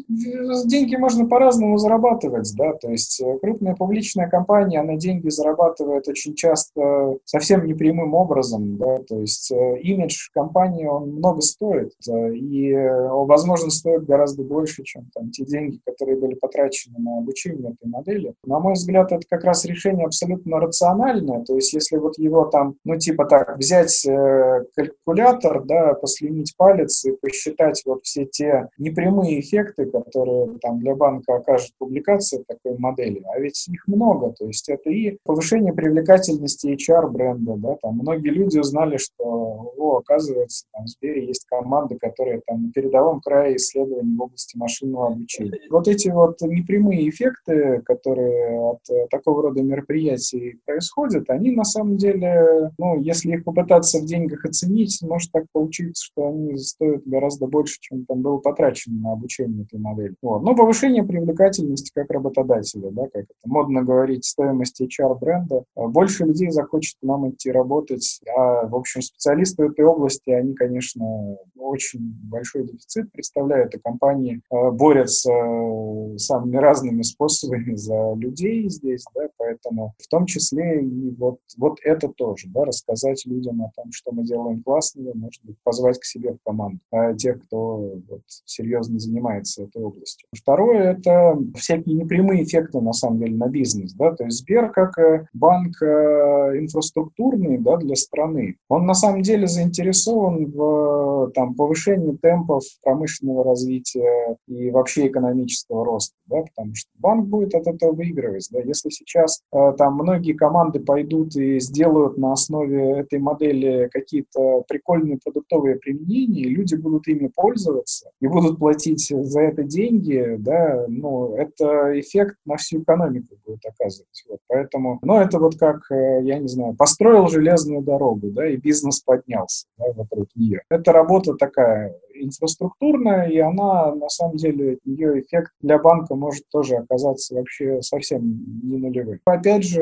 деньги 0.65 0.95
можно 0.95 1.27
по-разному 1.27 1.77
зарабатывать, 1.77 2.51
да, 2.57 2.73
то 2.73 2.89
есть 2.89 3.21
э, 3.21 3.37
крупная 3.39 3.75
публичная 3.75 4.29
компания, 4.29 4.79
она 4.79 4.95
деньги 4.95 5.29
зарабатывает 5.29 6.07
очень 6.07 6.35
часто 6.35 7.17
совсем 7.25 7.65
непрямым 7.65 8.13
образом, 8.13 8.77
да, 8.77 8.97
то 9.07 9.19
есть 9.19 9.51
э, 9.51 9.79
имидж 9.79 10.29
компании, 10.33 10.85
он 10.85 11.11
много 11.11 11.41
стоит, 11.41 11.93
и, 12.07 12.73
возможно, 12.73 13.69
стоит 13.69 14.05
гораздо 14.05 14.43
больше, 14.43 14.83
чем 14.83 14.96
там, 15.13 15.31
те 15.31 15.45
деньги, 15.45 15.79
которые 15.85 16.17
были 16.17 16.35
потрачены 16.35 16.99
на 16.99 17.17
обучение 17.19 17.73
этой 17.73 17.89
модели. 17.89 18.33
На 18.45 18.59
мой 18.59 18.73
взгляд, 18.73 19.11
это 19.11 19.25
как 19.29 19.43
раз 19.43 19.65
решение 19.65 20.05
абсолютно 20.05 20.59
рациональное, 20.59 21.43
то 21.43 21.55
есть 21.55 21.73
если 21.73 21.97
вот 21.97 22.17
его 22.17 22.45
там, 22.45 22.75
ну, 22.83 22.97
типа 22.97 23.25
так, 23.25 23.57
взять 23.57 24.05
э, 24.05 24.63
калькулятор, 24.75 25.63
да, 25.65 25.93
послюнить 25.93 26.53
палец 26.57 27.05
и 27.05 27.11
посчитать 27.11 27.81
вот 27.85 28.03
все 28.03 28.25
те 28.25 28.69
непрямые 28.77 29.39
эффекты, 29.39 29.85
которые 29.85 30.57
там 30.59 30.79
для 30.79 30.95
банка 30.95 31.35
окажет 31.35 31.71
публикация 31.77 32.43
такой 32.47 32.77
модели, 32.77 33.21
а 33.33 33.39
ведь 33.39 33.67
их 33.67 33.87
много, 33.87 34.33
то 34.33 34.45
есть 34.45 34.69
это 34.69 34.89
и 34.89 35.17
повышение 35.23 35.73
привлекательности 35.73 36.67
HR-бренда, 36.67 37.55
да, 37.57 37.75
там 37.81 37.97
многие 37.97 38.29
люди 38.29 38.59
узнали, 38.59 38.97
что, 38.97 39.73
о, 39.77 39.97
оказывается, 39.97 40.65
там 40.73 40.85
в 40.85 40.89
Сбере 40.89 41.25
есть 41.25 41.45
команды, 41.45 41.97
которые 41.97 42.41
там 42.45 42.63
на 42.63 42.71
передовом 42.71 43.21
крае 43.21 43.57
исследований 43.57 44.15
в 44.15 44.21
области 44.21 44.57
машинного 44.87 45.07
обучения. 45.07 45.59
Вот 45.69 45.87
эти 45.87 46.09
вот 46.09 46.41
непрямые 46.41 47.09
эффекты, 47.09 47.81
которые 47.85 48.59
от 48.59 48.79
э, 48.89 49.07
такого 49.09 49.43
рода 49.43 49.61
мероприятий 49.61 50.59
происходят, 50.65 51.29
они 51.29 51.51
на 51.51 51.63
самом 51.63 51.97
деле, 51.97 52.71
ну, 52.77 52.99
если 52.99 53.33
их 53.33 53.43
попытаться 53.43 53.99
в 53.99 54.05
деньгах 54.05 54.45
оценить, 54.45 54.99
может 55.01 55.31
так 55.31 55.45
получиться, 55.51 56.05
что 56.05 56.27
они 56.27 56.57
стоят 56.57 57.03
гораздо 57.05 57.47
больше, 57.47 57.77
чем 57.79 58.05
там 58.05 58.21
было 58.21 58.37
потрачено 58.37 59.01
на 59.01 59.11
обучение 59.13 59.63
этой 59.63 59.79
модели. 59.79 60.15
Вот. 60.21 60.43
Но 60.43 60.55
повышение 60.55 61.03
привлекательности 61.03 61.91
как 61.93 62.09
работодателя, 62.11 62.89
да, 62.91 63.03
как 63.03 63.23
это 63.23 63.33
модно 63.45 63.83
говорить, 63.83 64.25
стоимость 64.25 64.81
HR-бренда, 64.81 65.63
больше 65.75 66.25
людей 66.25 66.49
захочет 66.49 66.95
к 66.99 67.05
нам 67.05 67.29
идти 67.29 67.51
работать, 67.51 68.21
а, 68.35 68.67
в 68.67 68.75
общем, 68.75 69.01
специалисты 69.01 69.63
в 69.63 69.71
этой 69.71 69.85
области, 69.85 70.29
они, 70.29 70.53
конечно, 70.53 71.37
очень 71.55 71.99
большой 72.23 72.65
дефицит 72.65 73.11
представляют, 73.11 73.75
и 73.75 73.79
компании 73.79 74.41
э, 74.51 74.71
борются 74.77 75.31
э, 75.31 76.17
самыми 76.17 76.57
разными 76.57 77.01
способами 77.01 77.75
за 77.75 78.13
людей 78.15 78.69
здесь, 78.69 79.03
да, 79.15 79.27
поэтому 79.37 79.93
в 79.97 80.07
том 80.07 80.25
числе 80.25 80.81
и 80.81 81.15
вот, 81.17 81.39
вот 81.57 81.79
это 81.83 82.09
тоже, 82.09 82.47
да, 82.49 82.65
рассказать 82.65 83.25
людям 83.25 83.61
о 83.63 83.71
том, 83.75 83.91
что 83.91 84.11
мы 84.11 84.23
делаем 84.23 84.63
классного, 84.63 85.11
может 85.15 85.43
быть, 85.43 85.57
позвать 85.63 85.99
к 85.99 86.05
себе 86.05 86.33
в 86.33 86.37
команду 86.45 86.79
а 86.91 87.13
тех, 87.13 87.43
кто 87.43 87.77
вот, 88.09 88.21
серьезно 88.45 88.99
занимается 88.99 89.63
этой 89.63 89.83
областью. 89.83 90.27
Второе– 90.35 90.93
это 90.97 91.37
всякие 91.55 91.95
непрямые 91.95 92.43
эффекты, 92.43 92.79
на 92.79 92.93
самом 92.93 93.19
деле, 93.19 93.35
на 93.35 93.47
бизнес, 93.47 93.93
да, 93.93 94.13
то 94.13 94.25
есть 94.25 94.39
Сбер 94.39 94.71
как 94.71 94.97
э, 94.97 95.25
банк 95.33 95.81
инфраструктурный, 95.81 97.57
да, 97.57 97.77
для 97.77 97.95
страны, 97.95 98.57
он 98.69 98.85
на 98.85 98.93
самом 98.93 99.21
деле 99.21 99.47
заинтересован 99.47 100.51
в 100.51 101.31
там, 101.33 101.55
повышении 101.55 102.15
темпов 102.15 102.63
промышленного 102.83 103.43
развития 103.43 104.37
и 104.47 104.66
вообще 104.71 105.07
экономического 105.07 105.85
роста, 105.85 106.15
да, 106.25 106.41
потому 106.41 106.75
что 106.75 106.89
банк 106.95 107.27
будет 107.27 107.55
от 107.55 107.67
этого 107.67 107.93
выигрывать. 107.93 108.47
Да. 108.51 108.59
Если 108.59 108.89
сейчас 108.89 109.41
э, 109.53 109.73
там 109.77 109.95
многие 109.95 110.33
команды 110.33 110.79
пойдут 110.79 111.35
и 111.35 111.59
сделают 111.59 112.17
на 112.17 112.33
основе 112.33 112.99
этой 112.99 113.19
модели 113.19 113.89
какие-то 113.91 114.63
прикольные 114.67 115.19
продуктовые 115.23 115.77
применения, 115.77 116.41
и 116.41 116.49
люди 116.49 116.75
будут 116.75 117.07
ими 117.07 117.29
пользоваться 117.33 118.11
и 118.19 118.27
будут 118.27 118.59
платить 118.59 119.07
за 119.07 119.41
это 119.41 119.63
деньги, 119.63 120.35
да, 120.39 120.85
ну, 120.87 121.35
это 121.35 121.99
эффект 121.99 122.35
на 122.45 122.57
всю 122.57 122.81
экономику 122.81 123.35
будет 123.45 123.65
оказывать. 123.65 124.25
Вот, 124.29 124.39
поэтому, 124.47 124.99
ну, 125.01 125.19
это 125.19 125.39
вот 125.39 125.57
как, 125.57 125.89
э, 125.91 126.21
я 126.23 126.39
не 126.39 126.47
знаю, 126.47 126.75
построил 126.75 127.27
железную 127.27 127.81
дорогу, 127.81 128.29
да, 128.31 128.47
и 128.49 128.57
бизнес 128.57 129.01
поднялся 129.01 129.65
да, 129.77 129.85
вокруг 129.95 130.27
нее. 130.35 130.61
Это 130.69 130.91
работа 130.91 131.33
такая 131.33 131.95
инфраструктурная, 132.23 133.29
и 133.29 133.37
она, 133.39 133.93
на 133.95 134.09
самом 134.09 134.37
деле, 134.37 134.79
ее 134.83 135.21
эффект 135.21 135.51
для 135.61 135.77
банка 135.77 136.15
может 136.15 136.43
тоже 136.49 136.75
оказаться 136.75 137.35
вообще 137.35 137.81
совсем 137.81 138.45
не 138.63 138.77
нулевым. 138.77 139.19
Опять 139.25 139.63
же, 139.63 139.81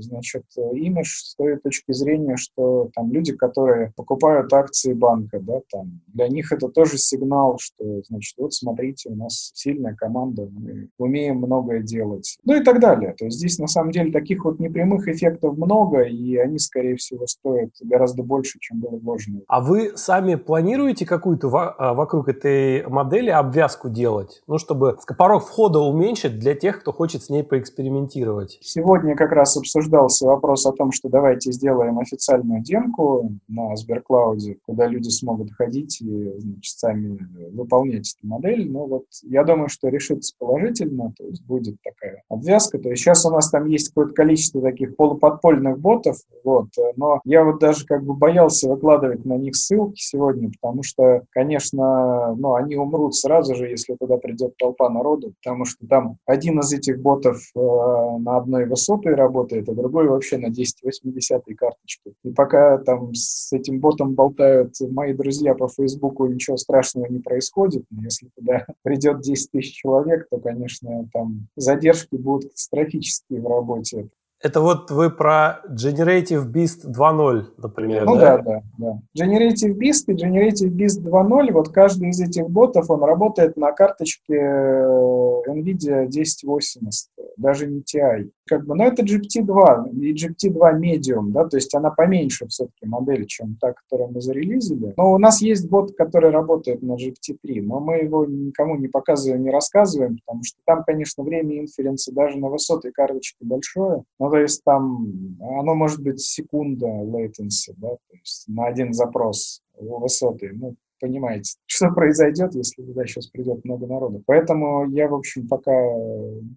значит, 0.00 0.44
имидж 0.56 1.08
с 1.08 1.34
той 1.36 1.58
точки 1.58 1.92
зрения, 1.92 2.36
что 2.36 2.90
там 2.94 3.12
люди, 3.12 3.32
которые 3.32 3.92
покупают 3.96 4.52
акции 4.52 4.92
банка, 4.92 5.40
да, 5.40 5.60
там, 5.70 6.00
для 6.06 6.28
них 6.28 6.52
это 6.52 6.68
тоже 6.68 6.98
сигнал, 6.98 7.58
что, 7.60 8.02
значит, 8.08 8.34
вот 8.38 8.52
смотрите, 8.52 9.10
у 9.10 9.16
нас 9.16 9.50
сильная 9.54 9.94
команда, 9.94 10.48
мы 10.50 10.88
умеем 10.98 11.38
многое 11.38 11.82
делать. 11.82 12.38
Ну 12.44 12.60
и 12.60 12.62
так 12.62 12.80
далее. 12.80 13.14
То 13.16 13.26
есть 13.26 13.38
здесь, 13.38 13.58
на 13.58 13.66
самом 13.66 13.90
деле, 13.92 14.12
таких 14.12 14.44
вот 14.44 14.58
непрямых 14.58 15.08
эффектов 15.08 15.56
много, 15.56 16.02
и 16.02 16.36
они, 16.36 16.58
скорее 16.58 16.96
всего, 16.96 17.26
стоят 17.26 17.70
гораздо 17.80 18.22
больше, 18.22 18.58
чем 18.60 18.80
было 18.80 18.96
вложено. 18.96 19.40
А 19.48 19.60
вы 19.60 19.92
сами 19.96 20.34
планируете 20.36 21.06
какую-то 21.08 21.48
а, 21.48 21.94
вокруг 21.94 22.28
этой 22.28 22.86
модели 22.86 23.30
обвязку 23.30 23.88
делать, 23.88 24.42
ну, 24.46 24.58
чтобы 24.58 24.96
порог 25.16 25.44
входа 25.44 25.80
уменьшить 25.80 26.38
для 26.38 26.54
тех, 26.54 26.80
кто 26.80 26.92
хочет 26.92 27.22
с 27.22 27.30
ней 27.30 27.42
поэкспериментировать? 27.42 28.58
Сегодня 28.60 29.16
как 29.16 29.32
раз 29.32 29.56
обсуждался 29.56 30.26
вопрос 30.26 30.66
о 30.66 30.72
том, 30.72 30.92
что 30.92 31.08
давайте 31.08 31.52
сделаем 31.52 31.98
официальную 31.98 32.62
демку 32.62 33.32
на 33.48 33.74
Сберклауде, 33.76 34.58
куда 34.66 34.86
люди 34.86 35.08
смогут 35.08 35.52
ходить 35.52 36.00
и 36.00 36.38
значит, 36.38 36.78
сами 36.78 37.18
выполнять 37.52 38.14
эту 38.16 38.26
модель. 38.26 38.70
Но 38.70 38.86
вот 38.86 39.04
я 39.22 39.44
думаю, 39.44 39.68
что 39.68 39.88
решится 39.88 40.34
положительно, 40.38 41.12
то 41.16 41.24
есть 41.24 41.44
будет 41.44 41.76
такая 41.82 42.22
обвязка. 42.28 42.78
То 42.78 42.90
есть 42.90 43.02
сейчас 43.02 43.24
у 43.24 43.30
нас 43.30 43.50
там 43.50 43.66
есть 43.66 43.88
какое-то 43.88 44.14
количество 44.14 44.60
таких 44.60 44.96
полуподпольных 44.96 45.78
ботов, 45.78 46.16
вот, 46.44 46.68
но 46.96 47.20
я 47.24 47.44
вот 47.44 47.58
даже 47.58 47.86
как 47.86 48.04
бы 48.04 48.14
боялся 48.14 48.68
выкладывать 48.68 49.24
на 49.24 49.34
них 49.34 49.56
ссылки 49.56 50.00
сегодня, 50.00 50.50
потому 50.60 50.82
что 50.82 50.97
что, 50.98 51.22
конечно, 51.30 52.34
ну, 52.34 52.54
они 52.54 52.76
умрут 52.76 53.14
сразу 53.14 53.54
же, 53.54 53.68
если 53.68 53.94
туда 53.94 54.16
придет 54.16 54.56
толпа 54.56 54.90
народу, 54.90 55.34
потому 55.42 55.64
что 55.64 55.86
там 55.86 56.18
один 56.26 56.60
из 56.60 56.72
этих 56.72 57.00
ботов 57.00 57.38
э, 57.54 57.58
на 57.58 58.38
одной 58.38 58.66
высотой 58.66 59.14
работает, 59.14 59.68
а 59.68 59.74
другой 59.74 60.08
вообще 60.08 60.36
на 60.38 60.48
1080 60.48 61.42
карточке. 61.56 62.12
И 62.24 62.30
пока 62.30 62.78
там 62.78 63.14
с 63.14 63.52
этим 63.52 63.80
ботом 63.80 64.14
болтают 64.14 64.74
мои 64.90 65.12
друзья 65.12 65.54
по 65.54 65.68
Фейсбуку, 65.68 66.26
ничего 66.26 66.56
страшного 66.56 67.06
не 67.06 67.20
происходит. 67.20 67.84
Но 67.90 68.02
если 68.02 68.28
туда 68.36 68.66
придет 68.82 69.20
10 69.20 69.50
тысяч 69.50 69.74
человек, 69.74 70.26
то, 70.30 70.38
конечно, 70.38 71.08
там 71.12 71.48
задержки 71.56 72.16
будут 72.16 72.50
катастрофические 72.50 73.40
в 73.40 73.46
работе. 73.46 74.08
Это 74.40 74.60
вот 74.60 74.90
вы 74.90 75.10
про 75.10 75.62
Generative 75.68 76.46
Beast 76.46 76.86
2.0, 76.86 77.46
например, 77.56 78.04
Ну 78.04 78.16
да? 78.16 78.38
да, 78.38 78.42
да, 78.42 78.62
да. 78.78 79.24
Generative 79.24 79.74
Beast 79.74 80.04
и 80.06 80.14
Generative 80.14 80.70
Beast 80.70 81.02
2.0, 81.02 81.52
вот 81.52 81.70
каждый 81.70 82.10
из 82.10 82.20
этих 82.20 82.48
ботов, 82.48 82.88
он 82.88 83.02
работает 83.02 83.56
на 83.56 83.72
карточке 83.72 84.34
э, 84.34 85.42
NVIDIA 85.48 86.04
1080, 86.04 87.10
даже 87.36 87.66
не 87.66 87.80
TI. 87.80 88.30
Как 88.48 88.64
бы, 88.64 88.74
но 88.74 88.84
это 88.84 89.02
GPT-2 89.02 89.90
и 90.00 90.14
GPT-2 90.14 90.80
Medium, 90.80 91.30
да, 91.30 91.44
то 91.44 91.56
есть 91.56 91.74
она 91.74 91.90
поменьше 91.90 92.46
все-таки 92.48 92.86
модель, 92.86 93.26
чем 93.26 93.56
та, 93.60 93.72
которую 93.72 94.10
мы 94.12 94.20
зарелизили. 94.20 94.94
Но 94.96 95.12
у 95.12 95.18
нас 95.18 95.42
есть 95.42 95.68
бот, 95.68 95.94
который 95.96 96.30
работает 96.30 96.82
на 96.82 96.94
GPT-3, 96.94 97.62
но 97.62 97.80
мы 97.80 97.98
его 97.98 98.24
никому 98.24 98.76
не 98.76 98.88
показываем, 98.88 99.42
не 99.42 99.50
рассказываем, 99.50 100.18
потому 100.24 100.44
что 100.44 100.58
там, 100.64 100.82
конечно, 100.84 101.22
время 101.24 101.60
инференса 101.60 102.12
даже 102.12 102.38
на 102.38 102.48
высотой 102.48 102.92
карточке 102.92 103.38
большое, 103.40 104.04
ну, 104.18 104.30
то 104.30 104.38
есть 104.38 104.64
там 104.64 105.36
оно 105.40 105.74
может 105.74 106.02
быть 106.02 106.20
секунда 106.20 106.86
latency, 106.86 107.74
да, 107.76 107.90
то 107.90 108.16
есть 108.18 108.44
на 108.48 108.66
один 108.66 108.92
запрос 108.92 109.62
высоты. 109.78 110.52
Ну, 110.54 110.74
понимаете, 111.00 111.54
что 111.66 111.90
произойдет, 111.90 112.54
если 112.54 112.82
туда 112.82 113.06
сейчас 113.06 113.26
придет 113.28 113.64
много 113.64 113.86
народу. 113.86 114.22
Поэтому 114.26 114.88
я, 114.90 115.08
в 115.08 115.14
общем, 115.14 115.48
пока 115.48 115.72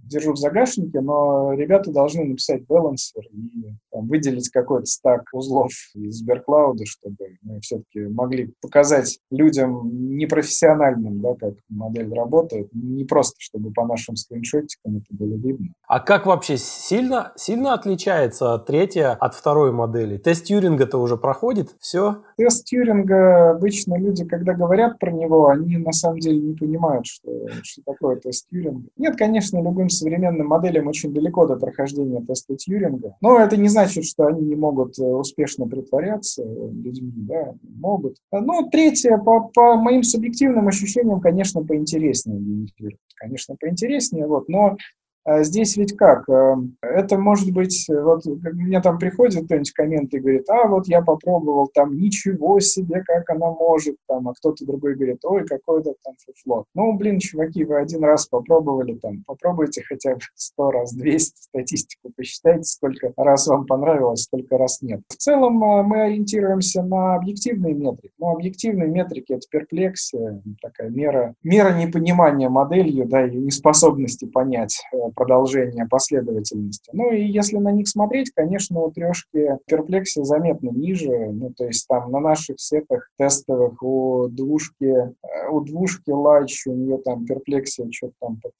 держу 0.05 0.33
в 0.33 0.37
загашнике, 0.37 1.01
но 1.01 1.53
ребята 1.53 1.91
должны 1.91 2.23
написать 2.23 2.65
балансер 2.65 3.23
и 3.31 3.73
там, 3.91 4.07
выделить 4.07 4.49
какой-то 4.49 4.85
стак 4.85 5.23
узлов 5.33 5.71
из 5.95 6.19
Сберклауда, 6.19 6.85
чтобы 6.85 7.37
мы 7.41 7.59
все-таки 7.61 8.01
могли 8.01 8.53
показать 8.61 9.19
людям 9.29 10.17
непрофессиональным, 10.17 11.21
да, 11.21 11.35
как 11.35 11.53
модель 11.69 12.13
работает, 12.13 12.69
не 12.73 13.05
просто, 13.05 13.35
чтобы 13.39 13.71
по 13.71 13.85
нашим 13.85 14.15
скриншотикам 14.15 14.97
это 14.97 15.05
было 15.09 15.35
видно. 15.35 15.67
А 15.87 15.99
как 15.99 16.25
вообще 16.25 16.57
сильно, 16.57 17.33
сильно 17.35 17.73
отличается 17.73 18.57
третья 18.59 19.11
от 19.11 19.35
второй 19.35 19.71
модели? 19.71 20.17
Тест 20.17 20.45
Тьюринга-то 20.45 20.97
уже 20.97 21.17
проходит, 21.17 21.75
все? 21.79 22.23
Тест 22.37 22.65
Тьюринга 22.65 23.51
обычно 23.51 23.97
люди 23.97 24.23
когда 24.32 24.53
говорят 24.53 24.97
про 24.97 25.11
него, 25.11 25.49
они 25.49 25.77
на 25.77 25.91
самом 25.91 26.19
деле 26.19 26.39
не 26.39 26.55
понимают, 26.55 27.05
что, 27.05 27.29
что 27.61 27.84
такое 27.86 28.15
тест 28.15 28.47
Тьюринга. 28.49 28.88
Нет, 28.97 29.15
конечно, 29.17 29.61
любым 29.61 29.89
современным 29.89 30.47
моделям 30.47 30.88
очень 30.88 31.13
далеко 31.13 31.45
до 31.45 31.57
прохождения 31.57 32.25
теста 32.25 32.55
Тьюринга, 32.55 33.15
но 33.21 33.38
это 33.38 33.57
не 33.57 33.67
значит, 33.67 34.05
что 34.05 34.25
они 34.25 34.41
не 34.41 34.55
могут 34.55 34.97
э, 34.97 35.03
успешно 35.03 35.67
притворяться 35.67 36.43
людьми, 36.43 37.11
да, 37.15 37.53
могут. 37.61 38.15
Ну, 38.32 38.69
третье, 38.71 39.17
по, 39.17 39.41
по 39.53 39.75
моим 39.75 40.01
субъективным 40.03 40.67
ощущениям, 40.67 41.19
конечно, 41.19 41.63
поинтереснее 41.63 42.67
Конечно, 43.15 43.55
поинтереснее, 43.59 44.25
вот, 44.25 44.49
но 44.49 44.77
здесь 45.26 45.78
ведь 45.78 45.95
как? 45.95 46.28
Э, 46.30 46.55
это 46.82 47.17
может 47.17 47.51
быть, 47.51 47.88
вот 47.89 48.26
мне 48.26 48.82
там 48.82 48.97
приходит 48.97 49.45
кто-нибудь 49.45 49.72
коммент 49.72 50.13
и 50.13 50.19
говорит, 50.19 50.49
а 50.49 50.67
вот 50.67 50.88
я 50.88 51.01
попробовал, 51.01 51.67
там 51.74 51.95
ничего 51.97 52.59
себе, 52.59 53.03
как 53.05 53.30
она 53.30 53.51
может, 53.51 53.95
там, 54.07 54.28
а 54.28 54.34
кто-то 54.34 54.65
другой 54.65 54.95
говорит, 54.95 55.19
ой, 55.24 55.45
какой-то 55.45 55.93
там 56.03 56.15
фуфло. 56.26 56.65
Ну, 56.74 56.93
блин, 56.93 57.19
чуваки, 57.19 57.63
вы 57.63 57.80
один 57.80 58.03
раз 58.03 58.28
попробовали, 58.28 58.95
там, 58.95 59.24
попробуйте 59.26 59.84
хотя 59.84 60.15
бы 60.15 60.22
сто 60.36 60.72
раз, 60.72 60.93
200 60.93 61.41
статистику 61.41 62.11
посчитайте, 62.15 62.63
сколько 62.63 63.13
раз 63.17 63.47
вам 63.47 63.65
понравилось, 63.65 64.24
сколько 64.24 64.57
раз 64.57 64.82
нет. 64.82 65.01
В 65.07 65.15
целом 65.15 65.63
э, 65.63 65.84
мы 65.84 66.01
ориентируемся 66.03 66.84
на 66.84 67.15
объективные 67.15 67.74
метрики. 67.74 68.13
Ну, 68.17 68.34
объективные 68.34 68.89
метрики— 68.89 69.34
это 69.34 69.47
перплексия, 69.49 70.41
такая 70.61 70.89
мера, 70.89 71.36
мера 71.43 71.74
непонимания 71.74 72.49
моделью, 72.49 73.05
да, 73.05 73.28
и 73.28 73.36
неспособности 73.36 74.26
понять 74.26 74.82
э, 74.93 75.11
продолжение 75.14 75.88
последовательности. 75.88 76.89
Ну 76.93 77.12
и 77.12 77.24
если 77.26 77.57
на 77.57 77.72
них 77.72 77.88
смотреть, 77.88 78.32
конечно, 78.32 78.82
у 78.82 78.91
трешки 78.91 79.57
перплексия 79.66 80.24
заметно 80.24 80.70
ниже. 80.70 81.32
Ну, 81.32 81.51
то 81.51 81.66
есть 81.66 81.88
там 81.88 82.12
на 82.12 82.20
наших 82.20 82.59
сетах 82.59 83.09
тестовых 83.18 83.82
у 83.82 84.28
двушки, 84.30 84.86
э, 84.86 85.49
у 85.49 85.62
двушки 85.62 86.12
лач, 86.12 86.66
у 86.68 86.74
нее 86.74 86.97
там 86.99 87.26
перплексия 87.26 87.88
что-то 87.91 88.14
там 88.20 88.39
под 88.41 88.53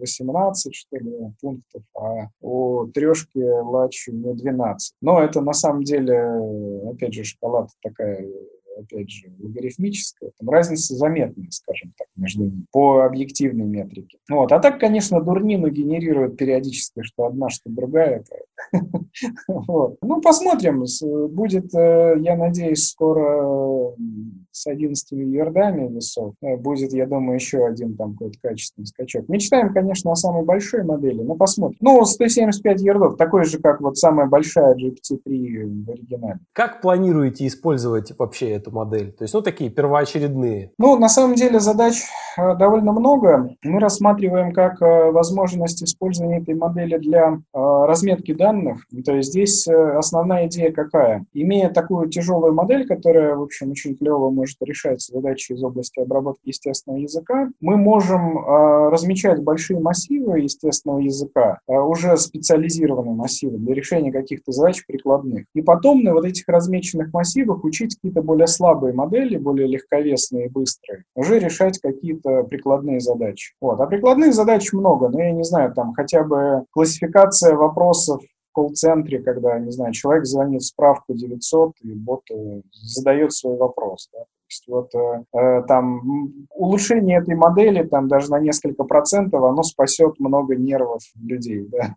18, 0.00 0.66
э, 0.66 0.74
что 0.74 0.96
ли, 0.96 1.32
пунктов, 1.40 1.82
а 1.96 2.28
у 2.40 2.86
трешки 2.86 3.38
лач 3.38 4.08
у 4.08 4.12
нее 4.12 4.34
12. 4.34 4.94
Но 5.00 5.22
это 5.22 5.40
на 5.40 5.52
самом 5.52 5.84
деле, 5.84 6.90
опять 6.90 7.14
же, 7.14 7.24
шкала 7.24 7.68
такая 7.82 8.26
опять 8.78 9.10
же, 9.10 9.32
логарифмическая, 9.38 10.30
там 10.38 10.50
разница 10.50 10.94
заметная, 10.94 11.50
скажем 11.50 11.92
так, 11.96 12.06
между 12.16 12.44
ними 12.44 12.64
по 12.70 13.04
объективной 13.04 13.66
метрике. 13.66 14.18
Вот. 14.30 14.52
А 14.52 14.58
так, 14.58 14.80
конечно, 14.80 15.20
дурнину 15.20 15.70
генерирует 15.70 16.36
периодически, 16.36 17.02
что 17.02 17.26
одна, 17.26 17.50
что 17.50 17.70
другая. 17.70 18.24
Вот. 19.48 19.96
Ну, 20.02 20.20
посмотрим. 20.20 20.84
Будет, 21.30 21.74
э, 21.74 22.14
я 22.20 22.36
надеюсь, 22.36 22.88
скоро 22.88 23.94
с 24.52 24.66
11 24.66 25.12
ярдами 25.12 25.92
весов. 25.92 26.34
Э, 26.42 26.56
будет, 26.56 26.92
я 26.92 27.06
думаю, 27.06 27.34
еще 27.36 27.64
один 27.66 27.96
там 27.96 28.12
какой-то 28.12 28.38
качественный 28.42 28.86
скачок. 28.86 29.28
Мечтаем, 29.28 29.72
конечно, 29.72 30.12
о 30.12 30.16
самой 30.16 30.44
большой 30.44 30.84
модели, 30.84 31.22
но 31.22 31.34
посмотрим. 31.34 31.78
Ну, 31.80 32.04
175 32.04 32.80
ярдов, 32.80 33.16
такой 33.16 33.44
же, 33.44 33.58
как 33.58 33.80
вот 33.80 33.96
самая 33.96 34.26
большая 34.26 34.74
GPT-3 34.74 35.84
в 35.86 35.90
оригинале. 35.90 36.40
Как 36.52 36.80
планируете 36.80 37.46
использовать 37.46 38.12
вообще 38.18 38.50
эту 38.50 38.70
модель? 38.70 39.12
То 39.12 39.24
есть, 39.24 39.34
ну, 39.34 39.42
такие 39.42 39.70
первоочередные. 39.70 40.72
Ну, 40.78 40.98
на 40.98 41.08
самом 41.08 41.34
деле 41.34 41.60
задач 41.60 42.02
э, 42.36 42.56
довольно 42.56 42.92
много. 42.92 43.50
Мы 43.62 43.80
рассматриваем 43.80 44.52
как 44.52 44.80
возможность 44.80 45.82
использования 45.82 46.40
этой 46.40 46.54
модели 46.54 46.98
для 46.98 47.40
разметки 47.52 48.32
данных. 48.32 48.47
То 49.04 49.14
есть 49.14 49.30
здесь 49.30 49.66
основная 49.68 50.46
идея 50.46 50.72
какая? 50.72 51.24
Имея 51.32 51.70
такую 51.70 52.08
тяжелую 52.08 52.54
модель, 52.54 52.86
которая, 52.86 53.34
в 53.36 53.42
общем, 53.42 53.70
очень 53.70 53.96
клево 53.96 54.30
может 54.30 54.56
решать 54.62 55.00
задачи 55.00 55.52
из 55.52 55.62
области 55.62 56.00
обработки 56.00 56.48
естественного 56.48 57.00
языка. 57.00 57.50
Мы 57.60 57.76
можем 57.76 58.38
э, 58.38 58.90
размечать 58.90 59.42
большие 59.42 59.80
массивы 59.80 60.40
естественного 60.40 61.00
языка, 61.00 61.58
э, 61.66 61.72
уже 61.72 62.16
специализированные 62.16 63.14
массивы 63.14 63.58
для 63.58 63.74
решения 63.74 64.12
каких-то 64.12 64.52
задач 64.52 64.84
прикладных. 64.86 65.46
И 65.54 65.62
потом 65.62 66.02
на 66.02 66.12
вот 66.12 66.24
этих 66.24 66.44
размеченных 66.48 67.12
массивах 67.12 67.64
учить 67.64 67.96
какие-то 67.96 68.22
более 68.22 68.46
слабые 68.46 68.94
модели, 68.94 69.38
более 69.38 69.68
легковесные 69.68 70.46
и 70.46 70.48
быстрые, 70.48 71.04
уже 71.14 71.38
решать 71.38 71.78
какие-то 71.78 72.44
прикладные 72.44 73.00
задачи. 73.00 73.54
Вот. 73.60 73.80
А 73.80 73.86
прикладных 73.86 74.34
задач 74.34 74.72
много, 74.72 75.08
но 75.08 75.20
я 75.20 75.32
не 75.32 75.44
знаю, 75.44 75.72
там 75.74 75.94
хотя 75.94 76.24
бы 76.24 76.64
классификация 76.70 77.54
вопросов 77.54 78.22
колл-центре, 78.52 79.20
когда, 79.22 79.58
не 79.58 79.70
знаю, 79.70 79.92
человек 79.92 80.26
звонит 80.26 80.62
справку 80.62 81.14
900, 81.14 81.72
и 81.82 81.94
бот 81.94 82.22
э, 82.30 82.62
задает 82.70 83.32
свой 83.32 83.56
вопрос. 83.56 84.08
Да? 84.12 84.24
Есть 84.48 84.64
вот 84.68 84.94
э, 84.94 85.22
э, 85.38 85.62
там 85.66 86.32
улучшение 86.50 87.18
этой 87.18 87.34
модели 87.34 87.82
там 87.84 88.08
даже 88.08 88.30
на 88.30 88.40
несколько 88.40 88.84
процентов, 88.84 89.42
оно 89.42 89.62
спасет 89.62 90.18
много 90.18 90.56
нервов 90.56 91.02
людей 91.20 91.66
да, 91.70 91.94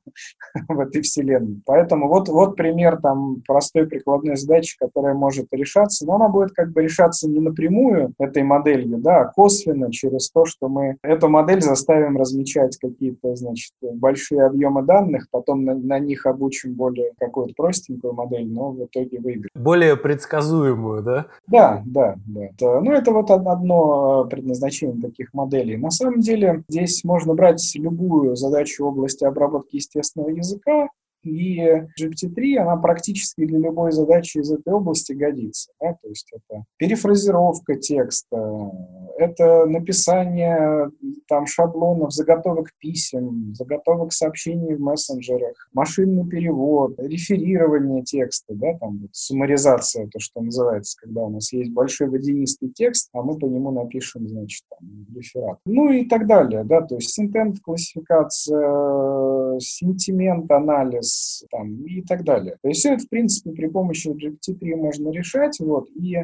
в 0.68 0.80
этой 0.80 1.02
вселенной. 1.02 1.62
Поэтому 1.66 2.08
вот, 2.08 2.30
вот 2.30 2.56
пример 2.56 2.98
там 3.02 3.42
простой 3.48 3.88
прикладной 3.88 4.36
задачи, 4.36 4.78
которая 4.78 5.14
может 5.14 5.48
решаться, 5.52 6.06
но 6.06 6.16
она 6.16 6.30
будет 6.30 6.52
как 6.52 6.72
бы 6.72 6.84
решаться 6.84 7.30
не 7.30 7.40
напрямую 7.40 8.14
этой 8.20 8.44
моделью, 8.44 8.98
да, 8.98 9.22
а 9.22 9.26
косвенно 9.26 9.92
через 9.92 10.30
то, 10.30 10.46
что 10.46 10.68
мы 10.68 10.98
эту 11.04 11.30
модель 11.30 11.62
заставим 11.62 12.18
размечать 12.18 12.78
какие-то, 12.78 13.36
значит, 13.36 13.74
большие 13.82 14.44
объемы 14.44 14.84
данных, 14.84 15.28
потом 15.32 15.64
на, 15.64 15.76
на 15.76 16.00
них 16.00 16.26
обучим 16.26 16.74
более 16.74 17.12
какую-то 17.20 17.54
простенькую 17.56 18.14
модель, 18.14 18.48
но 18.48 18.72
в 18.72 18.86
итоге 18.86 19.20
выиграем. 19.20 19.50
Более 19.56 19.96
предсказуемую, 19.96 21.04
да? 21.04 21.26
Да, 21.48 21.82
да, 21.86 22.16
да. 22.26 22.41
Вот. 22.60 22.84
Ну, 22.84 22.92
это 22.92 23.12
вот 23.12 23.30
одно 23.32 24.26
предназначение 24.26 25.02
таких 25.02 25.34
моделей. 25.34 25.78
На 25.78 25.92
самом 25.92 26.22
деле 26.22 26.64
здесь 26.68 27.04
можно 27.04 27.34
брать 27.34 27.64
любую 27.76 28.36
задачу 28.36 28.86
области 28.86 29.24
обработки 29.24 29.76
естественного 29.78 30.30
языка, 30.30 30.88
и 31.24 31.62
GPT-3, 32.00 32.58
она 32.58 32.78
практически 32.78 33.46
для 33.46 33.60
любой 33.60 33.92
задачи 33.92 34.40
из 34.40 34.52
этой 34.52 34.74
области 34.74 35.14
годится. 35.14 35.72
Да? 35.80 35.94
То 36.02 36.10
есть 36.10 36.32
это 36.34 36.64
перефразировка 36.78 37.76
текста, 37.76 38.72
это 39.22 39.66
написание 39.66 40.90
там 41.28 41.46
шаблонов, 41.46 42.12
заготовок 42.12 42.72
писем, 42.80 43.54
заготовок 43.56 44.14
сообщений 44.14 44.76
в 44.76 44.82
мессенджерах, 44.82 45.70
машинный 45.74 46.28
перевод, 46.28 46.96
реферирование 46.98 48.04
текста, 48.04 48.54
да, 48.56 48.78
там 48.80 49.00
вот 49.02 49.10
суммаризация, 49.14 50.08
то, 50.08 50.20
что 50.20 50.42
называется, 50.42 50.98
когда 51.00 51.22
у 51.22 51.30
нас 51.30 51.54
есть 51.54 51.72
большой 51.72 52.10
водянистый 52.10 52.70
текст, 52.70 53.10
а 53.14 53.22
мы 53.22 53.38
по 53.38 53.46
нему 53.46 53.72
напишем, 53.72 54.28
значит, 54.28 54.64
там, 54.70 55.06
реферат. 55.16 55.60
Ну 55.66 55.92
и 55.92 56.06
так 56.06 56.28
далее, 56.28 56.64
да, 56.64 56.82
то 56.82 56.96
есть 56.96 57.12
синтент 57.12 57.60
классификация, 57.62 59.60
сентимент 59.60 60.50
анализ 60.52 61.46
там, 61.52 61.86
и 61.86 62.02
так 62.02 62.24
далее. 62.24 62.58
То 62.62 62.70
есть 62.70 62.80
все 62.82 62.94
это, 62.94 63.04
в 63.06 63.10
принципе, 63.10 63.52
при 63.52 63.68
помощи 63.68 64.10
GPT-3 64.10 64.76
можно 64.76 65.10
решать, 65.12 65.60
вот, 65.60 65.90
и 65.92 66.18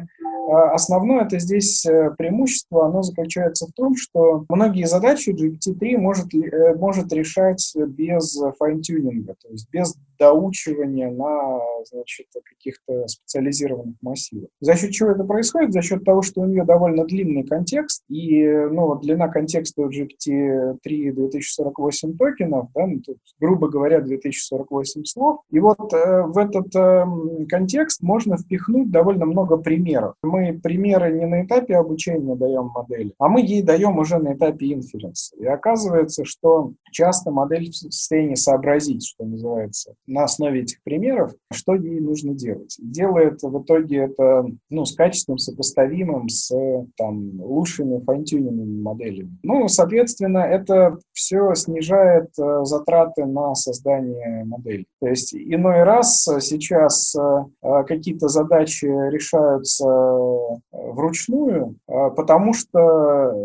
а, 0.50 0.72
основное 0.72 1.24
это 1.24 1.38
здесь 1.38 1.84
э, 1.84 2.10
преимущество, 2.16 2.87
оно 2.88 3.02
заключается 3.02 3.66
в 3.66 3.72
том, 3.72 3.96
что 3.96 4.44
многие 4.48 4.86
задачи 4.86 5.30
GPT-3 5.30 5.96
может, 5.98 6.34
э, 6.34 6.74
может 6.74 7.12
решать 7.12 7.72
без 7.76 8.38
файн-тюнинга, 8.58 9.34
то 9.40 9.48
есть 9.48 9.68
без 9.70 9.94
доучивания 10.18 11.10
на 11.10 11.60
значит, 11.84 12.26
каких-то 12.44 13.06
специализированных 13.06 13.96
массивах. 14.02 14.48
За 14.60 14.74
счет 14.76 14.90
чего 14.90 15.10
это 15.10 15.24
происходит? 15.24 15.72
За 15.72 15.82
счет 15.82 16.04
того, 16.04 16.22
что 16.22 16.40
у 16.40 16.46
нее 16.46 16.64
довольно 16.64 17.04
длинный 17.04 17.44
контекст, 17.44 18.02
и 18.08 18.46
ну, 18.46 18.94
длина 18.96 19.28
контекста 19.28 19.82
у 19.82 19.90
GPT-3 19.90 21.12
2048 21.12 22.16
токенов, 22.16 22.68
да, 22.74 22.86
ну, 22.86 23.00
тут, 23.00 23.18
грубо 23.40 23.68
говоря, 23.68 24.00
2048 24.00 25.04
слов. 25.04 25.40
И 25.50 25.60
вот 25.60 25.92
э, 25.92 26.22
в 26.22 26.38
этот 26.38 26.74
э, 26.74 27.04
контекст 27.48 28.02
можно 28.02 28.36
впихнуть 28.36 28.90
довольно 28.90 29.26
много 29.26 29.56
примеров. 29.56 30.14
Мы 30.22 30.58
примеры 30.62 31.12
не 31.12 31.26
на 31.26 31.44
этапе 31.44 31.76
обучения 31.76 32.34
даем 32.34 32.70
модели, 32.74 33.12
а 33.18 33.28
мы 33.28 33.40
ей 33.40 33.62
даем 33.62 33.98
уже 33.98 34.18
на 34.18 34.34
этапе 34.34 34.72
инференса. 34.72 35.36
И 35.36 35.46
оказывается, 35.46 36.24
что 36.24 36.72
часто 36.90 37.30
модель 37.30 37.70
в 37.70 37.76
состоянии 37.76 38.34
сообразить, 38.34 39.06
что 39.06 39.24
называется, 39.24 39.94
на 40.08 40.24
основе 40.24 40.62
этих 40.62 40.82
примеров, 40.82 41.32
что 41.52 41.74
ей 41.74 42.00
нужно 42.00 42.34
делать. 42.34 42.76
Делает 42.80 43.42
в 43.42 43.62
итоге 43.62 43.98
это 44.04 44.46
ну, 44.70 44.84
с 44.84 44.94
качеством 44.94 45.38
сопоставимым 45.38 46.28
с 46.28 46.50
там, 46.96 47.40
лучшими 47.40 48.02
файнтюненными 48.04 48.80
моделями. 48.80 49.38
Ну, 49.42 49.68
соответственно, 49.68 50.38
это 50.38 50.98
все 51.12 51.54
снижает 51.54 52.30
э, 52.38 52.64
затраты 52.64 53.26
на 53.26 53.54
создание 53.54 54.44
модели. 54.44 54.86
То 55.00 55.08
есть 55.08 55.34
иной 55.34 55.82
раз 55.82 56.26
сейчас 56.40 57.14
э, 57.14 57.84
какие-то 57.86 58.28
задачи 58.28 58.86
решаются 58.86 59.84
э, 59.86 60.56
вручную, 60.72 61.76
потому 61.86 62.52
что 62.54 62.78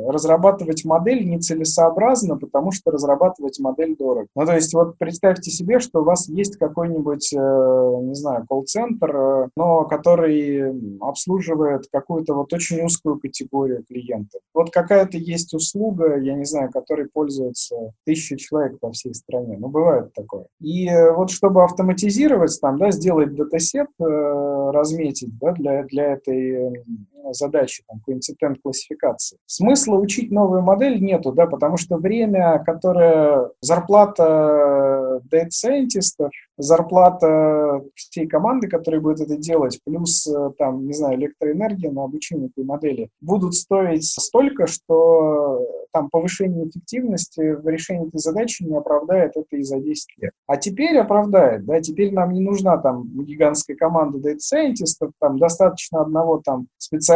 разрабатывать 0.09 0.85
модель 0.85 1.27
нецелесообразно, 1.27 2.37
потому 2.37 2.71
что 2.71 2.91
разрабатывать 2.91 3.59
модель 3.59 3.95
дорого. 3.97 4.27
Ну, 4.35 4.45
то 4.45 4.53
есть 4.53 4.73
вот 4.73 4.97
представьте 4.97 5.51
себе, 5.51 5.79
что 5.79 6.01
у 6.01 6.05
вас 6.05 6.29
есть 6.29 6.52
какой-нибудь, 6.57 7.29
не 7.33 8.15
знаю, 8.15 8.45
колл-центр, 8.47 9.49
но 9.55 9.85
который 9.85 10.73
обслуживает 10.99 11.87
какую-то 11.91 12.33
вот 12.33 12.53
очень 12.53 12.83
узкую 12.83 13.19
категорию 13.19 13.83
клиентов. 13.83 14.41
Вот 14.53 14.71
какая-то 14.71 15.17
есть 15.17 15.53
услуга, 15.53 16.17
я 16.17 16.35
не 16.35 16.45
знаю, 16.45 16.71
которой 16.71 17.07
пользуются 17.11 17.75
тысячи 18.05 18.35
человек 18.35 18.79
по 18.79 18.91
всей 18.91 19.13
стране. 19.13 19.57
Ну, 19.59 19.67
бывает 19.67 20.13
такое. 20.13 20.45
И 20.59 20.89
вот 21.15 21.31
чтобы 21.31 21.63
автоматизировать 21.63 22.57
там, 22.61 22.77
да, 22.77 22.91
сделать 22.91 23.35
датасет, 23.35 23.87
э, 23.99 24.03
разметить, 24.03 25.37
да, 25.39 25.51
для, 25.51 25.83
для 25.83 26.13
этой 26.13 26.83
задачи, 27.31 27.83
там, 27.87 27.99
коинцидент 28.05 28.59
классификации. 28.61 29.37
Смысла 29.45 29.95
учить 29.95 30.31
новую 30.31 30.61
модель 30.61 31.01
нету, 31.01 31.31
да, 31.31 31.47
потому 31.47 31.77
что 31.77 31.97
время, 31.97 32.61
которое 32.65 33.49
зарплата 33.61 35.21
data 35.31 35.49
scientist, 35.49 36.29
зарплата 36.57 37.81
всей 37.95 38.27
команды, 38.27 38.67
которая 38.67 39.01
будет 39.01 39.21
это 39.21 39.37
делать, 39.37 39.79
плюс 39.83 40.27
э, 40.27 40.51
там, 40.57 40.85
не 40.85 40.93
знаю, 40.93 41.17
электроэнергия 41.17 41.91
на 41.91 42.03
обучение 42.03 42.49
этой 42.49 42.63
модели, 42.63 43.09
будут 43.21 43.55
стоить 43.55 44.05
столько, 44.05 44.67
что 44.67 45.65
там 45.91 46.09
повышение 46.09 46.67
эффективности 46.67 47.53
в 47.55 47.67
решении 47.67 48.07
этой 48.07 48.19
задачи 48.19 48.63
не 48.63 48.75
оправдает 48.75 49.35
это 49.35 49.55
и 49.55 49.63
за 49.63 49.79
10 49.79 50.07
лет. 50.17 50.33
А 50.47 50.57
теперь 50.57 50.97
оправдает, 50.97 51.65
да, 51.65 51.79
теперь 51.81 52.13
нам 52.13 52.33
не 52.33 52.41
нужна 52.41 52.77
там 52.77 53.03
гигантская 53.23 53.75
команда 53.75 54.17
data 54.17 54.37
scientist, 54.37 55.11
там 55.19 55.37
достаточно 55.37 56.01
одного 56.01 56.41
там 56.43 56.67
специалиста 56.77 57.12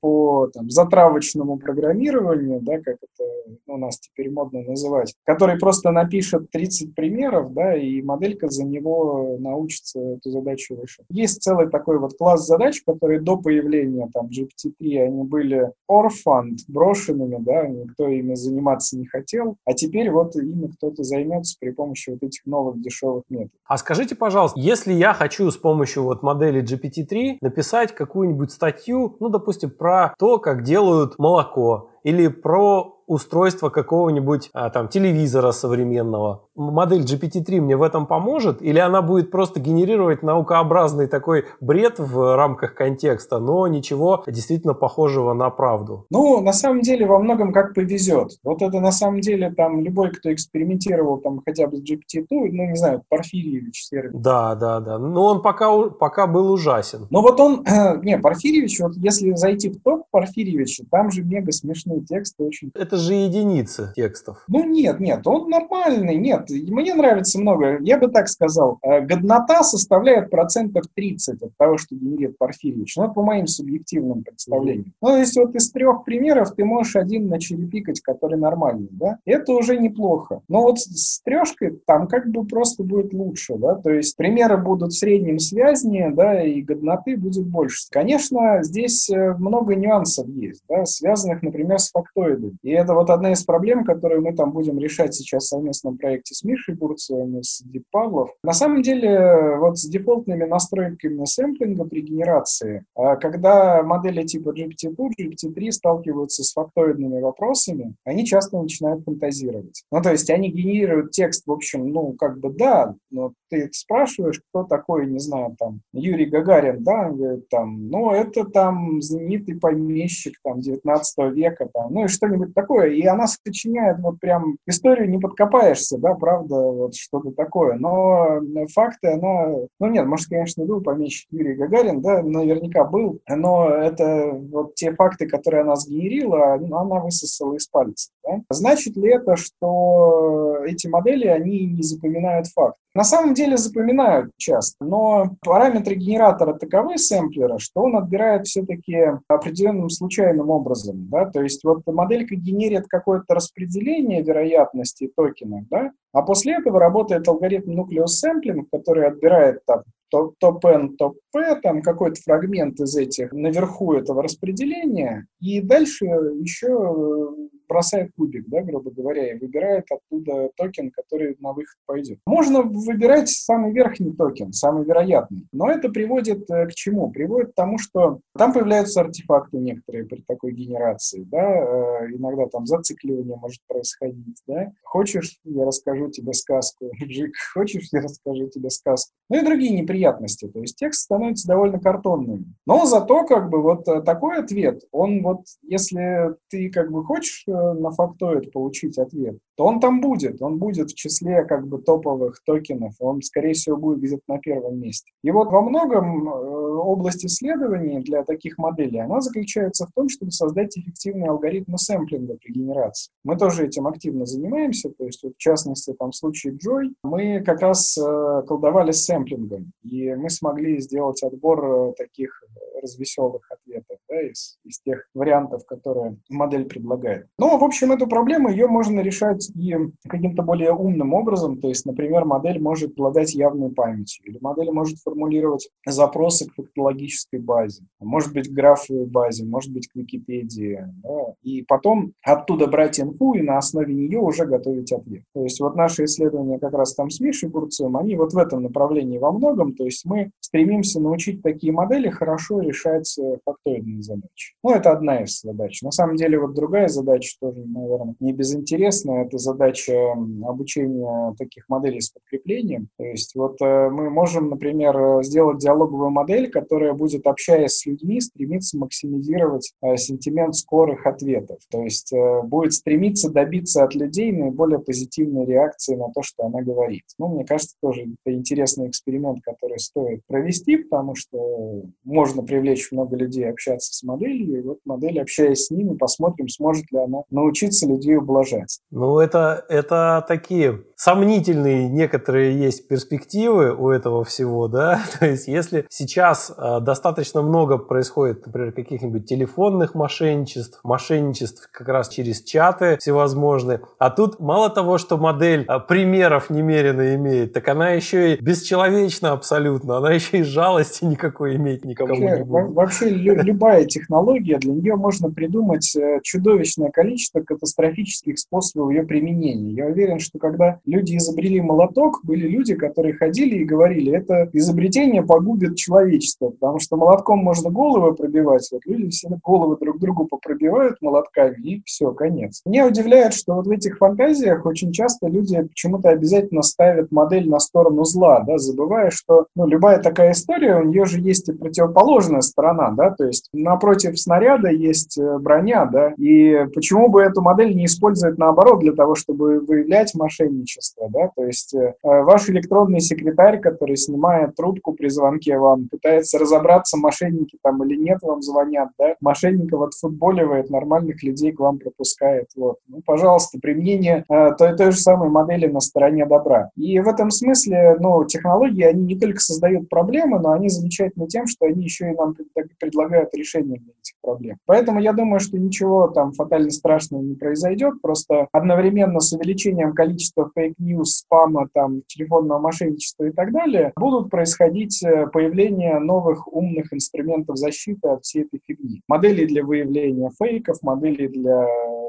по 0.00 0.48
там, 0.48 0.70
затравочному 0.70 1.58
программированию, 1.58 2.60
да, 2.60 2.78
как 2.78 2.96
это 2.96 3.24
у 3.66 3.76
нас 3.76 3.98
теперь 3.98 4.30
модно 4.30 4.62
называть, 4.62 5.14
который 5.24 5.58
просто 5.58 5.90
напишет 5.90 6.50
30 6.50 6.94
примеров, 6.94 7.52
да, 7.52 7.76
и 7.76 8.02
моделька 8.02 8.48
за 8.48 8.64
него 8.64 9.36
научится 9.38 10.00
эту 10.00 10.30
задачу 10.30 10.76
решить. 10.80 11.04
Есть 11.10 11.42
целый 11.42 11.68
такой 11.68 11.98
вот 11.98 12.16
класс 12.16 12.46
задач, 12.46 12.82
которые 12.84 13.20
до 13.20 13.36
появления 13.36 14.08
там 14.12 14.26
GPT-3, 14.26 14.98
они 15.02 15.24
были 15.24 15.70
orphaned, 15.90 16.58
брошенными, 16.68 17.38
да, 17.40 17.66
никто 17.66 18.08
ими 18.08 18.34
заниматься 18.34 18.98
не 18.98 19.06
хотел, 19.06 19.56
а 19.64 19.72
теперь 19.72 20.10
вот 20.10 20.36
ими 20.36 20.68
кто-то 20.68 21.02
займется 21.02 21.56
при 21.60 21.70
помощи 21.70 22.10
вот 22.10 22.22
этих 22.22 22.44
новых 22.46 22.80
дешевых 22.80 23.24
методов. 23.28 23.52
А 23.66 23.76
скажите, 23.76 24.14
пожалуйста, 24.14 24.58
если 24.60 24.92
я 24.92 25.14
хочу 25.14 25.50
с 25.50 25.56
помощью 25.56 26.04
вот 26.04 26.22
модели 26.22 26.62
GPT-3 26.62 27.38
написать 27.40 27.94
какую-нибудь 27.94 28.50
статью, 28.50 29.16
ну, 29.20 29.28
допустим, 29.38 29.70
про 29.70 30.14
то, 30.18 30.38
как 30.38 30.62
делают 30.62 31.18
молоко, 31.18 31.90
или 32.02 32.28
про 32.28 32.96
устройство 33.06 33.70
какого-нибудь 33.70 34.50
а, 34.52 34.70
там 34.70 34.88
телевизора 34.88 35.52
современного. 35.52 36.47
Модель 36.58 37.02
GPT-3 37.02 37.60
мне 37.60 37.76
в 37.76 37.82
этом 37.82 38.06
поможет? 38.06 38.60
Или 38.60 38.78
она 38.78 39.00
будет 39.00 39.30
просто 39.30 39.60
генерировать 39.60 40.22
наукообразный 40.22 41.06
такой 41.06 41.46
бред 41.60 41.98
в 41.98 42.36
рамках 42.36 42.74
контекста, 42.74 43.38
но 43.38 43.66
ничего 43.68 44.24
действительно 44.26 44.74
похожего 44.74 45.32
на 45.32 45.50
правду? 45.50 46.06
Ну, 46.10 46.40
на 46.40 46.52
самом 46.52 46.80
деле, 46.82 47.06
во 47.06 47.18
многом 47.18 47.52
как 47.52 47.74
повезет. 47.74 48.32
Вот 48.42 48.62
это 48.62 48.80
на 48.80 48.92
самом 48.92 49.20
деле 49.20 49.50
там 49.50 49.80
любой, 49.80 50.10
кто 50.10 50.32
экспериментировал 50.32 51.18
там 51.18 51.40
хотя 51.44 51.66
бы 51.66 51.76
с 51.76 51.80
GPT, 51.80 52.24
ну, 52.28 52.66
не 52.68 52.76
знаю, 52.76 53.02
Порфирьевич 53.08 53.86
сервис. 53.86 54.12
Да, 54.20 54.54
да, 54.54 54.80
да. 54.80 54.98
Но 54.98 55.24
он 55.24 55.42
пока, 55.42 55.88
пока 55.90 56.26
был 56.26 56.50
ужасен. 56.50 57.06
Ну 57.10 57.22
вот 57.22 57.38
он, 57.40 57.64
не, 58.02 58.18
Порфирьевич, 58.18 58.80
вот 58.80 58.96
если 58.96 59.34
зайти 59.34 59.70
в 59.70 59.80
топ 59.80 60.04
Порфирьевича, 60.10 60.84
там 60.90 61.10
же 61.10 61.22
мега 61.22 61.52
смешные 61.52 62.00
тексты 62.00 62.44
очень. 62.44 62.70
Это 62.74 62.96
же 62.96 63.14
единицы 63.14 63.92
текстов. 63.94 64.44
Ну 64.48 64.64
нет, 64.64 65.00
нет, 65.00 65.26
он 65.26 65.48
нормальный, 65.48 66.16
нет. 66.16 66.47
Мне 66.50 66.94
нравится 66.94 67.40
много. 67.40 67.78
Я 67.80 67.98
бы 67.98 68.08
так 68.08 68.28
сказал, 68.28 68.78
э, 68.82 69.00
годнота 69.00 69.62
составляет 69.62 70.30
процентов 70.30 70.84
30 70.94 71.42
от 71.42 71.56
того, 71.56 71.78
что 71.78 71.94
генерит 71.94 72.38
Порфирьевич. 72.38 72.96
Ну, 72.96 73.12
по 73.12 73.22
моим 73.22 73.46
субъективным 73.46 74.22
представлениям. 74.22 74.92
Ну, 75.00 75.08
то 75.08 75.16
есть 75.16 75.36
вот 75.36 75.54
из 75.54 75.70
трех 75.70 76.04
примеров 76.04 76.54
ты 76.54 76.64
можешь 76.64 76.96
один 76.96 77.28
начерепикать, 77.28 78.00
который 78.00 78.38
нормальный, 78.38 78.88
да? 78.90 79.18
Это 79.24 79.52
уже 79.52 79.76
неплохо. 79.76 80.40
Но 80.48 80.62
вот 80.62 80.78
с 80.78 81.20
трешкой 81.22 81.80
там 81.86 82.06
как 82.06 82.28
бы 82.30 82.44
просто 82.46 82.82
будет 82.82 83.12
лучше, 83.12 83.56
да? 83.56 83.74
То 83.74 83.90
есть 83.90 84.16
примеры 84.16 84.56
будут 84.56 84.92
в 84.92 84.98
среднем 84.98 85.38
связнее, 85.38 86.10
да, 86.10 86.42
и 86.42 86.62
годноты 86.62 87.16
будет 87.16 87.46
больше. 87.46 87.86
Конечно, 87.90 88.62
здесь 88.62 89.08
э, 89.10 89.34
много 89.34 89.74
нюансов 89.74 90.28
есть, 90.28 90.62
да, 90.68 90.84
связанных, 90.84 91.42
например, 91.42 91.78
с 91.78 91.90
фактоидами. 91.90 92.56
И 92.62 92.70
это 92.70 92.94
вот 92.94 93.10
одна 93.10 93.32
из 93.32 93.44
проблем, 93.44 93.84
которую 93.84 94.22
мы 94.22 94.34
там 94.34 94.52
будем 94.52 94.78
решать 94.78 95.14
сейчас 95.14 95.44
в 95.44 95.48
совместном 95.48 95.98
проекте 95.98 96.34
с 96.38 96.44
Мишей 96.44 96.74
Бурцевым 96.74 97.42
с 97.42 97.62
Дип 97.64 97.84
Павлов. 97.90 98.30
На 98.42 98.52
самом 98.52 98.82
деле, 98.82 99.56
вот 99.58 99.78
с 99.78 99.88
дефолтными 99.88 100.44
настройками 100.44 101.24
сэмплинга 101.24 101.84
при 101.84 102.00
генерации, 102.00 102.84
а, 102.94 103.16
когда 103.16 103.82
модели 103.82 104.22
типа 104.24 104.50
GPT-2, 104.50 105.10
GPT-3 105.20 105.72
сталкиваются 105.72 106.44
с 106.44 106.52
фактоидными 106.52 107.20
вопросами, 107.20 107.94
они 108.04 108.24
часто 108.24 108.60
начинают 108.60 109.04
фантазировать. 109.04 109.82
Ну, 109.90 110.00
то 110.00 110.12
есть 110.12 110.30
они 110.30 110.50
генерируют 110.50 111.10
текст, 111.10 111.46
в 111.46 111.52
общем, 111.52 111.88
ну, 111.88 112.12
как 112.12 112.38
бы 112.38 112.50
да, 112.50 112.94
но 113.10 113.32
ты 113.50 113.68
спрашиваешь, 113.72 114.40
кто 114.50 114.64
такой, 114.64 115.06
не 115.06 115.18
знаю, 115.18 115.56
там, 115.58 115.80
Юрий 115.92 116.26
Гагарин, 116.26 116.82
да, 116.84 117.12
там, 117.50 117.88
ну, 117.88 118.12
это 118.12 118.44
там 118.44 119.02
знаменитый 119.02 119.58
помещик, 119.58 120.34
там, 120.44 120.60
19 120.60 121.32
века, 121.32 121.68
там, 121.72 121.92
ну, 121.92 122.04
и 122.04 122.08
что-нибудь 122.08 122.54
такое. 122.54 122.90
И 122.90 123.04
она 123.06 123.26
сочиняет 123.26 123.98
вот 124.00 124.20
прям 124.20 124.56
историю 124.66 125.10
не 125.10 125.18
подкопаешься, 125.18 125.98
да, 125.98 126.14
правда, 126.28 126.56
вот 126.56 126.94
что-то 126.94 127.30
такое. 127.30 127.76
Но 127.76 128.40
факты 128.74 129.12
она... 129.12 129.54
Ну, 129.80 129.86
нет, 129.86 130.06
может, 130.06 130.28
конечно, 130.28 130.64
был 130.64 130.82
помещик 130.82 131.26
Юрий 131.30 131.54
Гагарин, 131.54 132.02
да, 132.02 132.22
наверняка 132.22 132.84
был, 132.84 133.20
но 133.28 133.70
это 133.70 134.30
вот 134.32 134.74
те 134.74 134.92
факты, 134.94 135.26
которые 135.26 135.62
она 135.62 135.76
сгенерила, 135.76 136.54
она 136.54 137.00
высосала 137.00 137.54
из 137.54 137.66
пальца. 137.66 138.10
Да? 138.24 138.42
Значит 138.50 138.96
ли 138.96 139.14
это, 139.14 139.36
что 139.36 140.58
эти 140.66 140.86
модели, 140.86 141.26
они 141.26 141.66
не 141.66 141.82
запоминают 141.82 142.48
факт? 142.48 142.76
На 142.98 143.04
самом 143.04 143.32
деле 143.32 143.56
запоминают 143.56 144.32
часто, 144.38 144.84
но 144.84 145.36
параметры 145.42 145.94
генератора 145.94 146.54
таковы 146.54 146.98
сэмплера, 146.98 147.58
что 147.60 147.82
он 147.82 147.94
отбирает 147.94 148.48
все-таки 148.48 149.12
определенным 149.28 149.88
случайным 149.88 150.50
образом. 150.50 151.08
Да? 151.08 151.26
То 151.26 151.40
есть 151.40 151.62
вот 151.62 151.82
моделька 151.86 152.34
генерит 152.34 152.88
какое-то 152.88 153.36
распределение 153.36 154.20
вероятности 154.20 155.12
токена, 155.14 155.64
да? 155.70 155.92
а 156.12 156.22
после 156.22 156.54
этого 156.54 156.80
работает 156.80 157.28
алгоритм 157.28 157.70
nucleus 157.70 158.12
sampling, 158.12 158.66
который 158.72 159.06
отбирает 159.06 159.64
там 159.64 159.84
top-N, 160.10 160.96
top-P, 160.96 161.60
там 161.62 161.82
какой-то 161.82 162.20
фрагмент 162.20 162.80
из 162.80 162.96
этих 162.96 163.30
наверху 163.30 163.92
этого 163.92 164.24
распределения, 164.24 165.28
и 165.38 165.60
дальше 165.60 166.04
еще 166.04 167.32
бросает 167.68 168.12
кубик, 168.16 168.44
да, 168.48 168.62
грубо 168.62 168.90
говоря, 168.90 169.32
и 169.32 169.38
выбирает 169.38 169.84
оттуда 169.90 170.50
токен, 170.56 170.90
который 170.90 171.36
на 171.40 171.52
выход 171.52 171.76
пойдет. 171.86 172.18
Можно 172.26 172.62
выбирать 172.62 173.28
самый 173.28 173.72
верхний 173.72 174.12
токен, 174.12 174.52
самый 174.52 174.84
вероятный, 174.84 175.46
но 175.52 175.70
это 175.70 175.88
приводит 175.88 176.50
э, 176.50 176.66
к 176.66 176.74
чему? 176.74 177.10
Приводит 177.10 177.52
к 177.52 177.54
тому, 177.54 177.78
что 177.78 178.20
там 178.36 178.52
появляются 178.52 179.00
артефакты 179.00 179.58
некоторые 179.58 180.04
при 180.06 180.22
такой 180.22 180.52
генерации, 180.52 181.24
да, 181.24 181.38
э, 181.38 182.10
иногда 182.14 182.46
там 182.46 182.66
зацикливание 182.66 183.36
может 183.36 183.60
происходить, 183.66 184.42
да. 184.46 184.72
Хочешь, 184.82 185.38
я 185.44 185.64
расскажу 185.64 186.10
тебе 186.10 186.32
сказку, 186.32 186.90
Джик, 187.02 187.34
хочешь, 187.54 187.88
я 187.92 188.00
расскажу 188.00 188.48
тебе 188.48 188.70
сказку. 188.70 189.12
Ну 189.28 189.40
и 189.40 189.44
другие 189.44 189.78
неприятности, 189.78 190.48
то 190.48 190.60
есть 190.60 190.76
текст 190.76 191.02
становится 191.02 191.48
довольно 191.48 191.78
картонным. 191.78 192.56
Но 192.66 192.86
зато 192.86 193.24
как 193.24 193.50
бы 193.50 193.62
вот 193.62 193.86
э, 193.88 194.02
такой 194.02 194.38
ответ, 194.38 194.82
он 194.92 195.22
вот, 195.22 195.42
если 195.62 196.34
ты 196.48 196.70
как 196.70 196.90
бы 196.90 197.04
хочешь 197.04 197.44
на 197.74 197.90
фактоид 197.90 198.52
получить 198.52 198.98
ответ, 198.98 199.38
то 199.56 199.64
он 199.64 199.80
там 199.80 200.00
будет. 200.00 200.40
Он 200.42 200.58
будет 200.58 200.90
в 200.90 200.94
числе 200.94 201.44
как 201.44 201.66
бы 201.66 201.78
топовых 201.78 202.42
токенов. 202.44 202.94
Он, 203.00 203.22
скорее 203.22 203.54
всего, 203.54 203.76
будет 203.76 204.00
где-то 204.00 204.22
на 204.28 204.38
первом 204.38 204.78
месте. 204.80 205.10
И 205.22 205.30
вот 205.30 205.50
во 205.50 205.62
многом 205.62 206.28
э, 206.28 206.67
область 206.88 207.24
исследований 207.24 208.00
для 208.00 208.24
таких 208.24 208.58
моделей, 208.58 209.00
она 209.00 209.20
заключается 209.20 209.86
в 209.86 209.92
том, 209.92 210.08
чтобы 210.08 210.32
создать 210.32 210.76
эффективные 210.76 211.30
алгоритмы 211.30 211.78
сэмплинга 211.78 212.36
при 212.36 212.52
генерации. 212.52 213.12
Мы 213.24 213.36
тоже 213.36 213.66
этим 213.66 213.86
активно 213.86 214.26
занимаемся. 214.26 214.90
То 214.90 215.04
есть, 215.04 215.22
вот, 215.22 215.34
в 215.34 215.38
частности, 215.38 215.92
там, 215.92 216.10
в 216.10 216.16
случае 216.16 216.54
Joy, 216.54 216.92
мы 217.02 217.42
как 217.44 217.60
раз 217.60 217.96
э, 217.98 218.42
колдовали 218.46 218.92
с 218.92 219.04
сэмплингом. 219.04 219.72
И 219.82 220.14
мы 220.14 220.30
смогли 220.30 220.80
сделать 220.80 221.22
отбор 221.22 221.64
э, 221.64 221.92
таких 221.96 222.42
развеселых 222.82 223.50
ответов 223.50 223.98
да, 224.08 224.20
из, 224.22 224.58
из 224.64 224.80
тех 224.80 225.08
вариантов, 225.14 225.66
которые 225.66 226.16
модель 226.28 226.64
предлагает. 226.66 227.26
Ну, 227.38 227.58
в 227.58 227.64
общем, 227.64 227.92
эту 227.92 228.06
проблему 228.06 228.50
ее 228.50 228.66
можно 228.66 229.00
решать 229.00 229.50
и 229.54 229.76
каким-то 230.08 230.42
более 230.42 230.72
умным 230.72 231.14
образом. 231.14 231.60
То 231.60 231.68
есть, 231.68 231.86
например, 231.86 232.24
модель 232.24 232.60
может 232.60 232.92
обладать 232.92 233.34
явной 233.34 233.70
памятью, 233.70 234.24
или 234.26 234.38
модель 234.40 234.70
может 234.70 234.98
формулировать 234.98 235.68
запросы 235.86 236.48
к 236.48 236.54
фактологической 236.78 237.40
базе, 237.40 237.82
может 238.00 238.32
быть, 238.32 238.48
к 238.48 238.52
графовой 238.52 239.06
базе, 239.06 239.44
может 239.44 239.72
быть, 239.72 239.88
к 239.88 239.96
Википедии. 239.96 240.86
Да, 241.02 241.34
и 241.42 241.62
потом 241.62 242.12
оттуда 242.22 242.66
брать 242.66 243.00
инфу 243.00 243.34
и 243.34 243.42
на 243.42 243.58
основе 243.58 243.92
нее 243.94 244.18
уже 244.18 244.46
готовить 244.46 244.92
ответ. 244.92 245.22
То 245.34 245.42
есть, 245.42 245.60
вот 245.60 245.76
наши 245.76 246.04
исследования 246.04 246.58
как 246.58 246.72
раз 246.72 246.94
там 246.94 247.10
с 247.10 247.20
Мишей 247.20 247.50
Курцевым, 247.50 247.96
они 247.96 248.16
вот 248.16 248.32
в 248.32 248.38
этом 248.38 248.62
направлении 248.62 249.18
во 249.18 249.32
многом. 249.32 249.74
То 249.74 249.84
есть, 249.84 250.04
мы 250.04 250.30
стремимся 250.40 251.00
научить 251.00 251.42
такие 251.42 251.72
модели 251.72 252.08
хорошо 252.08 252.60
решать 252.60 253.18
э, 253.18 253.38
фактоидные 253.44 254.02
задачи. 254.02 254.54
Ну, 254.62 254.70
это 254.70 254.92
одна 254.92 255.22
из 255.22 255.40
задач. 255.40 255.82
На 255.82 255.90
самом 255.90 256.16
деле, 256.16 256.38
вот 256.38 256.54
другая 256.54 256.88
задача 256.88 257.36
тоже, 257.40 257.64
наверное, 257.64 258.14
не 258.20 258.32
безинтересная. 258.32 259.24
Это 259.24 259.38
задача 259.38 260.12
обучения 260.44 261.34
таких 261.38 261.68
моделей 261.68 262.00
с 262.00 262.10
подкреплением. 262.10 262.88
То 262.96 263.04
есть 263.04 263.34
вот 263.34 263.60
э, 263.60 263.88
мы 263.90 264.10
можем, 264.10 264.50
например, 264.50 265.22
сделать 265.22 265.58
диалоговую 265.58 266.10
модель, 266.10 266.50
которая 266.60 266.92
будет, 266.92 267.26
общаясь 267.26 267.72
с 267.72 267.86
людьми, 267.86 268.20
стремиться 268.20 268.76
максимизировать 268.78 269.72
э, 269.82 269.96
сентимент 269.96 270.56
скорых 270.56 271.06
ответов. 271.06 271.58
То 271.70 271.82
есть 271.82 272.12
э, 272.12 272.42
будет 272.42 272.72
стремиться 272.72 273.30
добиться 273.30 273.84
от 273.84 273.94
людей 273.94 274.32
наиболее 274.32 274.80
позитивной 274.80 275.46
реакции 275.46 275.94
на 275.94 276.10
то, 276.12 276.22
что 276.22 276.46
она 276.46 276.62
говорит. 276.62 277.04
Ну, 277.18 277.28
мне 277.28 277.44
кажется, 277.44 277.76
тоже 277.80 278.02
это 278.24 278.34
интересный 278.34 278.88
эксперимент, 278.88 279.38
который 279.42 279.78
стоит 279.78 280.22
провести, 280.26 280.76
потому 280.76 281.14
что 281.14 281.82
можно 282.04 282.42
привлечь 282.42 282.90
много 282.90 283.16
людей 283.16 283.48
общаться 283.48 283.94
с 283.94 284.02
моделью, 284.02 284.58
и 284.58 284.62
вот 284.62 284.78
модель, 284.84 285.20
общаясь 285.20 285.66
с 285.66 285.70
ними, 285.70 285.96
посмотрим, 285.96 286.48
сможет 286.48 286.90
ли 286.90 286.98
она 286.98 287.22
научиться 287.30 287.86
людей 287.86 288.16
ублажать. 288.16 288.80
Ну, 288.90 289.18
это, 289.20 289.64
это 289.68 290.24
такие 290.26 290.84
сомнительные 290.98 291.88
некоторые 291.88 292.58
есть 292.58 292.88
перспективы 292.88 293.72
у 293.72 293.90
этого 293.90 294.24
всего, 294.24 294.66
да, 294.66 295.00
то 295.20 295.26
есть 295.26 295.46
если 295.46 295.86
сейчас 295.88 296.52
э, 296.58 296.80
достаточно 296.80 297.40
много 297.40 297.78
происходит, 297.78 298.44
например, 298.44 298.72
каких-нибудь 298.72 299.24
телефонных 299.24 299.94
мошенничеств, 299.94 300.80
мошенничеств 300.82 301.68
как 301.70 301.88
раз 301.88 302.08
через 302.08 302.42
чаты 302.42 302.96
всевозможные, 302.98 303.80
а 303.98 304.10
тут 304.10 304.40
мало 304.40 304.70
того, 304.70 304.98
что 304.98 305.16
модель 305.18 305.64
э, 305.68 305.78
примеров 305.78 306.50
немерено 306.50 307.14
имеет, 307.14 307.52
так 307.52 307.68
она 307.68 307.90
еще 307.90 308.34
и 308.34 308.42
бесчеловечна 308.42 309.30
абсолютно, 309.30 309.98
она 309.98 310.10
еще 310.12 310.38
и 310.38 310.42
жалости 310.42 311.04
никакой 311.04 311.54
иметь 311.56 311.84
никому 311.84 312.08
вообще, 312.08 312.24
не 312.24 312.44
будет. 312.44 312.74
Вообще 312.74 313.10
любая 313.10 313.84
технология, 313.84 314.58
для 314.58 314.72
нее 314.72 314.96
можно 314.96 315.30
придумать 315.30 315.94
э, 315.94 316.18
чудовищное 316.24 316.90
количество 316.90 317.40
катастрофических 317.40 318.36
способов 318.36 318.90
ее 318.90 319.04
применения. 319.04 319.74
Я 319.74 319.86
уверен, 319.86 320.18
что 320.18 320.40
когда 320.40 320.80
люди 320.88 321.16
изобрели 321.16 321.60
молоток, 321.60 322.20
были 322.22 322.48
люди, 322.48 322.74
которые 322.74 323.14
ходили 323.14 323.56
и 323.56 323.64
говорили, 323.64 324.12
это 324.12 324.48
изобретение 324.52 325.22
погубит 325.22 325.76
человечество, 325.76 326.48
потому 326.48 326.78
что 326.78 326.96
молотком 326.96 327.40
можно 327.40 327.70
головы 327.70 328.14
пробивать, 328.14 328.66
вот 328.72 328.82
люди 328.86 329.10
все 329.10 329.28
головы 329.44 329.76
друг 329.78 329.98
другу 329.98 330.26
попробивают 330.26 330.96
молотками, 331.02 331.56
и 331.62 331.82
все, 331.84 332.12
конец. 332.12 332.62
Меня 332.64 332.86
удивляет, 332.86 333.34
что 333.34 333.54
вот 333.54 333.66
в 333.66 333.70
этих 333.70 333.98
фантазиях 333.98 334.64
очень 334.64 334.92
часто 334.92 335.28
люди 335.28 335.60
почему-то 335.60 336.08
обязательно 336.08 336.62
ставят 336.62 337.12
модель 337.12 337.48
на 337.48 337.58
сторону 337.58 338.04
зла, 338.04 338.40
да, 338.40 338.56
забывая, 338.58 339.10
что 339.10 339.46
ну, 339.54 339.66
любая 339.66 340.00
такая 340.00 340.32
история, 340.32 340.76
у 340.76 340.84
нее 340.84 341.04
же 341.04 341.20
есть 341.20 341.48
и 341.48 341.52
противоположная 341.52 342.40
сторона, 342.40 342.90
да, 342.90 343.10
то 343.10 343.26
есть 343.26 343.48
напротив 343.52 344.18
снаряда 344.18 344.70
есть 344.70 345.18
э, 345.18 345.38
броня, 345.38 345.84
да, 345.84 346.14
и 346.16 346.66
почему 346.74 347.08
бы 347.08 347.20
эту 347.22 347.42
модель 347.42 347.76
не 347.76 347.84
использовать 347.84 348.38
наоборот 348.38 348.80
для 348.80 348.92
того, 348.92 349.14
чтобы 349.14 349.60
выявлять 349.60 350.14
мошенничество, 350.14 350.77
да, 351.08 351.30
то 351.34 351.44
есть 351.44 351.74
э, 351.74 351.94
ваш 352.02 352.48
электронный 352.48 353.00
секретарь, 353.00 353.60
который 353.60 353.96
снимает 353.96 354.54
трубку 354.56 354.92
при 354.92 355.08
звонке 355.08 355.58
вам, 355.58 355.88
пытается 355.88 356.38
разобраться, 356.38 356.96
мошенники 356.96 357.58
там 357.62 357.82
или 357.84 357.96
нет 357.96 358.18
вам 358.22 358.42
звонят, 358.42 358.90
да, 358.98 359.14
мошенников 359.20 359.82
отфутболивает, 359.82 360.70
нормальных 360.70 361.22
людей 361.22 361.52
к 361.52 361.60
вам 361.60 361.78
пропускает, 361.78 362.48
вот. 362.56 362.78
Ну, 362.88 363.02
пожалуйста, 363.04 363.58
применение 363.60 364.24
э, 364.28 364.50
той, 364.56 364.76
той 364.76 364.92
же 364.92 364.98
самой 364.98 365.28
модели 365.28 365.66
на 365.66 365.80
стороне 365.80 366.26
добра. 366.26 366.70
И 366.76 366.98
в 367.00 367.08
этом 367.08 367.30
смысле, 367.30 367.96
ну, 367.98 368.24
технологии, 368.24 368.84
они 368.84 369.04
не 369.04 369.18
только 369.18 369.40
создают 369.40 369.88
проблемы, 369.88 370.38
но 370.38 370.52
они 370.52 370.68
замечательны 370.68 371.26
тем, 371.26 371.46
что 371.46 371.66
они 371.66 371.84
еще 371.84 372.10
и 372.10 372.14
нам 372.14 372.36
предлагают 372.78 373.34
решение 373.34 373.78
для 373.78 373.92
этих 374.00 374.14
проблем. 374.22 374.58
Поэтому 374.66 375.00
я 375.00 375.12
думаю, 375.12 375.40
что 375.40 375.58
ничего 375.58 376.08
там 376.08 376.32
фатально 376.32 376.70
страшного 376.70 377.22
не 377.22 377.34
произойдет, 377.34 378.00
просто 378.02 378.48
одновременно 378.52 379.20
с 379.20 379.32
увеличением 379.32 379.94
количества 379.94 380.50
фейк-ньюс, 380.68 381.18
спама, 381.18 381.68
там, 381.72 382.02
телефонного 382.06 382.58
мошенничества 382.58 383.24
и 383.24 383.32
так 383.32 383.52
далее, 383.52 383.92
будут 383.96 384.30
происходить 384.30 385.02
э, 385.02 385.26
появление 385.32 385.98
новых 385.98 386.52
умных 386.52 386.92
инструментов 386.92 387.56
защиты 387.56 388.08
от 388.08 388.24
всей 388.24 388.44
этой 388.44 388.60
фигни. 388.66 389.02
Модели 389.08 389.46
для 389.46 389.64
выявления 389.64 390.30
фейков, 390.38 390.78
модели 390.82 391.26
для 391.28 391.66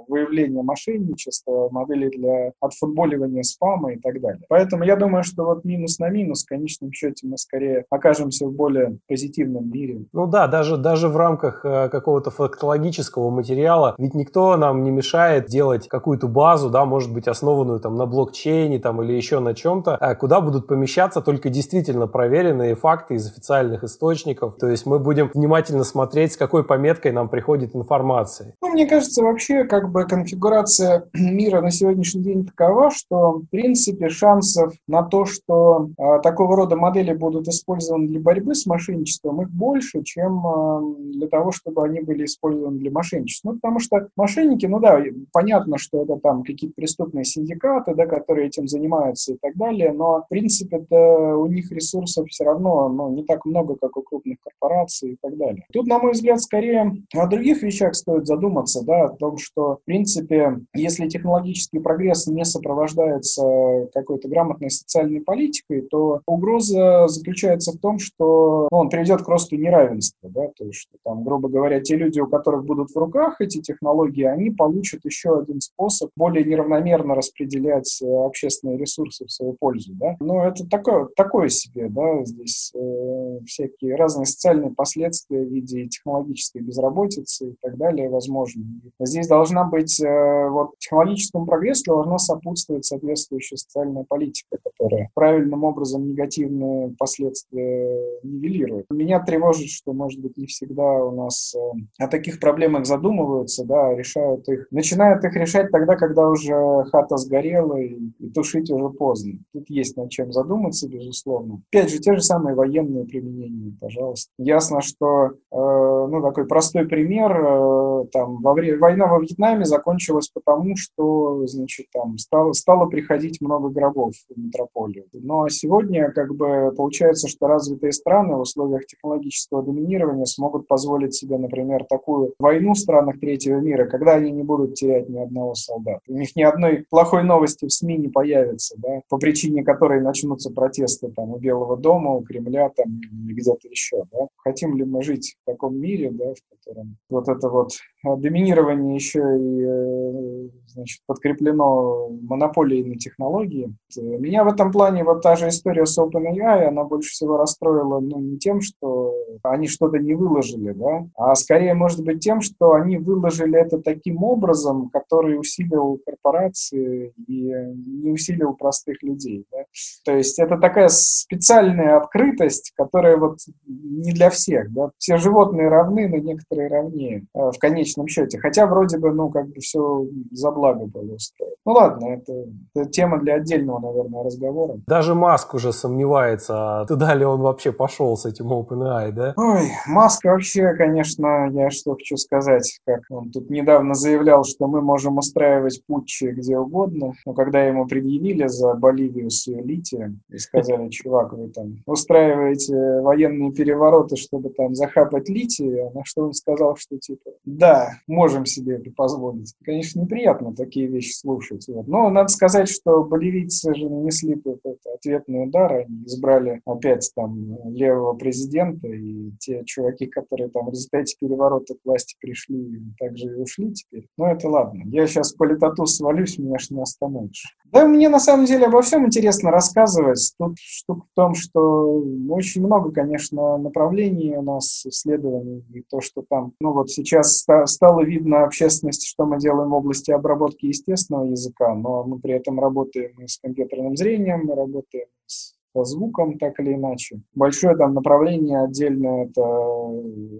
выявления 0.10 0.64
мошенничества, 0.64 1.70
модели 1.72 2.10
для 2.10 2.52
отфутболивания 2.60 3.44
спама 3.44 3.94
и 3.94 4.00
так 4.00 4.20
далее. 4.20 4.42
Поэтому 4.50 4.84
я 4.84 4.96
думаю, 4.96 5.24
что 5.24 5.46
вот 5.46 5.64
минус 5.64 6.00
на 6.00 6.10
минус, 6.10 6.44
в 6.44 6.48
конечном 6.48 6.92
счете, 6.92 7.28
мы 7.28 7.38
скорее 7.38 7.86
окажемся 7.90 8.48
в 8.48 8.54
более 8.54 8.98
позитивном 9.08 9.70
мире. 9.70 10.06
Ну 10.12 10.28
да, 10.28 10.48
даже, 10.48 10.78
даже 10.78 11.08
в 11.08 11.16
рамках 11.16 11.64
э, 11.64 11.90
какого-то 11.90 12.32
фактологического 12.32 13.30
материала, 13.30 13.96
ведь 13.98 14.16
никто 14.16 14.58
нам 14.58 14.84
не 14.84 14.92
мешает 14.92 15.46
делать 15.46 15.88
какую-то 15.88 16.28
базу, 16.28 16.70
да, 16.70 16.86
может 16.86 17.14
быть, 17.14 17.28
основанную 17.28 17.80
там 17.80 17.96
на 17.96 18.06
блокчейне 18.06 18.49
там 18.82 19.02
или 19.02 19.14
еще 19.14 19.40
на 19.40 19.54
чем-то, 19.54 19.96
а 19.96 20.16
куда 20.16 20.42
будут 20.42 20.68
помещаться 20.68 21.22
только 21.22 21.50
действительно 21.50 22.08
проверенные 22.08 22.76
факты 22.76 23.16
из 23.16 23.28
официальных 23.28 23.84
источников. 23.84 24.58
То 24.58 24.68
есть 24.68 24.86
мы 24.86 25.00
будем 25.00 25.32
внимательно 25.34 25.84
смотреть, 25.84 26.34
с 26.34 26.38
какой 26.38 26.64
пометкой 26.64 27.12
нам 27.12 27.30
приходит 27.30 27.76
информация. 27.76 28.56
Ну, 28.62 28.70
мне 28.70 28.88
кажется, 28.88 29.24
вообще 29.24 29.64
как 29.64 29.92
бы 29.92 30.06
конфигурация 30.06 31.06
мира 31.14 31.62
на 31.62 31.72
сегодняшний 31.72 32.24
день 32.24 32.46
такова, 32.46 32.92
что 32.92 33.40
в 33.40 33.46
принципе 33.50 34.10
шансов 34.10 34.74
на 34.88 35.04
то, 35.04 35.26
что 35.26 35.90
э, 35.98 36.20
такого 36.22 36.56
рода 36.56 36.76
модели 36.76 37.14
будут 37.14 37.48
использованы 37.48 38.08
для 38.08 38.20
борьбы 38.20 38.56
с 38.56 38.66
мошенничеством, 38.66 39.42
их 39.42 39.50
больше, 39.50 40.04
чем 40.04 40.46
э, 40.46 40.96
для 41.14 41.28
того, 41.28 41.52
чтобы 41.52 41.84
они 41.84 42.02
были 42.02 42.26
использованы 42.26 42.78
для 42.78 42.92
мошенничества. 42.92 43.52
Ну, 43.52 43.56
потому 43.56 43.80
что 43.80 44.08
мошенники, 44.16 44.66
ну 44.66 44.80
да, 44.80 45.02
понятно, 45.32 45.78
что 45.78 46.04
это 46.04 46.18
там 46.18 46.44
какие-то 46.44 46.74
преступные 46.76 47.26
синдикаты, 47.26 47.96
да, 47.96 48.06
которые 48.06 48.39
этим 48.46 48.68
занимаются 48.68 49.34
и 49.34 49.38
так 49.38 49.56
далее, 49.56 49.92
но 49.92 50.22
в 50.22 50.28
принципе 50.30 50.78
это 50.78 51.36
у 51.36 51.48
них 51.48 51.72
ресурсов 51.72 52.28
все 52.30 52.44
равно 52.44 52.90
ну, 52.90 53.10
не 53.10 53.24
так 53.24 53.46
много, 53.46 53.76
как 53.76 53.98
у 53.98 54.02
крупных 54.02 54.38
корпораций 54.42 55.12
и 55.12 55.18
так 55.22 55.38
далее. 55.38 55.66
Тут, 55.72 55.88
на 55.88 56.00
мой 56.00 56.14
взгляд, 56.14 56.42
скорее 56.42 56.94
о 57.14 57.28
других 57.28 57.62
вещах 57.64 57.96
стоит 57.96 58.28
задуматься, 58.28 58.84
да, 58.84 59.06
о 59.06 59.16
том, 59.16 59.38
что 59.38 59.78
в 59.78 59.84
принципе, 59.86 60.60
если 60.74 61.08
технологический 61.08 61.80
прогресс 61.80 62.28
не 62.28 62.46
сопровождается 62.46 63.88
какой-то 63.94 64.28
грамотной 64.28 64.70
социальной 64.70 65.22
политикой, 65.22 65.82
то 65.82 66.22
угроза 66.26 67.08
заключается 67.08 67.72
в 67.72 67.78
том, 67.78 68.00
что 68.00 68.68
ну, 68.72 68.78
он 68.78 68.90
приведет 68.90 69.22
к 69.22 69.28
росту 69.28 69.56
неравенства, 69.56 70.30
да, 70.30 70.48
то 70.58 70.66
есть, 70.66 70.80
что 70.80 70.98
там, 71.04 71.24
грубо 71.24 71.50
говоря, 71.50 71.80
те 71.82 71.96
люди, 71.96 72.20
у 72.20 72.28
которых 72.28 72.66
будут 72.66 72.92
в 72.92 72.98
руках 72.98 73.42
эти 73.42 73.62
технологии, 73.62 74.24
они 74.24 74.52
получат 74.52 75.06
еще 75.06 75.40
один 75.40 75.62
способ 75.62 76.10
более 76.16 76.44
неравномерно 76.46 77.16
распределять 77.16 78.02
э, 78.02 78.06
общественные 78.30 78.78
ресурсы 78.78 79.26
в 79.26 79.32
свою 79.32 79.54
пользу, 79.60 79.94
да. 79.94 80.16
Но 80.20 80.46
это 80.46 80.68
такое, 80.68 81.08
такое 81.16 81.50
себе, 81.50 81.90
да, 81.90 82.24
здесь 82.24 82.72
э, 82.76 83.40
всякие 83.46 83.96
разные 83.96 84.26
социальные 84.26 84.72
последствия 84.72 85.44
в 85.44 85.50
виде 85.50 85.88
технологической 85.88 86.62
безработицы 86.62 87.52
и 87.52 87.56
так 87.62 87.78
далее 87.78 88.10
возможны. 88.10 88.64
Здесь 89.00 89.28
должна 89.28 89.64
быть, 89.66 90.00
э, 90.02 90.50
вот 90.50 90.78
технологическому 90.80 91.46
прогрессу 91.46 91.84
должна 91.86 92.18
сопутствовать 92.18 92.86
соответствующая 92.86 93.58
социальная 93.58 94.04
политика, 94.04 94.58
которая 94.64 95.10
правильным 95.14 95.64
образом 95.64 96.08
негативные 96.08 96.96
последствия 96.98 98.20
нивелирует. 98.24 98.86
Меня 98.90 99.20
тревожит, 99.20 99.70
что, 99.70 99.94
может 99.94 100.20
быть, 100.20 100.38
не 100.38 100.46
всегда 100.46 100.84
у 101.04 101.12
нас 101.12 101.56
э, 101.56 102.04
о 102.04 102.08
таких 102.08 102.40
проблемах 102.40 102.86
задумываются, 102.86 103.66
да, 103.66 103.94
решают 103.96 104.48
их, 104.48 104.68
начинают 104.72 105.24
их 105.24 105.36
решать 105.36 105.72
тогда, 105.72 105.96
когда 105.96 106.28
уже 106.28 106.86
хата 106.92 107.18
сгорела 107.18 107.78
и, 107.78 108.09
и 108.20 108.30
тушить 108.30 108.72
уже 108.72 108.90
поздно. 108.90 109.34
Тут 109.54 109.70
есть 109.70 109.98
над 109.98 110.10
чем 110.10 110.32
задуматься, 110.32 110.90
безусловно. 110.90 111.62
Опять 111.72 111.92
же, 111.92 112.00
те 112.00 112.16
же 112.16 112.22
самые 112.22 112.56
военные 112.56 113.06
применения, 113.06 113.76
пожалуйста. 113.80 114.32
Ясно, 114.38 114.82
что, 114.82 115.28
э, 115.28 115.32
ну, 115.52 116.22
такой 116.22 116.48
простой 116.48 116.88
пример, 116.88 117.32
э, 117.32 118.06
там, 118.12 118.42
во 118.42 118.54
время 118.54 118.80
война 118.80 119.08
во 119.08 119.20
Вьетнаме 119.20 119.66
закончилась 119.66 120.30
потому, 120.30 120.76
что, 120.76 121.46
значит, 121.48 121.88
там 121.94 122.18
стало, 122.18 122.54
стало 122.54 122.88
приходить 122.88 123.42
много 123.42 123.70
гробов 123.70 124.14
в 124.30 124.40
метрополию. 124.40 125.06
Но 125.14 125.48
сегодня, 125.50 126.12
как 126.12 126.36
бы, 126.36 126.74
получается, 126.76 127.28
что 127.28 127.48
развитые 127.48 127.92
страны 127.92 128.36
в 128.36 128.42
условиях 128.42 128.86
технологического 128.86 129.64
доминирования 129.64 130.26
смогут 130.26 130.68
позволить 130.68 131.14
себе, 131.14 131.38
например, 131.38 131.86
такую 131.90 132.34
войну 132.40 132.74
в 132.74 132.80
странах 132.80 133.20
третьего 133.20 133.60
мира, 133.60 133.86
когда 133.86 134.14
они 134.14 134.32
не 134.32 134.44
будут 134.44 134.76
терять 134.76 135.10
ни 135.10 135.18
одного 135.18 135.56
солдата. 135.56 136.02
У 136.08 136.14
них 136.14 136.36
ни 136.36 136.44
одной 136.44 136.86
плохой 136.90 137.24
новости 137.24 137.66
в 137.66 137.72
СМИ 137.72 137.98
не 138.00 138.08
появится, 138.10 138.76
да, 138.78 139.02
по 139.10 139.18
причине 139.18 139.64
которой 139.64 140.02
начнутся 140.02 140.52
протесты 140.52 141.10
там 141.10 141.32
у 141.32 141.38
Белого 141.38 141.78
дома, 141.78 142.12
у 142.12 142.22
Кремля 142.22 142.70
там 142.70 143.00
или 143.00 143.34
где-то 143.34 143.68
еще, 143.68 144.04
да. 144.12 144.28
Хотим 144.38 144.76
ли 144.76 144.84
мы 144.84 145.04
жить 145.04 145.38
в 145.42 145.52
таком 145.52 145.78
мире, 145.80 146.12
да, 146.12 146.34
в 146.34 146.56
котором 146.56 146.98
вот 147.10 147.28
это 147.30 147.50
вот 147.50 147.72
доминирование 148.04 148.96
еще 148.96 149.20
и 149.20 149.64
э, 149.66 150.50
значит, 150.68 151.02
подкреплено 151.06 152.10
монополией 152.22 152.84
на 152.84 152.96
технологии. 152.96 153.74
Меня 153.98 154.44
в 154.44 154.48
этом 154.48 154.72
плане 154.72 155.04
вот 155.04 155.22
та 155.22 155.36
же 155.36 155.50
история 155.50 155.86
с 155.86 155.98
OpenAI, 155.98 156.66
она 156.66 156.84
больше 156.84 157.12
всего 157.12 157.38
расстроила 157.38 158.00
ну, 158.00 158.20
не 158.20 158.38
тем, 158.38 158.62
что 158.62 159.14
они 159.44 159.68
что-то 159.68 159.98
не 159.98 160.14
выложили, 160.14 160.72
да, 160.72 161.08
а 161.16 161.36
скорее, 161.36 161.74
может 161.74 162.04
быть, 162.04 162.20
тем, 162.20 162.42
что 162.42 162.74
они 162.74 162.98
выложили 162.98 163.60
это 163.60 163.80
таким 163.80 164.24
образом, 164.24 164.90
который 164.90 165.40
усилил 165.40 166.00
корпорации 166.06 167.14
и 167.28 167.52
не 167.52 168.12
усилил 168.12 168.54
простых 168.54 169.02
людей. 169.04 169.46
Да? 169.52 169.60
То 170.06 170.16
есть 170.16 170.40
это 170.40 170.58
такая 170.58 170.90
специальная 170.90 171.98
открытость, 171.98 172.72
которая 172.76 173.18
вот 173.18 173.40
не 173.66 174.12
для 174.12 174.30
всех. 174.30 174.72
Да? 174.74 174.92
Все 174.98 175.18
животные 175.18 175.70
равны, 175.70 176.08
но 176.08 176.18
некоторые 176.18 176.70
равнее 176.70 177.26
э, 177.34 177.52
в 177.52 177.58
конечном 177.60 177.89
счете. 178.08 178.40
Хотя 178.40 178.66
вроде 178.66 178.98
бы, 178.98 179.12
ну, 179.12 179.30
как 179.30 179.48
бы 179.48 179.60
все 179.60 180.06
за 180.32 180.52
благо 180.52 180.86
было 180.86 181.16
устроено. 181.16 181.56
Ну 181.66 181.72
ладно, 181.74 182.06
это, 182.08 182.34
это 182.76 182.90
тема 182.90 183.20
для 183.20 183.36
отдельного, 183.36 183.80
наверное, 183.80 184.24
разговора. 184.24 184.80
Даже 184.88 185.14
Маск 185.16 185.54
уже 185.54 185.74
сомневается, 185.74 186.86
туда 186.88 187.14
ли 187.14 187.26
он 187.26 187.42
вообще 187.42 187.72
пошел 187.72 188.16
с 188.18 188.26
этим 188.26 188.52
OpenAI, 188.52 189.12
да? 189.12 189.34
Ой, 189.38 189.70
Маск 189.88 190.26
вообще, 190.26 190.74
конечно, 190.74 191.50
я 191.52 191.70
что 191.70 191.94
хочу 191.94 192.18
сказать, 192.18 192.80
как 192.86 193.02
он 193.10 193.32
тут 193.32 193.50
недавно 193.50 193.94
заявлял, 193.94 194.44
что 194.44 194.68
мы 194.68 194.82
можем 194.82 195.18
устраивать 195.18 195.84
путчи 195.86 196.32
где 196.32 196.58
угодно, 196.58 197.14
но 197.26 197.34
когда 197.34 197.64
ему 197.64 197.86
предъявили 197.86 198.48
за 198.48 198.74
Боливию 198.74 199.30
с 199.30 199.48
ее 199.48 199.62
литием 199.62 200.22
и 200.30 200.38
сказали, 200.38 200.90
чувак, 200.90 201.34
вы 201.34 201.50
там 201.50 201.78
устраиваете 201.86 203.02
военные 203.02 203.52
перевороты, 203.52 204.16
чтобы 204.16 204.50
там 204.50 204.76
захапать 204.76 205.30
литий, 205.30 205.82
а 205.82 205.92
на 205.92 206.04
что 206.06 206.24
он 206.26 206.34
сказал, 206.34 206.76
что 206.78 206.98
типа, 206.98 207.32
да, 207.46 207.79
можем 208.08 208.46
себе 208.46 208.76
это 208.76 208.92
позволить. 208.92 209.54
Конечно, 209.64 210.02
неприятно 210.02 210.56
такие 210.56 210.88
вещи 210.88 211.14
слушать. 211.14 211.66
Вот. 211.68 211.88
Но 211.88 212.10
надо 212.10 212.30
сказать, 212.30 212.70
что 212.70 213.04
боливийцы 213.04 213.74
же 213.74 213.90
нанесли 213.90 214.36
тут 214.36 214.62
ответный 214.96 215.44
удар, 215.46 215.74
они 215.74 216.04
избрали 216.06 216.62
опять 216.66 217.12
там 217.16 217.58
левого 217.72 218.14
президента, 218.14 218.88
и 218.88 219.32
те 219.40 219.64
чуваки, 219.66 220.08
которые 220.08 220.50
там 220.50 220.68
в 220.68 220.72
результате 220.72 221.16
переворота 221.20 221.76
к 221.76 221.80
власти 221.86 222.16
пришли, 222.20 222.82
также 223.00 223.26
и 223.26 223.42
ушли 223.42 223.74
теперь. 223.74 224.08
Но 224.18 224.32
это 224.32 224.50
ладно. 224.50 224.84
Я 224.86 225.08
сейчас 225.08 225.34
по 225.34 225.44
летоту 225.44 225.86
свалюсь, 225.86 226.38
меня 226.38 226.58
ж 226.58 226.70
не 226.72 226.82
остановишь. 226.82 227.58
Да, 227.72 227.86
мне 227.86 228.10
на 228.10 228.20
самом 228.20 228.46
деле 228.46 228.66
обо 228.66 228.82
всем 228.82 229.06
интересно 229.06 229.52
рассказывать. 229.52 230.34
Тут 230.40 230.58
штука 230.58 231.06
в 231.06 231.16
том, 231.16 231.36
что 231.36 232.02
очень 232.30 232.66
много, 232.66 232.92
конечно, 232.92 233.58
направлений 233.58 234.36
у 234.38 234.42
нас 234.42 234.86
исследований, 234.88 235.64
и 235.74 235.82
то, 235.82 236.02
что 236.02 236.24
там, 236.28 236.54
ну 236.60 236.74
вот 236.74 236.90
сейчас 236.90 237.46
стало 237.66 238.02
видно 238.02 238.44
общественности, 238.44 239.08
что 239.08 239.26
мы 239.26 239.38
делаем 239.38 239.70
в 239.70 239.74
области 239.74 240.10
обработки 240.10 240.66
естественного 240.66 241.26
языка, 241.26 241.76
но 241.76 242.04
мы 242.04 242.20
при 242.20 242.34
этом 242.34 242.60
работаем 242.60 243.12
и 243.20 243.28
с 243.28 243.38
компьютерным 243.38 243.96
зрением, 243.96 244.46
мы 244.46 244.56
работаем 244.56 245.08
с 245.28 245.54
по 245.74 245.86
звукам, 245.86 246.38
так 246.38 246.60
или 246.60 246.74
иначе. 246.74 247.22
Большое 247.36 247.76
там 247.76 247.94
направление 247.94 248.64
отдельно 248.64 249.24
это 249.24 249.42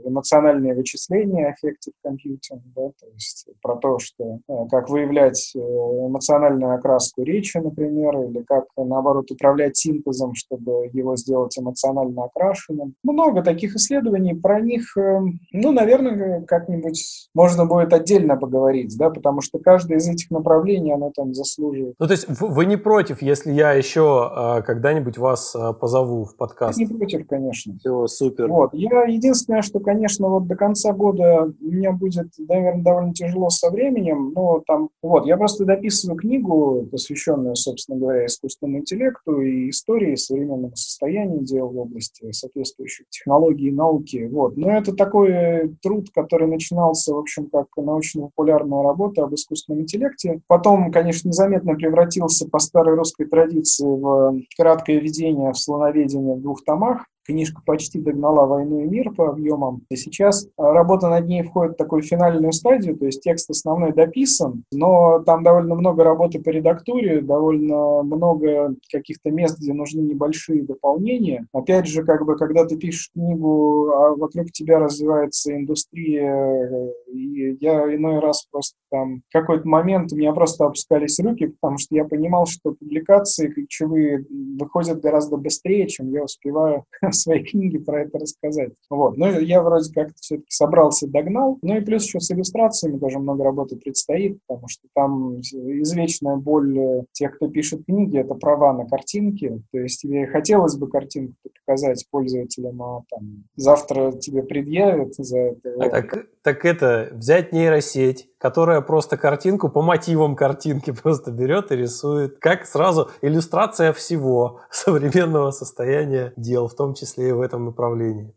эмоциональные 0.06 0.74
вычисления, 0.74 1.54
affective 1.54 1.94
computing, 2.06 2.62
да, 2.76 2.90
то 3.00 3.08
есть 3.14 3.48
про 3.62 3.76
то, 3.76 4.00
что 4.00 4.40
э, 4.48 4.54
как 4.70 4.90
выявлять 4.90 5.52
э, 5.56 5.60
эмоциональную 5.60 6.76
окраску 6.76 7.24
речи, 7.24 7.58
например, 7.58 8.18
или 8.22 8.44
как, 8.44 8.66
наоборот, 8.78 9.30
управлять 9.32 9.78
синтезом, 9.78 10.34
чтобы 10.36 10.90
его 10.94 11.16
сделать 11.16 11.58
эмоционально 11.58 12.26
окрашенным. 12.26 12.96
Много 13.04 13.44
таких 13.44 13.76
исследований, 13.76 14.34
про 14.34 14.60
них, 14.62 14.98
э, 14.98 15.20
ну, 15.52 15.72
наверное, 15.72 16.42
как-нибудь 16.42 17.30
можно 17.34 17.66
будет 17.66 17.94
отдельно 17.94 18.38
поговорить, 18.38 18.96
да, 18.98 19.10
потому 19.10 19.42
что 19.42 19.60
каждое 19.60 19.98
из 19.98 20.08
этих 20.08 20.32
направлений, 20.32 20.94
оно 20.94 21.12
там 21.16 21.34
заслуживает. 21.34 21.96
Ну, 22.00 22.08
то 22.08 22.14
есть 22.14 22.28
вы 22.28 22.66
не 22.66 22.78
против, 22.78 23.22
если 23.22 23.52
я 23.52 23.74
еще 23.74 24.62
когда-нибудь 24.66 25.18
вас 25.20 25.56
э, 25.56 25.74
позову 25.74 26.24
в 26.24 26.36
подкаст. 26.36 26.80
Не 26.80 26.86
против, 26.86 27.28
конечно. 27.28 27.76
Все, 27.80 28.08
супер. 28.08 28.48
Вот. 28.48 28.74
Я 28.74 29.04
единственное, 29.04 29.62
что, 29.62 29.80
конечно, 29.80 30.28
вот 30.30 30.48
до 30.48 30.56
конца 30.56 30.94
года 30.94 31.54
меня 31.60 31.92
будет, 31.92 32.28
наверное, 32.38 32.84
довольно 32.84 33.14
тяжело 33.14 33.50
со 33.50 33.70
временем, 33.70 34.34
но 34.36 34.64
там, 34.66 34.90
вот, 35.02 35.26
я 35.26 35.38
просто 35.38 35.66
дописываю 35.66 36.18
книгу, 36.18 36.88
посвященную, 36.92 37.56
собственно 37.56 38.00
говоря, 38.00 38.26
искусственному 38.26 38.80
интеллекту 38.80 39.42
и 39.42 39.70
истории 39.70 40.16
современного 40.16 40.76
состояния 40.76 41.40
дел 41.40 41.70
в 41.70 41.78
области 41.78 42.32
соответствующих 42.32 43.08
технологий 43.10 43.70
и 43.70 43.72
науки. 43.72 44.30
Вот. 44.32 44.58
Но 44.58 44.72
это 44.72 44.94
такой 44.94 45.76
труд, 45.82 46.08
который 46.14 46.48
начинался, 46.48 47.14
в 47.14 47.18
общем, 47.18 47.50
как 47.52 47.68
научно-популярная 47.78 48.84
работа 48.84 49.24
об 49.24 49.34
искусственном 49.34 49.82
интеллекте. 49.82 50.42
Потом, 50.48 50.92
конечно, 50.92 51.30
незаметно 51.30 51.76
превратился 51.76 52.48
по 52.50 52.60
старой 52.60 52.96
русской 52.96 53.26
традиции 53.26 53.86
в 53.86 54.42
краткое 54.58 55.00
введение 55.10 55.52
в 55.52 55.58
слоноведение 55.58 56.36
в 56.36 56.42
двух 56.42 56.64
томах. 56.64 57.06
Книжка 57.30 57.62
почти 57.64 58.00
догнала 58.00 58.48
«Войну 58.48 58.80
и 58.80 58.86
мир» 58.86 59.12
по 59.12 59.30
объемам. 59.30 59.84
И 59.92 59.96
сейчас 59.96 60.48
работа 60.58 61.10
над 61.10 61.28
ней 61.28 61.44
входит 61.44 61.74
в 61.74 61.78
такую 61.78 62.02
финальную 62.02 62.52
стадию, 62.54 62.98
то 62.98 63.06
есть 63.06 63.22
текст 63.22 63.52
основной 63.52 63.94
дописан, 63.94 64.64
но 64.72 65.20
там 65.20 65.44
довольно 65.44 65.76
много 65.76 66.04
работы 66.04 66.42
по 66.42 66.50
редактуре, 66.50 67.22
довольно 67.22 68.02
много 68.02 68.74
каких-то 68.92 69.30
мест, 69.30 69.60
где 69.60 69.74
нужны 69.74 70.00
небольшие 70.02 70.64
дополнения. 70.64 71.46
Опять 71.54 71.86
же, 71.86 72.04
как 72.04 72.26
бы, 72.26 72.36
когда 72.36 72.66
ты 72.66 72.78
пишешь 72.78 73.12
книгу, 73.14 73.92
а 73.92 74.16
вокруг 74.16 74.52
тебя 74.52 74.80
развивается 74.80 75.56
индустрия, 75.56 76.92
и 77.14 77.58
я 77.62 77.96
иной 77.96 78.22
раз 78.22 78.48
просто 78.52 78.76
там 78.90 79.22
в 79.30 79.32
какой-то 79.32 79.68
момент 79.68 80.12
у 80.12 80.16
меня 80.16 80.34
просто 80.34 80.66
опускались 80.66 81.20
руки, 81.20 81.54
потому 81.62 81.78
что 81.78 81.94
я 81.94 82.06
понимал, 82.06 82.48
что 82.48 82.74
публикации 82.74 83.50
ключевые 83.50 84.26
выходят 84.60 85.00
гораздо 85.00 85.38
быстрее, 85.38 85.88
чем 85.88 86.10
я 86.10 86.24
успеваю 86.24 86.86
своей 87.20 87.44
книге 87.44 87.80
про 87.80 88.04
это 88.04 88.20
рассказать. 88.20 88.74
Вот. 88.90 89.18
Но 89.18 89.28
я 89.40 89.62
вроде 89.62 89.92
как 89.94 90.10
все-таки 90.16 90.50
собрался, 90.50 91.08
догнал. 91.08 91.58
Ну 91.62 91.78
и 91.78 91.82
плюс 91.82 92.06
еще 92.06 92.20
с 92.20 92.32
иллюстрациями 92.32 92.98
тоже 92.98 93.20
много 93.20 93.44
работы 93.44 93.76
предстоит, 93.76 94.40
потому 94.48 94.68
что 94.68 94.88
там 94.94 95.40
извечная 95.40 96.36
боль 96.36 97.06
тех, 97.12 97.36
кто 97.36 97.48
пишет 97.48 97.86
книги, 97.86 98.20
это 98.20 98.36
права 98.36 98.74
на 98.74 98.88
картинки. 98.88 99.62
То 99.72 99.80
есть 99.80 100.02
тебе 100.02 100.28
хотелось 100.28 100.76
бы 100.76 100.90
картинку 100.90 101.36
показать 101.66 102.06
пользователям, 102.10 102.82
а 102.82 103.04
там 103.10 103.44
завтра 103.56 104.12
тебе 104.14 104.44
предъявят 104.44 105.16
за 105.16 105.38
это. 105.38 105.74
А 105.80 105.90
так, 105.90 106.28
так 106.42 106.66
это, 106.66 107.10
взять 107.12 107.54
нейросеть, 107.54 108.30
которая 108.40 108.82
просто 108.82 109.18
картинку 109.18 109.70
по 109.70 109.82
мотивам 109.82 110.36
картинки 110.36 110.92
просто 111.04 111.32
берет 111.32 111.72
и 111.72 111.76
рисует, 111.76 112.40
как 112.40 112.66
сразу 112.66 113.12
иллюстрация 113.22 113.94
всего 113.94 114.62
современного 114.72 115.52
состояния 115.52 116.34
дел, 116.36 116.68
в 116.68 116.76
том 116.76 116.96
числе 116.96 117.30
и 117.30 117.34
в 117.34 117.42
этом 117.42 117.66
направлении. 117.66 118.34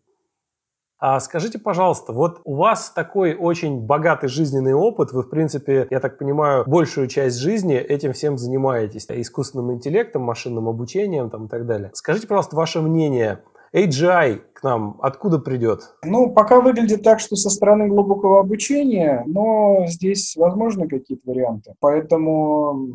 А 1.04 1.18
скажите, 1.18 1.58
пожалуйста, 1.58 2.12
вот 2.12 2.40
у 2.44 2.54
вас 2.54 2.92
такой 2.92 3.34
очень 3.34 3.80
богатый 3.80 4.28
жизненный 4.28 4.72
опыт, 4.72 5.10
вы, 5.10 5.22
в 5.22 5.30
принципе, 5.30 5.88
я 5.90 5.98
так 5.98 6.16
понимаю, 6.16 6.62
большую 6.64 7.08
часть 7.08 7.38
жизни 7.38 7.74
этим 7.74 8.12
всем 8.12 8.38
занимаетесь, 8.38 9.06
искусственным 9.08 9.72
интеллектом, 9.72 10.22
машинным 10.22 10.68
обучением 10.68 11.28
там, 11.28 11.46
и 11.46 11.48
так 11.48 11.66
далее. 11.66 11.90
Скажите, 11.94 12.28
пожалуйста, 12.28 12.54
ваше 12.54 12.80
мнение, 12.82 13.42
AGI 13.74 14.40
к 14.52 14.62
нам 14.62 14.96
откуда 15.02 15.38
придет? 15.38 15.80
Ну, 16.04 16.32
пока 16.32 16.60
выглядит 16.60 17.02
так, 17.02 17.18
что 17.20 17.36
со 17.36 17.50
стороны 17.50 17.88
глубокого 17.88 18.38
обучения, 18.38 19.24
но 19.26 19.86
здесь 19.88 20.36
возможны 20.36 20.88
какие-то 20.88 21.30
варианты. 21.30 21.74
Поэтому, 21.80 22.88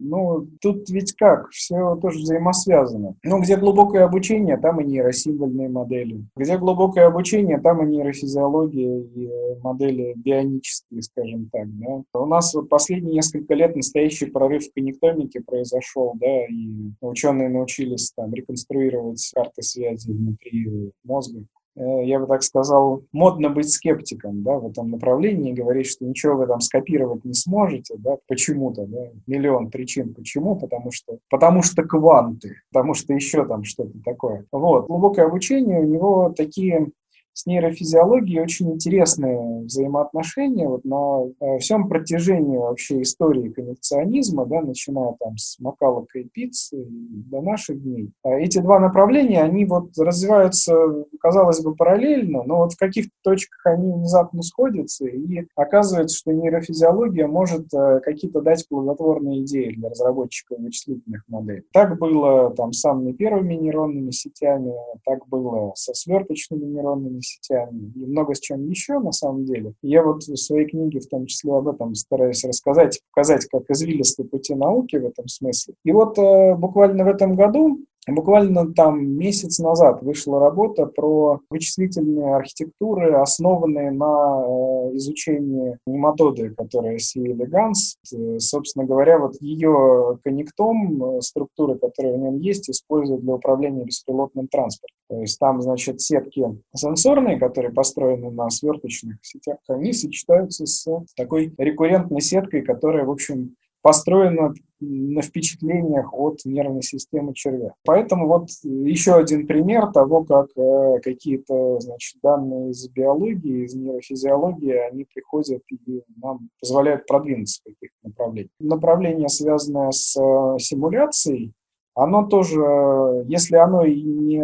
ну, 0.00 0.46
тут 0.60 0.88
ведь 0.88 1.12
как, 1.12 1.50
все 1.50 1.96
тоже 1.96 2.20
взаимосвязано. 2.20 3.16
Ну, 3.22 3.40
где 3.40 3.56
глубокое 3.56 4.04
обучение, 4.04 4.56
там 4.56 4.80
и 4.80 4.84
нейросимвольные 4.84 5.68
модели. 5.68 6.24
Где 6.36 6.56
глубокое 6.56 7.06
обучение, 7.06 7.60
там 7.60 7.82
и 7.82 7.90
нейрофизиология, 7.90 9.00
и 9.00 9.30
модели 9.62 10.14
бионические, 10.16 11.02
скажем 11.02 11.50
так, 11.52 11.66
да. 11.78 12.02
У 12.14 12.26
нас 12.26 12.54
вот 12.54 12.68
последние 12.68 13.16
несколько 13.16 13.54
лет 13.54 13.76
настоящий 13.76 14.26
прорыв 14.26 14.64
в 14.64 14.72
коннектомике 14.72 15.40
произошел, 15.40 16.14
да, 16.18 16.46
и 16.46 16.92
ученые 17.00 17.48
научились 17.50 18.12
там 18.16 18.32
реконструировать 18.32 19.30
карты 19.34 19.62
связи 19.62 20.19
внутри 20.20 20.92
мозга. 21.04 21.44
Э, 21.76 22.04
я 22.04 22.18
бы 22.18 22.26
так 22.26 22.42
сказал, 22.42 23.04
модно 23.12 23.48
быть 23.48 23.70
скептиком 23.70 24.42
да, 24.42 24.58
в 24.58 24.66
этом 24.66 24.90
направлении, 24.90 25.52
говорить, 25.52 25.86
что 25.86 26.04
ничего 26.04 26.36
вы 26.36 26.46
там 26.46 26.60
скопировать 26.60 27.24
не 27.24 27.34
сможете, 27.34 27.94
да, 27.98 28.16
почему-то, 28.26 28.86
да, 28.86 29.10
миллион 29.26 29.70
причин 29.70 30.14
почему, 30.14 30.56
потому 30.56 30.90
что, 30.90 31.18
потому 31.28 31.62
что 31.62 31.82
кванты, 31.82 32.56
потому 32.72 32.94
что 32.94 33.14
еще 33.14 33.46
там 33.46 33.64
что-то 33.64 33.98
такое. 34.04 34.46
Вот. 34.52 34.88
Глубокое 34.88 35.26
обучение 35.26 35.80
у 35.80 35.86
него 35.86 36.34
такие 36.36 36.88
с 37.32 37.46
нейрофизиологией 37.46 38.42
очень 38.42 38.72
интересные 38.72 39.62
взаимоотношения 39.62 40.68
вот 40.68 40.84
на 40.84 41.26
э, 41.40 41.58
всем 41.58 41.88
протяжении 41.88 42.56
вообще 42.56 43.02
истории 43.02 43.50
коннекционизма, 43.50 44.46
да, 44.46 44.60
начиная 44.62 45.14
там 45.18 45.36
с 45.36 45.58
Макалока 45.60 46.18
и 46.18 46.24
Пиццы 46.24 46.84
до 46.88 47.40
наших 47.40 47.82
дней. 47.82 48.10
А 48.22 48.30
эти 48.30 48.58
два 48.58 48.80
направления, 48.80 49.42
они 49.42 49.64
вот 49.64 49.96
развиваются, 49.96 50.74
казалось 51.20 51.62
бы, 51.62 51.74
параллельно, 51.74 52.42
но 52.42 52.58
вот 52.58 52.72
в 52.72 52.78
каких-то 52.78 53.12
точках 53.22 53.60
они 53.66 53.92
внезапно 53.92 54.42
сходятся, 54.42 55.06
и 55.06 55.46
оказывается, 55.54 56.16
что 56.16 56.32
нейрофизиология 56.32 57.26
может 57.26 57.72
э, 57.72 58.00
какие-то 58.00 58.40
дать 58.40 58.66
плодотворные 58.68 59.42
идеи 59.42 59.74
для 59.76 59.88
разработчиков 59.88 60.58
вычислительных 60.58 61.22
моделей. 61.28 61.62
Так 61.72 61.98
было 61.98 62.50
там 62.54 62.72
с 62.72 62.80
самыми 62.80 63.12
первыми 63.12 63.54
нейронными 63.54 64.10
сетями, 64.10 64.72
так 65.04 65.26
было 65.28 65.72
со 65.76 65.94
сверточными 65.94 66.64
нейронными 66.64 67.19
сетями 67.22 67.92
и 67.94 68.06
много 68.06 68.34
с 68.34 68.40
чем 68.40 68.68
еще 68.68 68.98
на 68.98 69.12
самом 69.12 69.44
деле. 69.44 69.74
Я 69.82 70.02
вот 70.02 70.22
в 70.22 70.36
своей 70.36 70.66
книге 70.66 71.00
в 71.00 71.06
том 71.06 71.26
числе 71.26 71.52
об 71.52 71.68
этом 71.68 71.94
стараюсь 71.94 72.44
рассказать, 72.44 73.00
показать, 73.12 73.46
как 73.46 73.62
извилистые 73.68 74.26
пути 74.28 74.54
науки 74.54 74.96
в 74.96 75.06
этом 75.06 75.28
смысле. 75.28 75.74
И 75.84 75.92
вот 75.92 76.18
э, 76.18 76.54
буквально 76.54 77.04
в 77.04 77.08
этом 77.08 77.36
году 77.36 77.80
Буквально 78.08 78.72
там 78.72 79.04
месяц 79.18 79.58
назад 79.58 80.02
вышла 80.02 80.40
работа 80.40 80.86
про 80.86 81.40
вычислительные 81.50 82.34
архитектуры, 82.34 83.14
основанные 83.16 83.90
на 83.90 84.42
э, 84.42 84.96
изучении 84.96 85.78
нематоды, 85.86 86.54
которая 86.56 86.98
C. 86.98 87.20
elegans. 87.20 87.96
Э, 88.14 88.38
собственно 88.38 88.86
говоря, 88.86 89.18
вот 89.18 89.36
ее 89.40 90.18
коннектом, 90.24 91.18
э, 91.18 91.20
структуры, 91.20 91.78
которые 91.78 92.16
в 92.16 92.18
нем 92.18 92.38
есть, 92.38 92.70
используют 92.70 93.22
для 93.22 93.34
управления 93.34 93.84
беспилотным 93.84 94.48
транспортом. 94.48 94.96
То 95.10 95.20
есть 95.20 95.38
там, 95.38 95.60
значит, 95.60 96.00
сетки 96.00 96.42
сенсорные, 96.74 97.38
которые 97.38 97.72
построены 97.72 98.30
на 98.30 98.48
сверточных 98.48 99.16
сетях, 99.22 99.58
они 99.68 99.92
сочетаются 99.92 100.64
с 100.64 100.86
такой 101.16 101.52
рекуррентной 101.58 102.22
сеткой, 102.22 102.62
которая, 102.62 103.04
в 103.04 103.10
общем, 103.10 103.56
построена 103.82 104.54
на 104.80 105.20
впечатлениях 105.22 106.12
от 106.14 106.40
нервной 106.44 106.82
системы 106.82 107.34
червя. 107.34 107.74
Поэтому 107.84 108.26
вот 108.26 108.48
еще 108.62 109.14
один 109.14 109.46
пример 109.46 109.92
того, 109.92 110.24
как 110.24 110.48
э, 110.56 111.00
какие-то 111.02 111.78
значит, 111.80 112.18
данные 112.22 112.70
из 112.70 112.88
биологии, 112.88 113.66
из 113.66 113.74
нейрофизиологии, 113.74 114.72
они 114.72 115.04
приходят 115.04 115.62
и 115.70 116.02
нам 116.16 116.48
позволяют 116.60 117.06
продвинуться 117.06 117.60
в 117.60 117.64
каких-то 117.64 118.08
направлениях. 118.08 118.50
Направление, 118.58 119.28
связанное 119.28 119.90
с 119.90 120.16
э, 120.16 120.58
симуляцией, 120.58 121.52
оно 121.94 122.26
тоже, 122.26 123.24
если 123.26 123.56
оно 123.56 123.84
и 123.84 124.00
не 124.00 124.42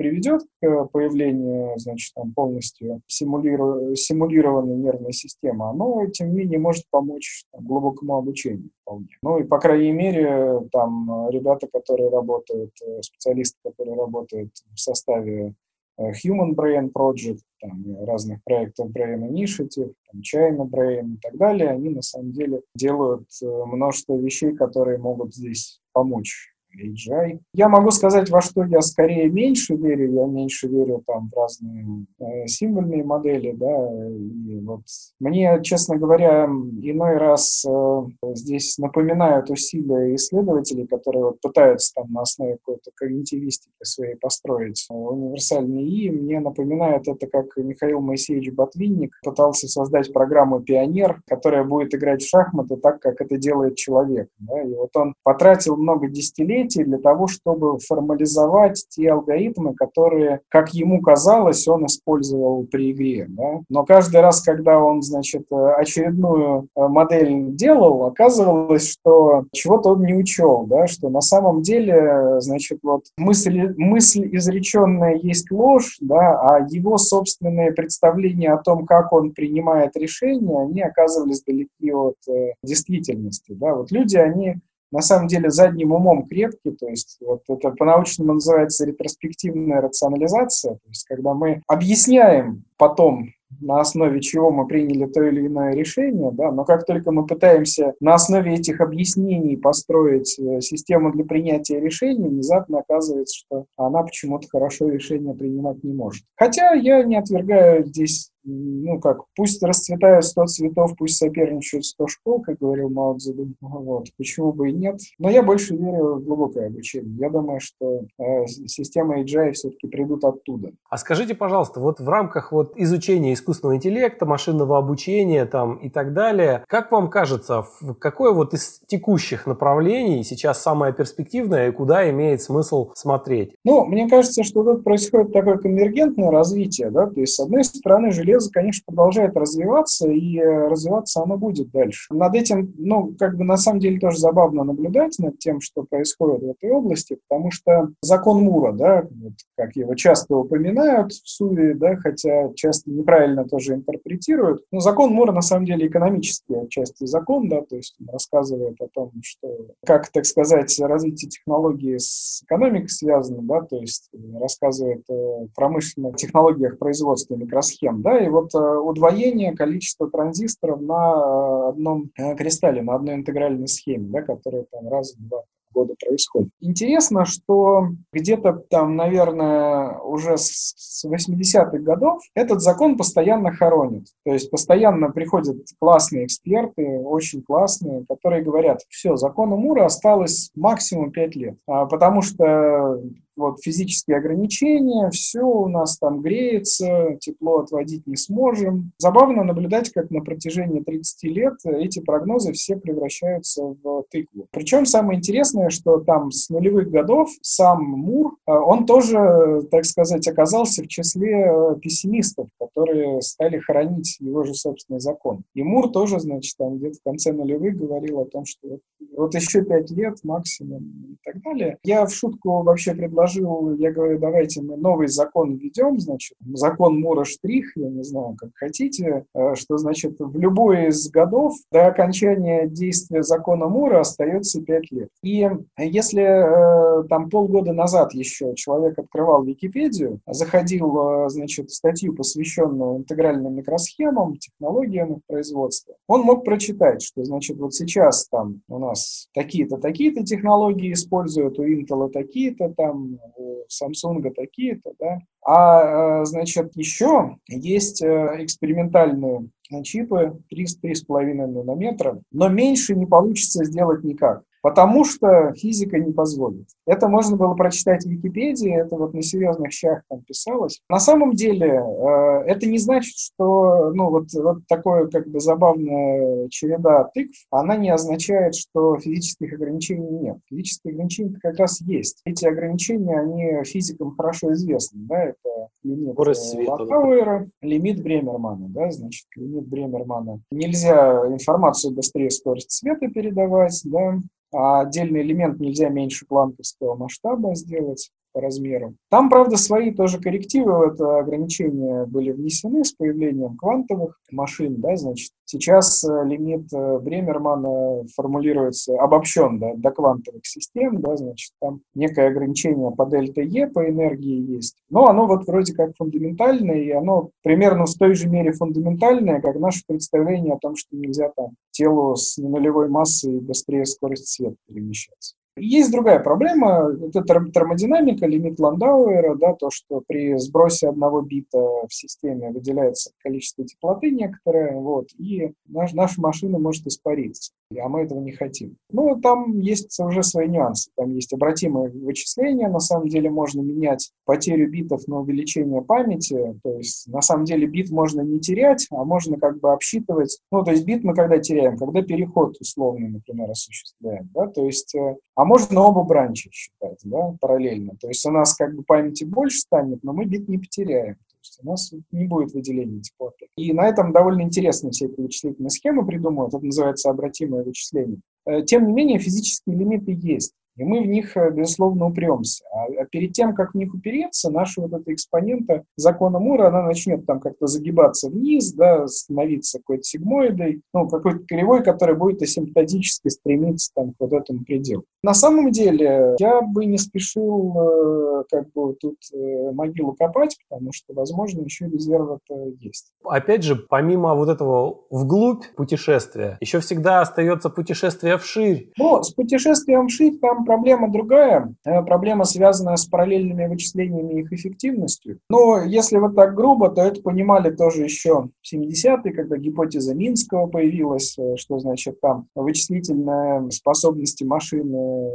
приведет 0.00 0.40
к 0.62 0.86
появлению, 0.86 1.78
значит, 1.78 2.14
там 2.14 2.32
полностью 2.32 3.02
симулиру... 3.06 3.94
симулированной 3.94 4.76
нервной 4.76 5.12
системы, 5.12 5.68
оно, 5.68 6.06
тем 6.06 6.30
не 6.30 6.36
менее, 6.38 6.58
может 6.58 6.84
помочь 6.90 7.44
там, 7.52 7.66
глубокому 7.66 8.16
обучению 8.16 8.70
вполне. 8.80 9.08
Ну 9.22 9.40
и, 9.40 9.44
по 9.44 9.58
крайней 9.58 9.92
мере, 9.92 10.60
там 10.72 11.28
ребята, 11.28 11.68
которые 11.70 12.08
работают, 12.08 12.70
э, 12.82 13.02
специалисты, 13.02 13.58
которые 13.62 13.94
работают 13.94 14.52
в 14.74 14.80
составе 14.80 15.52
э, 15.98 16.12
Human 16.24 16.54
Brain 16.54 16.90
Project, 16.90 17.40
там, 17.60 17.84
разных 18.06 18.42
проектов 18.44 18.88
Brain 18.88 19.28
Initiative, 19.28 19.92
там, 20.10 20.22
China 20.22 20.66
Brain 20.66 21.16
и 21.16 21.18
так 21.20 21.36
далее, 21.36 21.68
они 21.68 21.90
на 21.90 22.00
самом 22.00 22.32
деле 22.32 22.62
делают 22.74 23.28
э, 23.42 23.46
множество 23.46 24.16
вещей, 24.16 24.54
которые 24.54 24.96
могут 24.96 25.34
здесь 25.34 25.82
помочь 25.92 26.49
AGI. 26.76 27.40
Я 27.52 27.68
могу 27.68 27.90
сказать, 27.90 28.30
во 28.30 28.40
что 28.40 28.64
я 28.64 28.80
скорее 28.80 29.28
меньше 29.28 29.74
верю. 29.74 30.12
Я 30.12 30.26
меньше 30.26 30.68
верю 30.68 31.02
там 31.06 31.30
в 31.30 31.36
разные 31.36 32.06
э, 32.20 32.46
символьные 32.46 33.04
модели, 33.04 33.52
да. 33.52 33.88
И 34.08 34.60
вот 34.60 34.82
мне, 35.18 35.60
честно 35.62 35.96
говоря, 35.96 36.44
иной 36.44 37.16
раз 37.16 37.64
э, 37.68 38.02
здесь 38.34 38.78
напоминают 38.78 39.50
усилия 39.50 40.14
исследователей, 40.14 40.86
которые 40.86 41.24
вот 41.24 41.40
пытаются 41.40 41.94
там 41.94 42.12
на 42.12 42.22
основе 42.22 42.58
какой-то 42.58 42.90
когнитивистики 42.94 43.72
своей 43.82 44.16
построить 44.16 44.86
универсальный 44.90 45.82
ИИ. 45.82 46.10
Мне 46.10 46.40
напоминает 46.40 47.08
это, 47.08 47.26
как 47.26 47.56
Михаил 47.56 48.00
Моисеевич 48.00 48.52
Ботвинник 48.52 49.18
пытался 49.24 49.68
создать 49.68 50.12
программу 50.12 50.60
«Пионер», 50.60 51.20
которая 51.26 51.64
будет 51.64 51.94
играть 51.94 52.22
в 52.22 52.28
шахматы 52.28 52.76
так, 52.76 53.00
как 53.00 53.20
это 53.20 53.36
делает 53.36 53.76
человек. 53.76 54.28
Да? 54.38 54.62
И 54.62 54.74
вот 54.74 54.96
он 54.96 55.14
потратил 55.22 55.76
много 55.76 56.08
десятилетий 56.08 56.59
десятилетий 56.60 56.84
для 56.84 56.98
того, 56.98 57.26
чтобы 57.26 57.78
формализовать 57.78 58.84
те 58.88 59.10
алгоритмы, 59.10 59.74
которые, 59.74 60.40
как 60.48 60.72
ему 60.74 61.00
казалось, 61.00 61.66
он 61.68 61.86
использовал 61.86 62.66
при 62.70 62.92
игре. 62.92 63.26
Да? 63.28 63.60
Но 63.68 63.84
каждый 63.84 64.20
раз, 64.20 64.42
когда 64.42 64.78
он, 64.78 65.02
значит, 65.02 65.46
очередную 65.50 66.68
э, 66.76 66.88
модель 66.88 67.54
делал, 67.54 68.04
оказывалось, 68.06 68.90
что 68.90 69.44
чего-то 69.52 69.90
он 69.90 70.04
не 70.04 70.14
учел, 70.14 70.66
да? 70.66 70.86
что 70.86 71.08
на 71.08 71.20
самом 71.20 71.62
деле, 71.62 72.40
значит, 72.40 72.80
вот 72.82 73.04
мысль, 73.16 73.74
мысль 73.76 74.28
изреченная 74.32 75.16
есть 75.16 75.50
ложь, 75.50 75.96
да? 76.00 76.40
а 76.40 76.66
его 76.68 76.98
собственные 76.98 77.72
представления 77.72 78.52
о 78.52 78.62
том, 78.62 78.86
как 78.86 79.12
он 79.12 79.32
принимает 79.32 79.96
решения, 79.96 80.62
они 80.62 80.82
оказывались 80.82 81.42
далеки 81.42 81.92
от 81.92 82.16
э, 82.28 82.52
действительности. 82.62 83.52
Да? 83.52 83.74
Вот 83.74 83.90
люди, 83.90 84.16
они 84.16 84.56
на 84.90 85.00
самом 85.00 85.28
деле 85.28 85.50
задним 85.50 85.92
умом 85.92 86.26
крепкий, 86.26 86.72
то 86.72 86.88
есть 86.88 87.18
вот 87.20 87.42
это 87.48 87.70
по-научному 87.70 88.34
называется 88.34 88.86
ретроспективная 88.86 89.80
рационализация, 89.80 90.74
то 90.74 90.88
есть 90.88 91.06
когда 91.06 91.34
мы 91.34 91.62
объясняем 91.66 92.64
потом 92.76 93.30
на 93.60 93.80
основе 93.80 94.20
чего 94.20 94.50
мы 94.50 94.66
приняли 94.66 95.06
то 95.06 95.22
или 95.22 95.46
иное 95.46 95.74
решение, 95.74 96.30
да, 96.30 96.52
но 96.52 96.64
как 96.64 96.86
только 96.86 97.10
мы 97.10 97.26
пытаемся 97.26 97.94
на 98.00 98.14
основе 98.14 98.54
этих 98.54 98.80
объяснений 98.80 99.56
построить 99.56 100.38
э, 100.38 100.60
систему 100.60 101.12
для 101.12 101.24
принятия 101.24 101.80
решений, 101.80 102.28
внезапно 102.28 102.78
оказывается, 102.78 103.36
что 103.36 103.66
она 103.76 104.02
почему-то 104.02 104.48
хорошо 104.48 104.88
решение 104.88 105.34
принимать 105.34 105.82
не 105.82 105.92
может. 105.92 106.24
Хотя 106.36 106.72
я 106.72 107.02
не 107.02 107.16
отвергаю 107.16 107.84
здесь 107.84 108.30
ну 108.44 108.98
как, 109.00 109.22
пусть 109.36 109.62
расцветают 109.62 110.24
100 110.24 110.46
цветов, 110.46 110.92
пусть 110.96 111.16
соперничают 111.18 111.84
100 111.84 112.06
школ, 112.08 112.42
как 112.42 112.58
говорил 112.58 112.88
Мао 112.88 113.16
Цзэдун, 113.16 113.54
вот, 113.60 114.08
почему 114.16 114.52
бы 114.52 114.70
и 114.70 114.72
нет. 114.72 114.98
Но 115.18 115.30
я 115.30 115.42
больше 115.42 115.76
верю 115.76 116.16
в 116.16 116.24
глубокое 116.24 116.68
обучение. 116.68 117.14
Я 117.18 117.30
думаю, 117.30 117.60
что 117.60 118.02
э, 118.18 118.46
системы 118.46 119.22
AGI 119.22 119.52
все-таки 119.52 119.88
придут 119.88 120.24
оттуда. 120.24 120.70
А 120.88 120.96
скажите, 120.96 121.34
пожалуйста, 121.34 121.80
вот 121.80 122.00
в 122.00 122.08
рамках 122.08 122.52
вот 122.52 122.72
изучения 122.76 123.34
искусственного 123.34 123.76
интеллекта, 123.76 124.26
машинного 124.26 124.78
обучения 124.78 125.44
там 125.46 125.76
и 125.76 125.90
так 125.90 126.12
далее, 126.12 126.64
как 126.68 126.90
вам 126.92 127.10
кажется, 127.10 127.64
какое 127.98 128.32
вот 128.32 128.54
из 128.54 128.80
текущих 128.86 129.46
направлений 129.46 130.22
сейчас 130.24 130.62
самое 130.62 130.92
перспективное 130.92 131.68
и 131.68 131.72
куда 131.72 132.08
имеет 132.10 132.42
смысл 132.42 132.90
смотреть? 132.94 133.54
Ну, 133.64 133.84
мне 133.84 134.08
кажется, 134.08 134.42
что 134.42 134.64
тут 134.64 134.84
происходит 134.84 135.32
такое 135.32 135.58
конвергентное 135.58 136.30
развитие, 136.30 136.90
да, 136.90 137.06
то 137.06 137.20
есть 137.20 137.34
с 137.34 137.40
одной 137.40 137.64
стороны 137.64 138.12
железо 138.12 138.29
железо, 138.30 138.50
конечно, 138.52 138.82
продолжает 138.86 139.36
развиваться, 139.36 140.08
и 140.10 140.38
э, 140.38 140.68
развиваться 140.68 141.22
оно 141.22 141.36
будет 141.36 141.70
дальше. 141.70 142.12
Над 142.12 142.34
этим, 142.34 142.72
ну, 142.78 143.14
как 143.18 143.36
бы 143.36 143.44
на 143.44 143.56
самом 143.56 143.80
деле 143.80 143.98
тоже 143.98 144.18
забавно 144.18 144.64
наблюдать 144.64 145.18
над 145.18 145.38
тем, 145.38 145.60
что 145.60 145.82
происходит 145.82 146.42
в 146.42 146.50
этой 146.50 146.70
области, 146.70 147.18
потому 147.28 147.50
что 147.50 147.90
закон 148.02 148.42
Мура, 148.42 148.72
да, 148.72 149.06
вот, 149.10 149.32
как 149.56 149.76
его 149.76 149.94
часто 149.94 150.36
упоминают 150.36 151.12
в 151.12 151.28
Суе, 151.28 151.74
да, 151.74 151.96
хотя 151.96 152.52
часто 152.54 152.90
неправильно 152.90 153.44
тоже 153.44 153.74
интерпретируют, 153.74 154.62
но 154.70 154.80
закон 154.80 155.12
Мура 155.12 155.32
на 155.32 155.42
самом 155.42 155.66
деле 155.66 155.86
экономический 155.86 156.54
отчасти 156.54 157.04
закон, 157.06 157.48
да, 157.48 157.62
то 157.62 157.76
есть 157.76 157.96
он 158.00 158.10
рассказывает 158.12 158.80
о 158.80 158.88
том, 158.88 159.12
что 159.22 159.48
как, 159.84 160.08
так 160.10 160.26
сказать, 160.26 160.78
развитие 160.80 161.30
технологии 161.30 161.96
с 161.98 162.42
экономикой 162.44 162.88
связано, 162.88 163.42
да, 163.42 163.62
то 163.62 163.76
есть 163.76 164.10
рассказывает 164.40 165.04
о 165.08 165.46
промышленных 165.54 166.16
технологиях 166.16 166.78
производства 166.78 167.34
микросхем, 167.34 168.02
да, 168.02 168.19
и 168.20 168.28
вот 168.28 168.54
э, 168.54 168.58
удвоение 168.58 169.54
количества 169.54 170.10
транзисторов 170.10 170.80
на 170.80 171.12
э, 171.14 171.68
одном 171.70 172.10
кристалле, 172.36 172.82
на 172.82 172.94
одной 172.94 173.16
интегральной 173.16 173.68
схеме, 173.68 174.08
да, 174.10 174.22
которая 174.22 174.66
там 174.70 174.88
раз 174.88 175.14
в 175.14 175.28
два 175.28 175.42
года 175.72 175.94
происходит. 176.04 176.50
Интересно, 176.60 177.24
что 177.24 177.88
где-то 178.12 178.52
там, 178.68 178.96
наверное, 178.96 179.98
уже 179.98 180.36
с 180.36 181.04
80-х 181.04 181.78
годов 181.78 182.20
этот 182.34 182.60
закон 182.60 182.96
постоянно 182.96 183.52
хоронит. 183.52 184.06
То 184.24 184.32
есть 184.32 184.50
постоянно 184.50 185.10
приходят 185.10 185.56
классные 185.78 186.26
эксперты, 186.26 186.98
очень 186.98 187.42
классные, 187.42 188.04
которые 188.08 188.42
говорят, 188.42 188.80
все, 188.88 189.16
закону 189.16 189.56
Мура 189.56 189.86
осталось 189.86 190.50
максимум 190.54 191.12
5 191.12 191.36
лет, 191.36 191.56
а 191.66 191.86
потому 191.86 192.22
что 192.22 193.00
вот 193.40 193.62
физические 193.62 194.18
ограничения, 194.18 195.10
все 195.10 195.42
у 195.42 195.68
нас 195.68 195.98
там 195.98 196.20
греется, 196.20 197.16
тепло 197.20 197.60
отводить 197.60 198.06
не 198.06 198.16
сможем. 198.16 198.92
Забавно 198.98 199.42
наблюдать, 199.42 199.90
как 199.90 200.10
на 200.10 200.20
протяжении 200.20 200.80
30 200.80 201.24
лет 201.24 201.54
эти 201.64 202.00
прогнозы 202.00 202.52
все 202.52 202.76
превращаются 202.76 203.62
в 203.82 204.04
тыкву. 204.10 204.46
Причем 204.50 204.86
самое 204.86 205.18
интересное, 205.18 205.70
что 205.70 205.98
там 205.98 206.30
с 206.30 206.50
нулевых 206.50 206.90
годов 206.90 207.30
сам 207.42 207.82
Мур, 207.82 208.36
э, 208.46 208.52
он 208.52 208.86
тоже, 208.86 209.62
так 209.70 209.84
сказать, 209.84 210.26
оказался 210.28 210.82
в 210.82 210.88
числе 210.88 211.46
э, 211.46 211.76
пессимистов, 211.80 212.48
которые 212.58 213.22
стали 213.22 213.58
хранить 213.58 214.18
его 214.20 214.44
же 214.44 214.54
собственный 214.54 215.00
закон. 215.00 215.42
И 215.54 215.62
Мур 215.62 215.90
тоже, 215.90 216.20
значит, 216.20 216.56
там 216.58 216.76
где-то 216.78 216.98
в 216.98 217.02
конце 217.02 217.32
нулевых 217.32 217.76
говорил 217.76 218.20
о 218.20 218.26
том, 218.26 218.44
что 218.44 218.78
вот 219.16 219.34
еще 219.34 219.62
пять 219.64 219.90
лет 219.90 220.18
максимум 220.24 220.82
и 221.10 221.16
так 221.24 221.42
далее. 221.42 221.78
Я 221.84 222.04
в 222.06 222.12
шутку 222.12 222.62
вообще 222.62 222.94
предложил, 222.94 223.29
я 223.36 223.92
говорю, 223.92 224.18
давайте 224.18 224.62
мы 224.62 224.76
новый 224.76 225.08
закон 225.08 225.56
введем, 225.56 225.98
значит, 225.98 226.36
закон 226.52 227.00
Мура-Штрих, 227.00 227.76
я 227.76 227.88
не 227.88 228.02
знаю, 228.02 228.36
как 228.38 228.50
хотите, 228.54 229.24
э, 229.34 229.54
что, 229.54 229.78
значит, 229.78 230.16
в 230.18 230.38
любой 230.38 230.88
из 230.88 231.08
годов 231.10 231.54
до 231.72 231.86
окончания 231.86 232.66
действия 232.66 233.22
закона 233.22 233.68
Мура 233.68 234.00
остается 234.00 234.62
пять 234.62 234.90
лет. 234.90 235.08
И 235.22 235.48
если 235.78 236.22
э, 236.22 237.08
там 237.08 237.30
полгода 237.30 237.72
назад 237.72 238.14
еще 238.14 238.54
человек 238.54 238.98
открывал 238.98 239.44
Википедию, 239.44 240.20
заходил, 240.26 241.26
э, 241.26 241.28
значит, 241.28 241.70
в 241.70 241.74
статью, 241.74 242.14
посвященную 242.14 242.98
интегральным 242.98 243.54
микросхемам, 243.54 244.36
технологиям 244.36 245.14
их 245.14 245.18
производства, 245.26 245.94
он 246.06 246.22
мог 246.22 246.44
прочитать, 246.44 247.02
что, 247.02 247.24
значит, 247.24 247.58
вот 247.58 247.74
сейчас 247.74 248.28
там 248.28 248.62
у 248.68 248.78
нас 248.78 249.28
такие-то, 249.34 249.76
такие-то 249.78 250.24
технологии 250.24 250.92
используют, 250.92 251.58
у 251.58 251.64
Intel 251.64 252.10
такие-то, 252.10 252.72
там, 252.76 253.18
у 253.36 253.64
Samsung 253.68 254.22
такие-то, 254.34 254.92
да. 254.98 255.18
А, 255.42 256.22
э, 256.22 256.24
значит, 256.24 256.76
еще 256.76 257.36
есть 257.48 258.02
экспериментальные 258.02 259.48
чипы 259.84 260.38
3-3,5 260.50 261.46
нанометра, 261.46 262.20
но 262.32 262.48
меньше 262.48 262.94
не 262.94 263.06
получится 263.06 263.64
сделать 263.64 264.04
никак. 264.04 264.42
Потому 264.62 265.04
что 265.04 265.52
физика 265.54 265.98
не 265.98 266.12
позволит. 266.12 266.66
Это 266.86 267.08
можно 267.08 267.36
было 267.36 267.54
прочитать 267.54 268.04
в 268.04 268.08
Википедии, 268.08 268.72
это 268.72 268.96
вот 268.96 269.14
на 269.14 269.22
серьезных 269.22 269.72
щах 269.72 270.02
там 270.08 270.20
писалось. 270.22 270.80
На 270.88 271.00
самом 271.00 271.32
деле 271.32 271.68
э, 271.68 272.42
это 272.46 272.66
не 272.66 272.78
значит, 272.78 273.16
что 273.16 273.90
ну, 273.94 274.10
вот, 274.10 274.32
вот 274.34 274.58
такое 274.68 275.08
как 275.08 275.28
бы 275.28 275.40
забавная 275.40 276.48
череда 276.48 277.04
тыкв, 277.14 277.46
она 277.50 277.76
не 277.76 277.90
означает, 277.90 278.54
что 278.54 278.98
физических 278.98 279.54
ограничений 279.54 280.10
нет. 280.10 280.38
Физические 280.48 280.92
ограничения 280.92 281.38
как 281.40 281.58
раз 281.58 281.80
есть. 281.80 282.20
Эти 282.24 282.46
ограничения, 282.46 283.18
они 283.18 283.64
физикам 283.64 284.14
хорошо 284.16 284.52
известны. 284.52 285.00
Да? 285.04 285.22
Это 285.24 285.68
лимит 285.82 286.18
Латауэра, 286.18 287.48
лимит 287.62 288.02
Бремермана. 288.02 288.66
Да? 288.68 288.90
Значит, 288.90 289.26
лимит 289.36 289.66
Бремермана. 289.66 290.40
Нельзя 290.50 291.26
информацию 291.28 291.94
быстрее 291.94 292.30
скорость 292.30 292.72
света 292.72 293.08
передавать, 293.08 293.80
да? 293.84 294.18
А 294.52 294.80
отдельный 294.80 295.22
элемент 295.22 295.60
нельзя 295.60 295.88
меньше 295.88 296.26
планковского 296.26 296.96
масштаба 296.96 297.54
сделать 297.54 298.10
по 298.32 298.40
размеру. 298.40 298.94
Там, 299.10 299.28
правда, 299.28 299.56
свои 299.56 299.92
тоже 299.92 300.20
коррективы 300.20 300.92
это 300.92 301.18
ограничение 301.18 302.06
были 302.06 302.32
внесены 302.32 302.84
с 302.84 302.92
появлением 302.92 303.56
квантовых 303.56 304.18
машин, 304.30 304.80
да, 304.80 304.96
значит, 304.96 305.32
сейчас 305.44 306.04
э, 306.04 306.24
лимит 306.24 306.72
э, 306.72 306.98
Бремермана 306.98 308.04
формулируется, 308.14 308.98
обобщен, 309.00 309.58
да, 309.58 309.74
до 309.74 309.90
квантовых 309.90 310.46
систем, 310.46 311.00
да, 311.00 311.16
значит, 311.16 311.52
там 311.60 311.80
некое 311.94 312.28
ограничение 312.28 312.90
по 312.92 313.06
дельта 313.06 313.40
Е 313.42 313.66
по 313.66 313.88
энергии 313.88 314.54
есть, 314.54 314.76
но 314.88 315.08
оно 315.08 315.26
вот 315.26 315.46
вроде 315.46 315.74
как 315.74 315.96
фундаментальное, 315.96 316.78
и 316.78 316.90
оно 316.90 317.30
примерно 317.42 317.86
в 317.86 317.94
той 317.94 318.14
же 318.14 318.28
мере 318.28 318.52
фундаментальное, 318.52 319.40
как 319.40 319.56
наше 319.56 319.82
представление 319.86 320.54
о 320.54 320.58
том, 320.58 320.76
что 320.76 320.96
нельзя 320.96 321.30
там 321.34 321.50
телу 321.70 322.14
с 322.16 322.36
нулевой 322.38 322.88
массой 322.88 323.40
быстрее 323.40 323.86
скорость 323.86 324.28
света 324.28 324.56
перемещаться. 324.66 325.34
Есть 325.60 325.92
другая 325.92 326.20
проблема, 326.20 326.90
это 327.06 327.22
термодинамика, 327.22 328.26
лимит 328.26 328.58
Ландауэра, 328.58 329.34
да, 329.36 329.54
то, 329.54 329.70
что 329.70 330.02
при 330.06 330.36
сбросе 330.38 330.88
одного 330.88 331.20
бита 331.20 331.58
в 331.58 331.92
системе 331.94 332.50
выделяется 332.50 333.12
количество 333.22 333.64
теплоты 333.64 334.10
некоторое, 334.10 334.78
вот, 334.78 335.08
и 335.18 335.52
наш, 335.66 335.92
наша 335.92 336.20
машина 336.20 336.58
может 336.58 336.86
испариться 336.86 337.52
а 337.78 337.88
мы 337.88 338.02
этого 338.02 338.20
не 338.20 338.32
хотим. 338.32 338.76
Ну, 338.90 339.20
там 339.20 339.60
есть 339.60 339.98
уже 340.00 340.22
свои 340.22 340.48
нюансы. 340.48 340.90
Там 340.96 341.14
есть 341.14 341.32
обратимые 341.32 341.90
вычисления. 341.90 342.68
На 342.68 342.80
самом 342.80 343.08
деле 343.08 343.30
можно 343.30 343.60
менять 343.60 344.10
потерю 344.24 344.68
битов 344.68 345.06
на 345.06 345.20
увеличение 345.20 345.82
памяти. 345.82 346.58
То 346.64 346.76
есть, 346.78 347.06
на 347.06 347.20
самом 347.20 347.44
деле, 347.44 347.66
бит 347.66 347.90
можно 347.90 348.22
не 348.22 348.40
терять, 348.40 348.86
а 348.90 349.04
можно 349.04 349.38
как 349.38 349.60
бы 349.60 349.72
обсчитывать. 349.72 350.40
Ну, 350.50 350.64
то 350.64 350.72
есть, 350.72 350.84
бит 350.84 351.04
мы 351.04 351.14
когда 351.14 351.38
теряем? 351.38 351.76
Когда 351.76 352.02
переход 352.02 352.56
условный, 352.60 353.08
например, 353.08 353.50
осуществляем. 353.50 354.28
Да? 354.34 354.48
То 354.48 354.64
есть, 354.64 354.94
э, 354.96 355.16
а 355.36 355.44
можно 355.50 355.82
оба 355.82 356.02
бранча 356.04 356.48
считать, 356.52 357.00
да, 357.04 357.34
параллельно. 357.40 357.96
То 358.00 358.08
есть, 358.08 358.24
у 358.26 358.30
нас 358.30 358.54
как 358.54 358.74
бы 358.74 358.82
памяти 358.82 359.24
больше 359.24 359.58
станет, 359.58 360.02
но 360.02 360.12
мы 360.12 360.24
бит 360.24 360.48
не 360.48 360.58
потеряем 360.58 361.16
есть 361.40 361.60
у 361.62 361.66
нас 361.66 361.92
не 362.12 362.26
будет 362.26 362.52
выделения 362.52 363.00
теплоты. 363.00 363.48
И 363.56 363.72
на 363.72 363.88
этом 363.88 364.12
довольно 364.12 364.42
интересно 364.42 364.90
все 364.90 365.06
эти 365.06 365.20
вычислительные 365.20 365.70
схемы 365.70 366.06
придумывают. 366.06 366.54
Это 366.54 366.64
называется 366.64 367.10
обратимое 367.10 367.64
вычисление. 367.64 368.20
Э, 368.46 368.62
тем 368.62 368.86
не 368.86 368.92
менее, 368.92 369.18
физические 369.18 369.76
лимиты 369.76 370.12
есть. 370.12 370.52
И 370.76 370.84
мы 370.84 371.02
в 371.02 371.06
них, 371.06 371.36
э, 371.36 371.50
безусловно, 371.50 372.06
упремся. 372.06 372.64
А, 372.72 373.02
а 373.02 373.04
перед 373.06 373.32
тем, 373.32 373.54
как 373.54 373.72
в 373.72 373.74
них 373.76 373.94
упереться, 373.94 374.50
наша 374.50 374.80
вот 374.80 374.92
эта 374.92 375.12
экспонента 375.12 375.84
закона 375.96 376.38
Мура, 376.38 376.68
она 376.68 376.82
начнет 376.82 377.26
там 377.26 377.40
как-то 377.40 377.66
загибаться 377.66 378.30
вниз, 378.30 378.72
да, 378.72 379.06
становиться 379.06 379.78
какой-то 379.78 380.04
сигмоидой, 380.04 380.82
ну, 380.94 381.08
какой-то 381.08 381.44
кривой, 381.46 381.82
который 381.82 382.16
будет 382.16 382.42
асимптотически 382.42 383.28
стремиться 383.28 383.90
там 383.94 384.12
к 384.12 384.16
вот 384.20 384.32
этому 384.32 384.64
пределу. 384.64 385.04
На 385.22 385.34
самом 385.34 385.70
деле, 385.70 386.34
я 386.38 386.62
бы 386.62 386.86
не 386.86 386.98
спешил 386.98 387.74
э, 387.76 388.44
как 388.50 388.72
бы 388.72 388.94
тут 388.94 389.16
э, 389.34 389.72
могилу 389.72 390.14
копать, 390.14 390.56
потому 390.68 390.92
что, 390.92 391.12
возможно, 391.14 391.62
еще 391.62 391.86
резерв 391.86 392.40
это 392.48 392.70
есть. 392.80 393.12
Опять 393.24 393.64
же, 393.64 393.76
помимо 393.76 394.34
вот 394.34 394.48
этого 394.48 395.00
вглубь 395.10 395.64
путешествия, 395.76 396.56
еще 396.60 396.80
всегда 396.80 397.20
остается 397.20 397.68
путешествие 397.70 398.38
вширь. 398.38 398.92
Ну, 398.96 399.22
с 399.22 399.32
путешествием 399.32 400.08
вширь 400.08 400.38
там 400.38 400.59
проблема 400.64 401.10
другая. 401.10 401.74
Э, 401.84 402.02
проблема, 402.02 402.44
связанная 402.44 402.96
с 402.96 403.06
параллельными 403.06 403.66
вычислениями 403.66 404.34
и 404.34 404.40
их 404.40 404.52
эффективностью. 404.52 405.38
Но 405.48 405.82
если 405.82 406.18
вот 406.18 406.34
так 406.34 406.54
грубо, 406.54 406.90
то 406.90 407.02
это 407.02 407.20
понимали 407.22 407.74
тоже 407.74 408.04
еще 408.04 408.48
в 408.62 408.74
70-е, 408.74 409.32
когда 409.32 409.56
гипотеза 409.56 410.14
Минского 410.14 410.66
появилась, 410.66 411.36
э, 411.38 411.56
что 411.56 411.78
значит 411.78 412.20
там 412.20 412.46
вычислительные 412.54 413.70
способности 413.70 414.44
машины, 414.44 415.30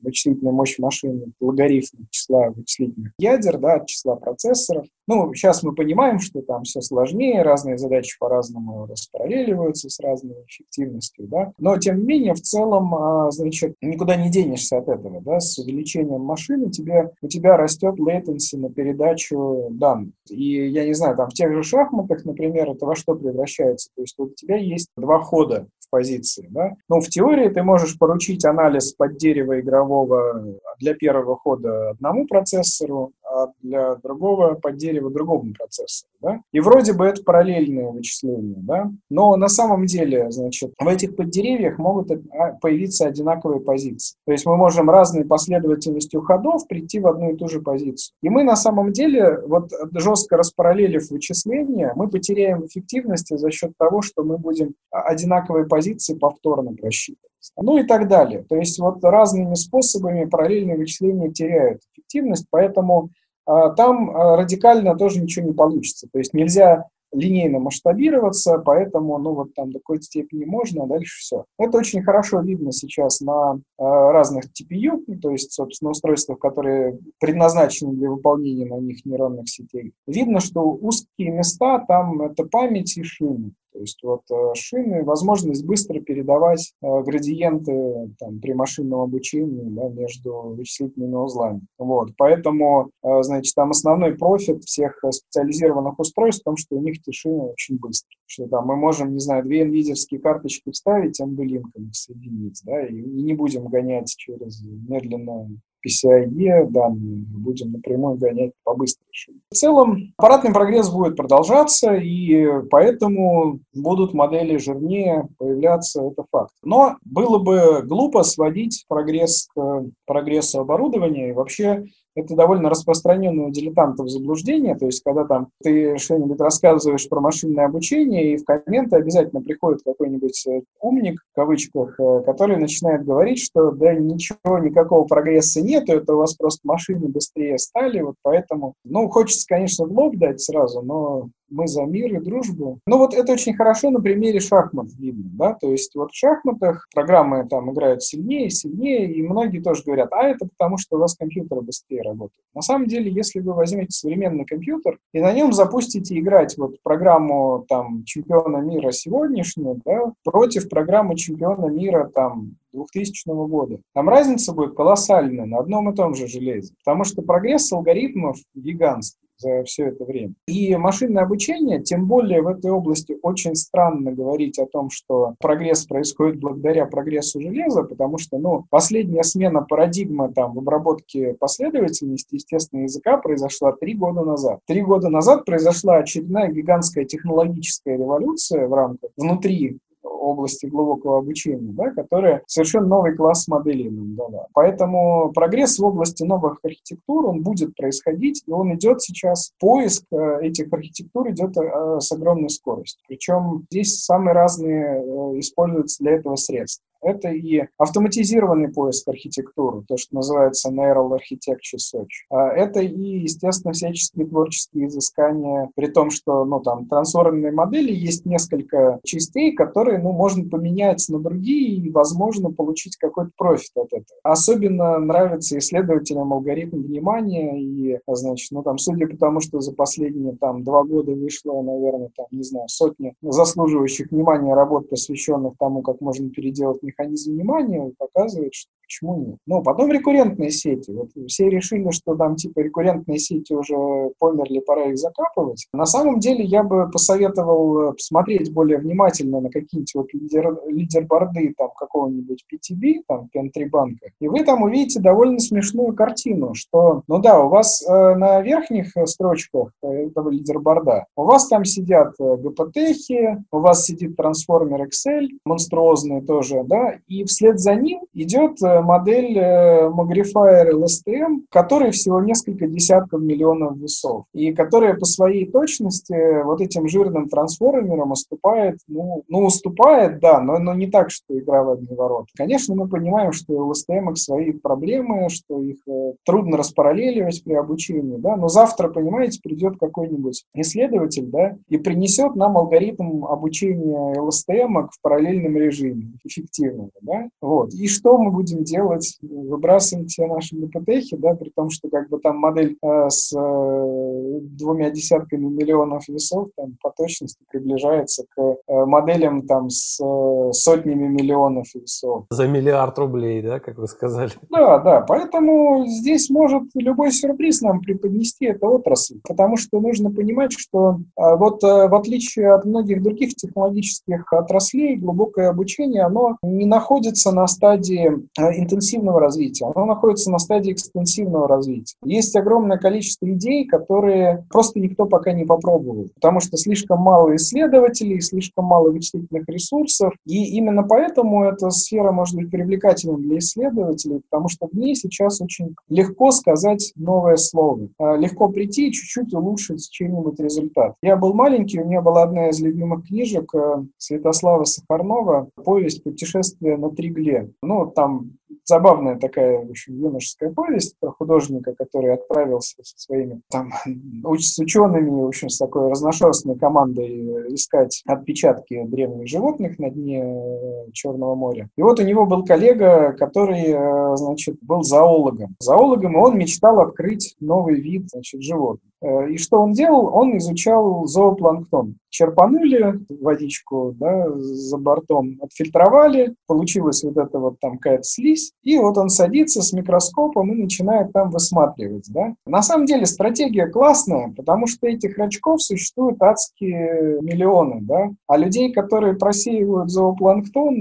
вычислительная 0.00 0.52
мощь 0.52 0.78
машины, 0.78 1.32
логарифм 1.40 2.06
числа 2.10 2.50
вычислительных 2.50 3.12
ядер, 3.18 3.58
да, 3.58 3.84
числа 3.84 4.16
процессоров. 4.16 4.86
Ну, 5.06 5.32
сейчас 5.32 5.62
мы 5.62 5.74
понимаем, 5.74 6.18
что 6.18 6.42
там 6.42 6.64
все 6.64 6.82
сложнее, 6.82 7.42
разные 7.42 7.78
задачи 7.78 8.18
по-разному 8.18 8.86
распараллеливаются 8.86 9.88
с 9.88 9.98
разной 10.00 10.36
эффективностью, 10.46 11.26
да. 11.28 11.52
Но, 11.58 11.78
тем 11.78 12.00
не 12.00 12.04
менее, 12.04 12.34
в 12.34 12.42
целом, 12.42 12.94
а, 12.94 13.30
значит, 13.30 13.74
никуда 13.80 14.16
не 14.16 14.30
денешься 14.42 14.78
от 14.78 14.88
этого, 14.88 15.20
да, 15.20 15.40
с 15.40 15.58
увеличением 15.58 16.22
машины 16.22 16.70
тебе, 16.70 17.10
у 17.20 17.28
тебя 17.28 17.56
растет 17.56 17.96
latency 17.98 18.56
на 18.56 18.70
передачу 18.70 19.68
данных. 19.70 20.12
И, 20.28 20.68
я 20.68 20.86
не 20.86 20.94
знаю, 20.94 21.16
там 21.16 21.28
в 21.28 21.34
тех 21.34 21.52
же 21.52 21.62
шахматах, 21.62 22.24
например, 22.24 22.70
это 22.70 22.86
во 22.86 22.94
что 22.94 23.14
превращается? 23.14 23.90
То 23.94 24.02
есть 24.02 24.14
вот 24.18 24.30
у 24.30 24.34
тебя 24.34 24.56
есть 24.56 24.88
два 24.96 25.20
хода 25.20 25.66
позиции, 25.90 26.46
да. 26.50 26.74
Ну, 26.88 27.00
в 27.00 27.08
теории 27.08 27.48
ты 27.48 27.62
можешь 27.62 27.98
поручить 27.98 28.44
анализ 28.44 28.92
под 28.92 29.16
дерево 29.16 29.60
игрового 29.60 30.58
для 30.78 30.94
первого 30.94 31.36
хода 31.36 31.90
одному 31.90 32.26
процессору, 32.26 33.12
а 33.24 33.48
для 33.62 33.96
другого 33.96 34.54
под 34.54 34.76
дерево 34.76 35.10
другому 35.10 35.52
процессору, 35.56 36.10
да. 36.20 36.40
И 36.52 36.60
вроде 36.60 36.92
бы 36.92 37.06
это 37.06 37.22
параллельное 37.22 37.90
вычисление, 37.90 38.56
да. 38.58 38.90
Но 39.10 39.36
на 39.36 39.48
самом 39.48 39.86
деле, 39.86 40.30
значит, 40.30 40.72
в 40.78 40.88
этих 40.88 41.16
поддеревьях 41.16 41.78
могут 41.78 42.10
а, 42.10 42.52
появиться 42.60 43.06
одинаковые 43.06 43.60
позиции. 43.60 44.16
То 44.26 44.32
есть 44.32 44.46
мы 44.46 44.56
можем 44.56 44.90
разной 44.90 45.24
последовательностью 45.24 46.22
ходов 46.22 46.66
прийти 46.68 47.00
в 47.00 47.06
одну 47.06 47.32
и 47.32 47.36
ту 47.36 47.48
же 47.48 47.60
позицию. 47.60 48.14
И 48.22 48.28
мы 48.28 48.44
на 48.44 48.56
самом 48.56 48.92
деле, 48.92 49.40
вот 49.46 49.70
жестко 49.92 50.36
распараллелив 50.36 51.10
вычисления, 51.10 51.92
мы 51.94 52.08
потеряем 52.08 52.66
эффективности 52.66 53.36
за 53.36 53.50
счет 53.50 53.72
того, 53.78 54.02
что 54.02 54.24
мы 54.24 54.38
будем 54.38 54.74
одинаковые 54.90 55.66
позиции 55.66 55.77
повторно 56.18 56.74
просчитывать. 56.74 57.28
Ну 57.56 57.78
и 57.78 57.84
так 57.84 58.08
далее. 58.08 58.44
То 58.48 58.56
есть 58.56 58.78
вот 58.78 59.02
разными 59.02 59.54
способами 59.54 60.24
параллельные 60.24 60.76
вычисления 60.76 61.30
теряют 61.30 61.82
эффективность, 61.92 62.46
поэтому 62.50 63.10
а, 63.46 63.70
там 63.70 64.10
а, 64.10 64.36
радикально 64.36 64.96
тоже 64.96 65.20
ничего 65.20 65.46
не 65.46 65.54
получится. 65.54 66.08
То 66.12 66.18
есть 66.18 66.34
нельзя 66.34 66.86
линейно 67.12 67.58
масштабироваться, 67.58 68.58
поэтому, 68.58 69.18
ну, 69.18 69.34
вот 69.34 69.54
там 69.54 69.72
до 69.72 69.78
какой-то 69.78 70.02
степени 70.02 70.44
можно, 70.44 70.84
а 70.84 70.86
дальше 70.86 71.18
все. 71.20 71.44
Это 71.58 71.78
очень 71.78 72.02
хорошо 72.02 72.40
видно 72.40 72.72
сейчас 72.72 73.20
на 73.20 73.54
э, 73.54 73.58
разных 73.78 74.44
TPU, 74.44 75.02
ну, 75.06 75.18
то 75.18 75.30
есть, 75.30 75.52
собственно, 75.52 75.92
устройствах, 75.92 76.38
которые 76.38 76.98
предназначены 77.18 77.94
для 77.94 78.10
выполнения 78.10 78.66
на 78.66 78.78
них 78.80 79.04
нейронных 79.04 79.48
сетей. 79.48 79.92
Видно, 80.06 80.40
что 80.40 80.62
узкие 80.62 81.30
места 81.30 81.82
там 81.88 82.20
это 82.22 82.44
память 82.44 82.96
и 82.98 83.02
шины. 83.02 83.52
То 83.78 83.82
есть 83.82 84.02
вот 84.02 84.22
э, 84.32 84.54
шины, 84.56 85.04
возможность 85.04 85.64
быстро 85.64 86.00
передавать 86.00 86.74
э, 86.82 87.02
градиенты 87.04 88.12
там, 88.18 88.40
при 88.40 88.52
машинном 88.52 89.02
обучении 89.02 89.68
да, 89.70 89.88
между 89.88 90.32
вычислительными 90.56 91.14
узлами. 91.14 91.60
Вот. 91.78 92.10
Поэтому, 92.16 92.90
э, 93.04 93.22
значит, 93.22 93.54
там 93.54 93.70
основной 93.70 94.16
профит 94.16 94.64
всех 94.64 94.98
специализированных 95.08 95.96
устройств 95.96 96.40
в 96.40 96.44
том, 96.46 96.56
что 96.56 96.74
у 96.74 96.82
них 96.82 96.96
эти 96.98 97.14
шины 97.14 97.52
очень 97.52 97.78
быстрые. 97.78 98.18
Что 98.26 98.48
там 98.48 98.66
мы 98.66 98.74
можем, 98.74 99.12
не 99.12 99.20
знаю, 99.20 99.44
две 99.44 99.64
NVIDIA 99.64 100.18
карточки 100.18 100.72
вставить, 100.72 101.20
MB-линком 101.20 101.92
соединить, 101.92 102.60
да, 102.64 102.84
и, 102.84 102.96
и 102.96 103.22
не 103.22 103.34
будем 103.34 103.68
гонять 103.68 104.12
через 104.16 104.60
медленное 104.60 105.50
PCIe 105.86 106.66
данные, 106.68 107.24
будем 107.36 107.72
напрямую 107.72 108.16
гонять 108.16 108.52
по 108.64 108.74
быстрой 108.74 109.08
шине. 109.12 109.40
В 109.50 109.54
целом, 109.54 110.12
аппаратный 110.16 110.52
прогресс 110.52 110.90
будет 110.90 111.16
продолжаться, 111.16 111.94
и 111.94 112.46
поэтому 112.70 113.60
будут 113.74 114.14
модели 114.14 114.56
жирнее 114.56 115.28
появляться, 115.38 116.02
это 116.02 116.24
факт. 116.30 116.52
Но 116.62 116.96
было 117.04 117.38
бы 117.38 117.82
глупо 117.84 118.22
сводить 118.22 118.84
прогресс 118.88 119.48
к 119.54 119.84
прогрессу 120.06 120.60
оборудования, 120.60 121.30
и 121.30 121.32
вообще 121.32 121.84
это 122.18 122.34
довольно 122.34 122.68
распространенное 122.68 123.46
у 123.46 123.50
дилетантов 123.50 124.08
заблуждение, 124.08 124.74
то 124.76 124.86
есть 124.86 125.02
когда 125.02 125.24
там 125.24 125.48
ты 125.62 125.96
что-нибудь 125.98 126.40
рассказываешь 126.40 127.08
про 127.08 127.20
машинное 127.20 127.66
обучение, 127.66 128.32
и 128.32 128.36
в 128.36 128.44
комменты 128.44 128.96
обязательно 128.96 129.40
приходит 129.40 129.82
какой-нибудь 129.84 130.46
э, 130.48 130.60
умник, 130.80 131.20
в 131.32 131.34
кавычках, 131.34 131.98
э, 131.98 132.22
который 132.26 132.56
начинает 132.56 133.04
говорить, 133.04 133.40
что 133.40 133.70
да 133.70 133.94
ничего, 133.94 134.58
никакого 134.58 135.04
прогресса 135.06 135.62
нет, 135.62 135.88
это 135.88 136.14
у 136.14 136.18
вас 136.18 136.34
просто 136.34 136.60
машины 136.64 137.08
быстрее 137.08 137.58
стали, 137.58 138.00
вот 138.00 138.16
поэтому, 138.22 138.74
ну, 138.84 139.08
хочется, 139.08 139.46
конечно, 139.46 139.86
в 139.86 139.92
лоб 139.92 140.16
дать 140.16 140.40
сразу, 140.40 140.82
но 140.82 141.28
мы 141.50 141.66
за 141.66 141.82
мир 141.82 142.14
и 142.14 142.20
дружбу. 142.20 142.78
Ну 142.86 142.98
вот 142.98 143.14
это 143.14 143.32
очень 143.32 143.54
хорошо 143.54 143.90
на 143.90 144.00
примере 144.00 144.40
шахмат 144.40 144.88
видно, 144.98 145.30
да, 145.32 145.54
то 145.54 145.70
есть 145.70 145.94
вот 145.94 146.12
в 146.12 146.16
шахматах 146.16 146.88
программы 146.94 147.46
там 147.48 147.72
играют 147.72 148.02
сильнее, 148.02 148.50
сильнее, 148.50 149.12
и 149.12 149.22
многие 149.22 149.60
тоже 149.60 149.82
говорят, 149.84 150.12
а 150.12 150.24
это 150.24 150.46
потому, 150.46 150.78
что 150.78 150.96
у 150.96 151.00
вас 151.00 151.16
компьютер 151.16 151.60
быстрее 151.60 152.02
работает. 152.02 152.44
На 152.54 152.62
самом 152.62 152.86
деле, 152.86 153.10
если 153.10 153.40
вы 153.40 153.54
возьмете 153.54 153.90
современный 153.90 154.44
компьютер 154.44 154.98
и 155.12 155.20
на 155.20 155.32
нем 155.32 155.52
запустите 155.52 156.18
играть 156.18 156.56
вот 156.58 156.82
программу 156.82 157.64
там 157.68 158.04
чемпиона 158.04 158.58
мира 158.58 158.90
сегодняшнюю, 158.90 159.80
да, 159.84 160.12
против 160.24 160.68
программы 160.68 161.16
чемпиона 161.16 161.66
мира 161.66 162.10
там 162.14 162.56
2000 162.72 163.48
года. 163.48 163.80
Там 163.94 164.08
разница 164.08 164.52
будет 164.52 164.74
колоссальная 164.74 165.46
на 165.46 165.58
одном 165.58 165.90
и 165.90 165.96
том 165.96 166.14
же 166.14 166.26
железе, 166.26 166.74
потому 166.84 167.04
что 167.04 167.22
прогресс 167.22 167.72
алгоритмов 167.72 168.36
гигантский 168.54 169.27
за 169.38 169.64
все 169.64 169.86
это 169.86 170.04
время. 170.04 170.34
И 170.46 170.74
машинное 170.76 171.22
обучение, 171.22 171.82
тем 171.82 172.06
более 172.06 172.42
в 172.42 172.48
этой 172.48 172.70
области 172.70 173.16
очень 173.22 173.54
странно 173.54 174.12
говорить 174.12 174.58
о 174.58 174.66
том, 174.66 174.90
что 174.90 175.34
прогресс 175.40 175.86
происходит 175.86 176.40
благодаря 176.40 176.86
прогрессу 176.86 177.40
железа, 177.40 177.82
потому 177.82 178.18
что, 178.18 178.38
ну, 178.38 178.64
последняя 178.70 179.22
смена 179.22 179.62
парадигмы 179.62 180.32
там 180.32 180.54
в 180.54 180.58
обработке 180.58 181.34
последовательности 181.34 182.34
естественного 182.34 182.84
языка 182.84 183.16
произошла 183.18 183.72
три 183.72 183.94
года 183.94 184.22
назад. 184.22 184.60
Три 184.66 184.82
года 184.82 185.08
назад 185.08 185.44
произошла 185.44 185.96
очередная 185.96 186.48
гигантская 186.48 187.04
технологическая 187.04 187.96
революция 187.96 188.66
в 188.66 188.74
рамках 188.74 189.10
внутри 189.16 189.78
области 190.18 190.66
глубокого 190.66 191.18
обучения, 191.18 191.72
да, 191.72 191.90
которая 191.90 192.42
совершенно 192.46 192.86
новый 192.86 193.14
класс 193.14 193.48
моделей 193.48 193.90
нам 193.90 194.14
дала. 194.14 194.46
Поэтому 194.52 195.32
прогресс 195.32 195.78
в 195.78 195.84
области 195.84 196.22
новых 196.22 196.58
архитектур, 196.62 197.26
он 197.26 197.42
будет 197.42 197.74
происходить, 197.74 198.42
и 198.46 198.50
он 198.50 198.74
идет 198.74 199.02
сейчас, 199.02 199.52
поиск 199.58 200.04
э, 200.12 200.38
этих 200.42 200.72
архитектур 200.72 201.30
идет 201.30 201.56
э, 201.56 202.00
с 202.00 202.10
огромной 202.12 202.50
скоростью. 202.50 203.02
Причем 203.08 203.66
здесь 203.70 204.02
самые 204.02 204.34
разные 204.34 204.84
э, 204.84 205.38
используются 205.38 206.02
для 206.02 206.12
этого 206.12 206.36
средства. 206.36 206.84
Это 207.02 207.28
и 207.28 207.62
автоматизированный 207.78 208.68
поиск 208.68 209.08
архитектуры, 209.08 209.84
то, 209.86 209.96
что 209.96 210.16
называется 210.16 210.70
Neural 210.70 211.10
Architecture 211.12 211.78
Search. 211.78 212.26
А 212.30 212.48
это 212.48 212.80
и, 212.80 213.20
естественно, 213.20 213.72
всяческие 213.72 214.26
творческие 214.26 214.88
изыскания, 214.88 215.70
при 215.76 215.86
том, 215.86 216.10
что 216.10 216.44
ну, 216.44 216.60
там, 216.60 216.86
трансформерные 216.86 217.52
модели 217.52 217.92
есть 217.92 218.26
несколько 218.26 218.98
частей, 219.04 219.54
которые 219.54 219.98
ну, 219.98 220.12
можно 220.12 220.48
поменять 220.48 221.04
на 221.08 221.20
другие 221.20 221.76
и, 221.76 221.90
возможно, 221.90 222.50
получить 222.50 222.96
какой-то 222.96 223.30
профит 223.36 223.70
от 223.76 223.92
этого. 223.92 224.18
Особенно 224.22 224.98
нравится 224.98 225.56
исследователям 225.58 226.32
алгоритм 226.32 226.82
внимания 226.82 227.60
и, 227.62 228.00
значит, 228.08 228.50
ну, 228.50 228.62
там, 228.62 228.78
судя 228.78 229.06
по 229.06 229.16
тому, 229.16 229.40
что 229.40 229.60
за 229.60 229.72
последние 229.72 230.36
там, 230.36 230.64
два 230.64 230.82
года 230.82 231.12
вышло, 231.12 231.62
наверное, 231.62 232.10
там, 232.16 232.26
не 232.30 232.42
знаю, 232.42 232.68
сотни 232.68 233.14
заслуживающих 233.22 234.10
внимания 234.10 234.54
работ, 234.54 234.90
посвященных 234.90 235.54
тому, 235.58 235.82
как 235.82 236.00
можно 236.00 236.28
переделать 236.30 236.82
механизм 236.88 237.32
внимания 237.32 237.92
показывает, 237.98 238.54
что 238.54 238.70
почему 238.88 239.16
нет. 239.16 239.36
Ну, 239.46 239.62
потом 239.62 239.92
рекуррентные 239.92 240.50
сети. 240.50 240.90
Вот 240.90 241.10
все 241.28 241.48
решили, 241.48 241.90
что 241.90 242.16
там 242.16 242.36
типа 242.36 242.60
рекуррентные 242.60 243.18
сети 243.18 243.52
уже 243.52 243.76
померли, 244.18 244.60
пора 244.60 244.86
их 244.86 244.98
закапывать. 244.98 245.66
На 245.72 245.84
самом 245.84 246.18
деле 246.18 246.44
я 246.44 246.62
бы 246.62 246.90
посоветовал 246.90 247.92
посмотреть 247.92 248.52
более 248.52 248.78
внимательно 248.78 249.40
на 249.40 249.50
какие-нибудь 249.50 249.94
вот 249.94 250.14
лидер, 250.14 250.58
лидерборды 250.66 251.54
там 251.56 251.70
какого-нибудь 251.76 252.44
PTB, 252.50 253.02
там 253.06 253.28
Pen3 253.36 253.68
банка, 253.68 254.10
и 254.20 254.28
вы 254.28 254.44
там 254.44 254.62
увидите 254.62 255.00
довольно 255.00 255.38
смешную 255.38 255.94
картину, 255.94 256.54
что, 256.54 257.02
ну 257.06 257.18
да, 257.18 257.40
у 257.42 257.48
вас 257.48 257.84
э, 257.86 258.14
на 258.14 258.40
верхних 258.40 258.92
строчках 259.04 259.72
этого 259.82 260.30
лидерборда 260.30 261.04
у 261.16 261.24
вас 261.24 261.48
там 261.48 261.64
сидят 261.64 262.14
э, 262.18 262.22
GPT, 262.22 263.42
у 263.50 263.58
вас 263.58 263.84
сидит 263.84 264.16
трансформер 264.16 264.86
Excel, 264.86 265.26
монструозный 265.44 266.22
тоже, 266.22 266.62
да, 266.64 266.94
и 267.06 267.24
вслед 267.24 267.58
за 267.58 267.74
ним 267.74 268.00
идет 268.14 268.62
э, 268.62 268.77
модель 268.82 269.38
э, 269.38 269.88
Magrifier 269.88 270.70
LSTM, 270.72 271.44
который 271.50 271.90
всего 271.90 272.20
несколько 272.20 272.66
десятков 272.66 273.20
миллионов 273.20 273.76
весов, 273.76 274.24
и 274.32 274.52
которая 274.52 274.94
по 274.94 275.04
своей 275.04 275.50
точности 275.50 276.42
вот 276.42 276.60
этим 276.60 276.88
жирным 276.88 277.28
трансформерам 277.28 278.12
уступает, 278.12 278.78
ну, 278.88 279.24
ну 279.28 279.44
уступает, 279.44 280.20
да, 280.20 280.40
но, 280.40 280.58
но 280.58 280.74
не 280.74 280.88
так, 280.88 281.10
что 281.10 281.38
игра 281.38 281.62
в 281.62 281.70
одни 281.70 281.94
ворота. 281.94 282.28
Конечно, 282.36 282.74
мы 282.74 282.88
понимаем, 282.88 283.32
что 283.32 283.54
у 283.54 283.72
LSTM 283.72 284.14
свои 284.16 284.52
проблемы, 284.52 285.28
что 285.28 285.62
их 285.62 285.78
э, 285.88 286.12
трудно 286.24 286.56
распараллеливать 286.56 287.42
при 287.44 287.54
обучении, 287.54 288.16
да, 288.16 288.36
но 288.36 288.48
завтра, 288.48 288.88
понимаете, 288.88 289.40
придет 289.42 289.78
какой-нибудь 289.78 290.44
исследователь, 290.54 291.26
да, 291.26 291.56
и 291.68 291.78
принесет 291.78 292.36
нам 292.36 292.56
алгоритм 292.56 293.24
обучения 293.24 294.14
LSTM 294.14 294.88
в 294.90 295.00
параллельном 295.02 295.56
режиме, 295.56 296.12
эффективно 296.24 296.48
эффективного, 296.48 296.90
да, 297.00 297.28
вот. 297.40 297.72
И 297.74 297.88
что 297.88 298.18
мы 298.18 298.30
будем 298.30 298.64
делать? 298.68 299.18
Выбрасываем 299.22 300.06
все 300.06 300.26
наши 300.26 300.56
ГПТхи, 300.56 301.16
да, 301.16 301.34
при 301.34 301.50
том, 301.50 301.70
что 301.70 301.88
как 301.88 302.08
бы 302.08 302.18
там 302.20 302.38
модель 302.38 302.76
э, 302.82 303.08
с 303.08 303.32
э, 303.34 304.38
двумя 304.42 304.90
десятками 304.90 305.46
миллионов 305.46 306.08
весов 306.08 306.48
там 306.56 306.76
по 306.82 306.90
точности 306.90 307.38
приближается 307.50 308.24
к 308.28 308.40
э, 308.40 308.84
моделям 308.84 309.46
там 309.46 309.70
с 309.70 310.00
э, 310.00 310.52
сотнями 310.52 311.08
миллионов 311.08 311.66
весов. 311.74 312.26
За 312.30 312.46
миллиард 312.46 312.98
рублей, 312.98 313.42
да, 313.42 313.60
как 313.60 313.78
вы 313.78 313.86
сказали? 313.86 314.32
Да, 314.50 314.78
да, 314.78 315.00
поэтому 315.00 315.86
здесь 315.86 316.30
может 316.30 316.64
любой 316.74 317.12
сюрприз 317.12 317.60
нам 317.62 317.80
преподнести 317.80 318.46
эта 318.46 318.66
отрасль, 318.66 319.20
потому 319.26 319.56
что 319.56 319.80
нужно 319.80 320.10
понимать, 320.10 320.52
что 320.52 320.98
э, 321.16 321.36
вот 321.36 321.62
э, 321.64 321.88
в 321.88 321.94
отличие 321.94 322.52
от 322.52 322.64
многих 322.64 323.02
других 323.02 323.34
технологических 323.34 324.32
отраслей, 324.32 324.96
глубокое 324.96 325.48
обучение, 325.50 326.02
оно 326.02 326.36
не 326.42 326.66
находится 326.66 327.32
на 327.32 327.46
стадии 327.46 328.12
э, 328.38 328.57
интенсивного 328.58 329.20
развития, 329.20 329.66
оно 329.74 329.86
находится 329.86 330.30
на 330.30 330.38
стадии 330.38 330.72
экстенсивного 330.72 331.48
развития. 331.48 331.94
Есть 332.04 332.36
огромное 332.36 332.78
количество 332.78 333.30
идей, 333.30 333.66
которые 333.66 334.46
просто 334.50 334.80
никто 334.80 335.06
пока 335.06 335.32
не 335.32 335.44
попробовал, 335.44 336.08
потому 336.14 336.40
что 336.40 336.56
слишком 336.56 337.00
мало 337.00 337.36
исследователей, 337.36 338.20
слишком 338.20 338.66
мало 338.66 338.90
вычислительных 338.90 339.48
ресурсов, 339.48 340.12
и 340.26 340.56
именно 340.56 340.82
поэтому 340.82 341.44
эта 341.44 341.70
сфера 341.70 342.12
может 342.12 342.36
быть 342.36 342.50
привлекательной 342.50 343.18
для 343.18 343.38
исследователей, 343.38 344.20
потому 344.30 344.48
что 344.48 344.68
в 344.68 344.74
ней 344.74 344.94
сейчас 344.94 345.40
очень 345.40 345.74
легко 345.88 346.30
сказать 346.30 346.92
новое 346.96 347.36
слово, 347.36 347.88
э, 347.98 348.16
легко 348.18 348.48
прийти 348.48 348.88
и 348.88 348.92
чуть-чуть 348.92 349.34
улучшить 349.34 349.88
чей-нибудь 349.90 350.38
результат. 350.40 350.94
Я 351.02 351.16
был 351.16 351.34
маленький, 351.34 351.80
у 351.80 351.84
меня 351.84 352.02
была 352.02 352.22
одна 352.24 352.48
из 352.48 352.60
любимых 352.60 353.06
книжек 353.06 353.54
э, 353.54 353.84
Святослава 353.96 354.64
Сахарнова 354.64 355.48
«Повесть 355.64 356.02
путешествия 356.02 356.76
на 356.76 356.90
Тригле. 356.90 357.50
Ну, 357.62 357.86
там 357.86 358.32
забавная 358.68 359.18
такая, 359.18 359.58
общем, 359.58 359.98
юношеская 359.98 360.50
повесть 360.50 360.94
про 361.00 361.10
художника, 361.10 361.74
который 361.74 362.12
отправился 362.12 362.76
со 362.82 362.98
своими 362.98 363.40
там 363.50 363.72
с 364.38 364.58
учеными, 364.58 365.10
в 365.10 365.26
общем, 365.26 365.48
с 365.48 365.58
такой 365.58 365.88
разношерстной 365.90 366.56
командой 366.56 367.54
искать 367.54 368.02
отпечатки 368.06 368.84
древних 368.84 369.26
животных 369.26 369.78
на 369.78 369.90
дне 369.90 370.22
э, 370.22 370.90
Черного 370.92 371.34
моря. 371.34 371.68
И 371.76 371.82
вот 371.82 371.98
у 371.98 372.02
него 372.02 372.26
был 372.26 372.44
коллега, 372.44 373.14
который, 373.18 373.64
э, 373.68 374.16
значит, 374.16 374.56
был 374.60 374.82
зоологом. 374.82 375.56
Зоологом, 375.60 376.12
и 376.12 376.20
он 376.20 376.38
мечтал 376.38 376.80
открыть 376.80 377.34
новый 377.40 377.80
вид, 377.80 378.10
значит, 378.10 378.42
животных. 378.42 378.92
Э, 379.00 379.30
и 379.30 379.36
что 379.36 379.60
он 379.60 379.72
делал? 379.72 380.10
Он 380.14 380.36
изучал 380.38 381.06
зоопланктон. 381.06 381.96
Черпанули 382.10 383.00
водичку 383.20 383.94
да, 383.98 384.26
за 384.36 384.78
бортом, 384.78 385.38
отфильтровали, 385.42 386.34
получилась 386.46 387.04
вот 387.04 387.16
эта 387.18 387.38
вот 387.38 387.60
там 387.60 387.78
какая-то 387.78 388.04
слизь, 388.04 388.52
и 388.62 388.78
вот 388.78 388.96
он 388.96 389.10
садится 389.10 389.60
с 389.60 389.72
микроскопом 389.74 390.50
и 390.52 390.62
начинает 390.62 391.12
там 391.12 391.30
высматривать. 391.30 392.06
Да. 392.08 392.34
На 392.46 392.62
самом 392.62 392.86
деле 392.86 393.04
стратегия 393.04 393.66
классная, 393.66 394.32
потому 394.34 394.66
что 394.66 394.86
этих 394.86 395.18
рачков 395.18 395.62
существует 395.62 396.20
адские 396.22 397.20
миллионы, 397.20 397.80
да, 397.82 398.10
а 398.26 398.36
людей, 398.38 398.72
которые 398.72 399.14
просеивают 399.14 399.90
зоопланктон, 399.90 400.74